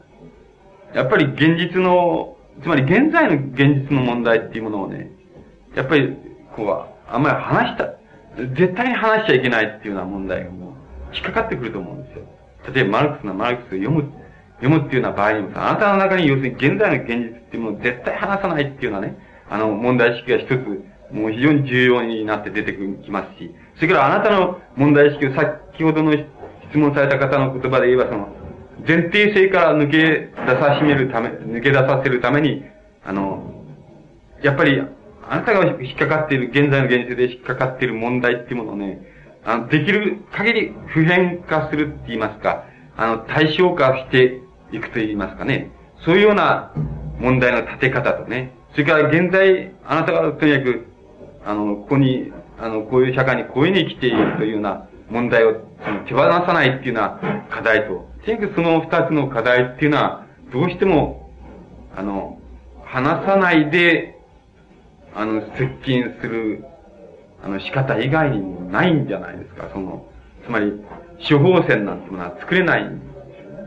[0.94, 5.12] やっぱり現実の、つまり現在の現実の問題っていうものをね、
[5.76, 6.16] やっぱり、
[6.56, 7.94] こう、あんまり話した、
[8.56, 12.26] 絶対に話しちゃいけないっていうような問題がもう、引っかかってくると思うんですよ。
[12.74, 14.12] 例えばマルクスのマルクスを読む、
[14.62, 19.18] 読むっていうような場合にもさ、あなたの中に要するに現在の現実っていうものを絶対話さないっていうようなね、
[19.50, 28.30] あの、問題意識が一つ、もう非常に重要になって出てきますし、それからあなたの問題意識を先ほどの質問された方の言葉で言えば、その、
[28.88, 32.64] 前提性から抜け出さしめるため、抜け出させるために、
[33.04, 33.66] あの、
[34.42, 34.82] やっぱり、
[35.30, 39.02] あなたが引っかかっている、現在の現実で引っかかっている問題っていうものをね、
[39.44, 42.66] あの、できる限り普遍化するって言いますか、
[42.98, 44.42] あの、対象化して
[44.72, 45.72] いくと言いますかね、
[46.06, 46.72] そういうような
[47.20, 50.86] 問題の立て方とね、それから現在、あなたがとにかく、
[51.46, 55.54] あの、ここに、あの、こういう社会にこういうふうに生きているというような問題を
[56.08, 61.32] 手放さないっていうような課題と、とにかくその二つの課題っていうのは、どうしても、
[61.96, 62.40] あの、
[62.86, 64.20] 話さないで、
[65.16, 66.66] あの、接近する、
[67.44, 70.06] あの、仕方以外にもないんじゃないですか、その、
[70.46, 70.74] つまり、
[71.30, 73.02] 処方箋なんてものは作れないん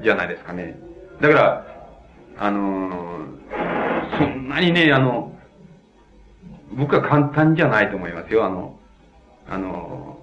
[0.03, 0.79] じゃないですかね。
[1.21, 1.67] だから、
[2.39, 5.32] あのー、そんなにね、あの、
[6.77, 8.79] 僕は簡単じゃないと思いますよ、あの、
[9.49, 10.19] あの、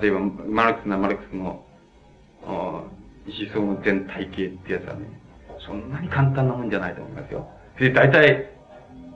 [0.00, 1.64] 例えば、マルクスなマルクスの、
[2.42, 2.90] 思
[3.52, 5.06] 想の全体系ってやつはね、
[5.66, 7.48] そんなに簡単なもんじゃないと思いますよ。
[7.78, 8.50] で、大体、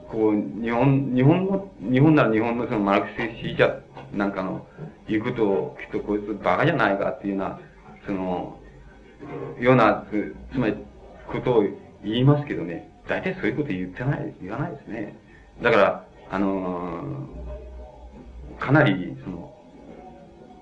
[0.09, 3.81] こう、日本、日本の、日本なら日本のそのマルクス主義者
[4.13, 4.65] なんかの
[5.07, 7.59] 言うことを聞くとこいつバカじゃないかっていうような、
[8.05, 8.59] その、
[9.59, 10.05] ような、
[10.51, 10.75] つまり、
[11.31, 11.63] ことを
[12.03, 15.15] 言いますけどね、大体そういうこと言ってない、言わないですね。
[15.61, 19.53] だから、あのー、かなり、その、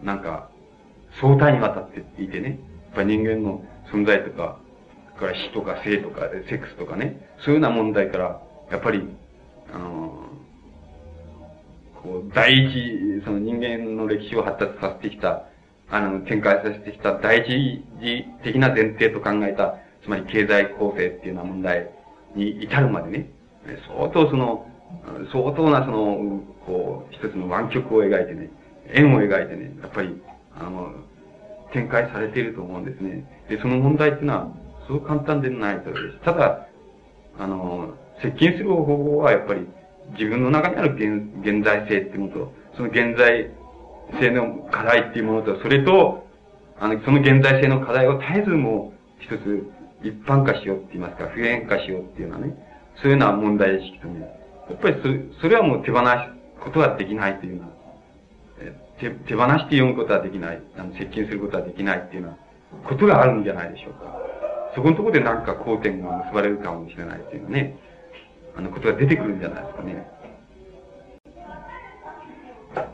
[0.02, 0.50] なんか、
[1.22, 2.58] 相対にわたっていてね、やっ
[2.96, 4.60] ぱり人間の存在とか、
[5.20, 9.04] から死とか性とか、セックスとかね、そういうような問題から、やっぱり、
[9.74, 15.44] あのー、こう、第一、その人間の歴史を発達させてきた、
[15.90, 21.90] あの、展開させてきた第一次的な前提と考えた、つまり経済構成っていうような問題
[22.36, 23.30] に至るまでね、
[23.88, 24.66] 相当その、
[25.32, 28.50] 相当なその、こう、一つの湾曲を描いてね、
[28.94, 30.22] 円を描いてね、やっぱり、
[30.56, 30.92] あの、
[31.72, 33.24] 展開されていると思うんですね。
[33.50, 34.52] で、その問題っていうのは、
[34.88, 36.20] そう簡単でないとです。
[36.26, 36.68] ただ、
[37.38, 39.68] あの、接近する方法はやっぱり
[40.18, 43.52] 自分の中にある現現在性っていうものと、その現在
[44.20, 46.26] 性の課題っていうものと、それと、
[46.80, 49.64] あの、その現在性の課題を絶えずもう一つ
[50.04, 52.56] 一般化しようって言いますか、普遍化しようっていうのはね、
[52.96, 54.39] そういうような問題意識とね、
[54.70, 54.96] やっぱり
[55.36, 56.04] そそれはもう手放す
[56.64, 62.38] ことはできないというような、手手放して読むことはできない、あの接近することはできないっていうような
[62.88, 64.18] ことがあるんじゃないでしょうか。
[64.76, 67.78] そこのところでなんか交点が結ばれるかもしれないっていうね、
[68.56, 70.08] あのことが出てくるんじゃないですかね。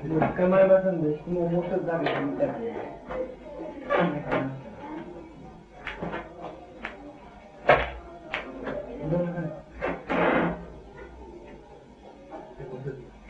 [0.01, 2.53] 捕まえませんで、質問もう一つだけ聞いたら、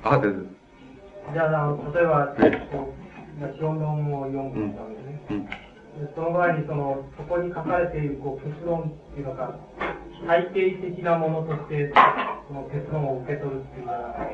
[0.05, 0.35] あ、です。
[1.33, 2.27] じゃあ、あの例えば、
[2.71, 2.93] こ
[3.41, 5.21] う、小論を読むわけですね。
[5.31, 5.49] うん
[6.13, 9.57] その場合にその、そこに書かれているこう結論っていうのが、
[10.27, 11.89] 体系的なものとして、
[12.49, 14.27] その結論を受け取るっていうのが、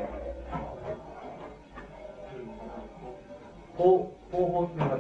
[3.78, 4.98] 方方法っていうのが、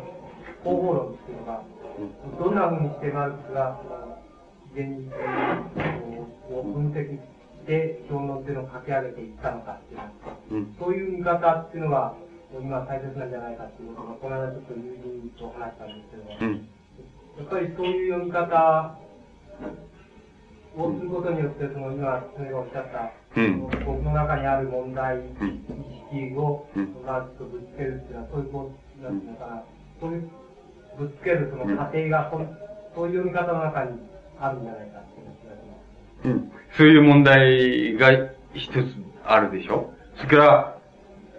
[0.63, 1.63] 方法論っていうのが、
[2.39, 3.81] どんなふうにしてマルクスが、
[4.75, 7.40] 現実を分析して
[8.09, 10.01] 評論っていうのを書き上げていったのかっていう、
[10.51, 12.13] うん、そういう見方っていうのが、
[12.53, 16.67] 今大切なんじゃないかっていうことが、この間ちょっと友人と話したんですけども、うん、
[17.39, 18.97] やっぱりそういう読み方
[20.75, 25.31] をすることによって、その今、それがおっしゃった、うん、僕の中にある問題意
[26.11, 26.67] 識を、
[27.05, 29.63] マークとぶつけるっていうのは、そういうこう、なんていうのかな、
[29.99, 30.29] そういう
[30.97, 32.37] ぶつけるその過程が、そ
[33.03, 33.99] ういう読み方の中に
[34.39, 35.30] あるんじゃないかっていう。
[36.25, 36.51] うん。
[36.77, 38.11] そういう問題が
[38.53, 38.95] 一つ
[39.25, 39.93] あるでしょ？
[40.17, 40.77] それから、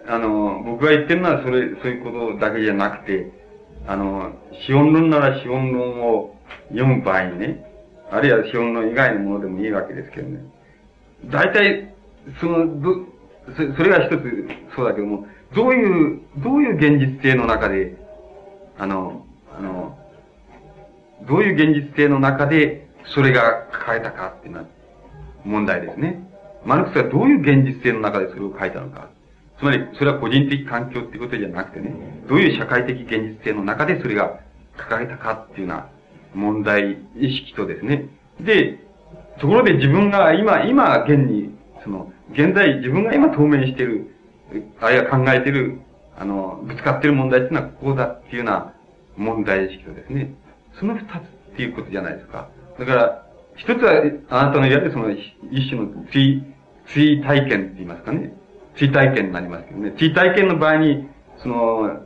[0.07, 3.31] あの、僕が言ってるのはそれ、そういうことだけじゃなくて、
[3.87, 4.33] あの、
[4.65, 6.35] 資本論なら資本論を
[6.69, 7.65] 読む場合にね、
[8.11, 10.39] あるいは資本論以外のものでもいいわけですけどね。
[11.25, 11.93] 大体、
[12.39, 12.95] その、ど、
[13.55, 17.95] そそれが一つそうだけども、どういう、どういう現実性の中で、
[18.77, 19.25] あの、
[19.57, 19.97] あの、
[21.27, 24.65] どういう現実性の中でそれが書かれたかっていうのは
[25.45, 26.27] 問題ですね。
[26.65, 29.09] マルクスはどういう現実性の中でそれを書いたのか。
[29.59, 31.93] つまり、それは個人的環境っていうことじゃなくてね、
[32.27, 34.39] どういう社会的現実性の中でそれが
[34.77, 35.89] 書かれたかっていうような
[36.33, 38.09] 問題意識とですね。
[38.39, 38.79] で、
[39.39, 41.53] ところで自分が今、今現に、
[41.83, 44.07] その、現在自分が今当面している、
[44.79, 45.79] あるいは考えてる、
[46.17, 48.73] あの、ぶつかってる問題っていうのはこうだっていうような
[49.17, 50.33] 問題意識とですね、
[50.79, 52.49] その二つっていうことじゃないですか。
[52.79, 53.25] だから、
[53.55, 56.43] 一つは、あなたのいわゆるその、一種の追、
[56.87, 58.33] 追体験って言いますかね。
[58.75, 59.93] 追体験になりますけどね。
[59.97, 61.07] 追体験の場合に、
[61.37, 62.03] その、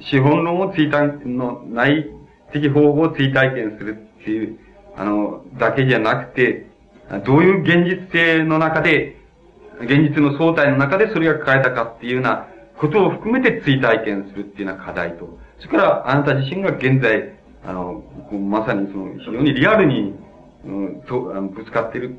[0.00, 2.10] 資本論を追体験の内
[2.52, 4.58] 的方法を追体験するっていう、
[4.96, 6.66] あの、だけじゃなくて、
[7.24, 9.16] どういう現実性の中で、
[9.80, 12.48] 現実の相対の中でそれが書かれたかっていうような
[12.78, 17.32] ことを含めて追体験するっていうような課題と、それからあなた自身が現在、
[17.64, 18.02] あの、
[18.32, 20.14] まさにその非常にリアルに、
[20.66, 22.18] うん、とあのぶつかっている、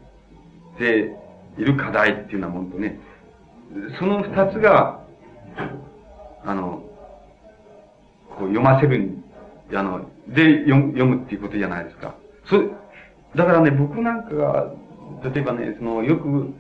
[0.80, 1.16] で、
[1.58, 3.00] いる課題っていうようなものとね、
[4.00, 5.04] その二つが、
[6.46, 6.84] あの、
[8.30, 9.18] こう読ませる、
[9.74, 12.16] あの、で読読むっていうことじゃないですか。
[12.46, 12.62] そ、
[13.36, 14.72] だからね、僕なんかが、
[15.24, 16.54] 例えばね、その、よく、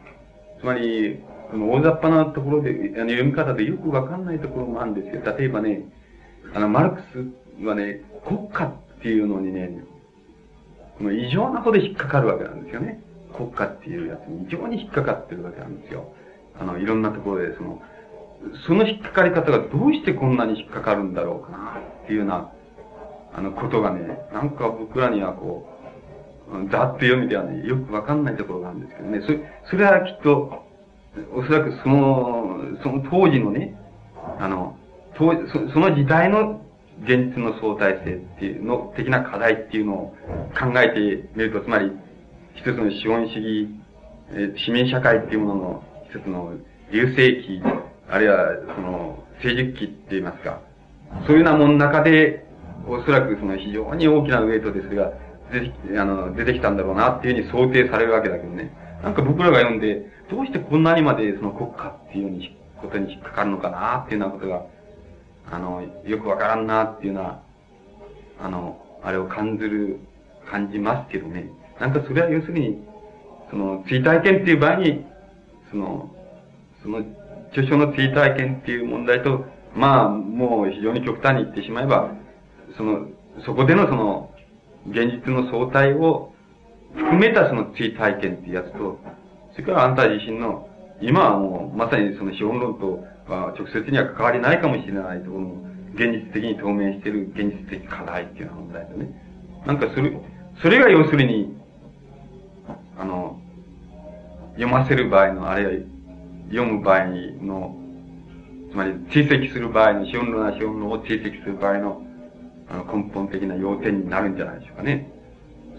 [0.59, 5.83] つまり、その大雑把なところで、あの読み方でよくわかんないところもあるんですけど、例えばね、
[6.53, 9.83] あの、マルクスはね、国家っていうのにね、
[10.99, 13.01] もう異常なほど引っかかるわけなんですよね。
[13.35, 16.11] 国家っていうやつに異常に引っかかってるわけなんですよ。
[16.59, 17.81] あの、いろんなところで、その、
[18.65, 22.51] その引っかかり方がどうしてこんなに引っかかるんだろうかなっていうような、
[23.33, 25.67] あの、ことがね、なんか僕らにはこ
[26.51, 30.63] う、ざっと読みではね、よくわかんないところがあるんですけどね、それそれはきっと、
[31.33, 33.75] おそらくその、その当時のね、
[34.39, 34.77] あの、
[35.15, 36.61] 当そその時代の
[37.03, 40.15] 現実の相対性っていうの、的な課題っていうのを
[40.57, 41.91] 考えてみると、つまり、
[42.55, 43.69] 一つの資本主義、
[44.33, 46.53] え市民社会っていうものの一つの
[46.91, 47.61] 流星期、
[48.09, 50.59] あるいは、その、成熟期って言いますか、
[51.27, 52.45] そういうようなものの中で、
[52.87, 55.11] おそらくその非常に大きなウェイトですが、
[55.51, 58.71] 出て、あの、出てきたんだろうなっていうふうに想定されるわけだけどね。
[59.03, 64.65] なんか僕らが読んで、どうしてこんなにまでその国家っていうように、ことに引っかかるのかなっていうようなことが、
[65.51, 67.41] あの、よくわからんなっていうような、
[68.39, 69.99] あの、あれを感じる、
[70.49, 71.49] 感じますけどね。
[71.79, 72.81] なんかそれは要するに、
[73.49, 75.05] その、追体験っていう場合に、
[75.71, 76.15] その、
[76.83, 77.03] その、
[77.51, 79.45] 著書の追体験っていう問題と、
[79.75, 82.11] まあ、もう非常に極端に言ってしまえば、
[82.75, 83.07] その、
[83.45, 84.31] そこでのその、
[84.89, 86.33] 現実の相対を
[86.95, 88.99] 含めたその追体験っていうやつと、
[89.53, 90.69] それからあんた自身の、
[91.01, 99.27] 今はもうまさにその資本論とは直接には関わりないかもしれないところの、現実的に透明している現実的課題っていうような問題とね。
[99.65, 100.17] なんかそれ、
[100.61, 101.55] それが要するに、
[102.97, 103.39] あの、
[104.53, 105.71] 読ませる場合の、あるいは
[106.49, 107.05] 読む場合
[107.41, 107.75] の、
[108.71, 112.01] つまり追跡する場合の、資本論な資本論を追跡する場合の、
[112.69, 115.11] あの根本的な要点になるんじゃないでしょうかね。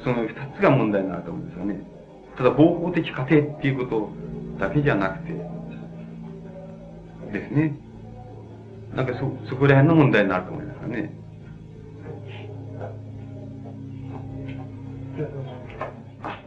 [0.02, 1.80] その二つが問題になると思うんですよね。
[2.36, 4.10] ただ方法的過程っていうこと
[4.58, 5.32] だけじゃなくて、
[7.32, 7.76] ですね。
[8.94, 11.12] なんかそ、そこら辺の問題になると思いますね。
[16.22, 16.42] あ、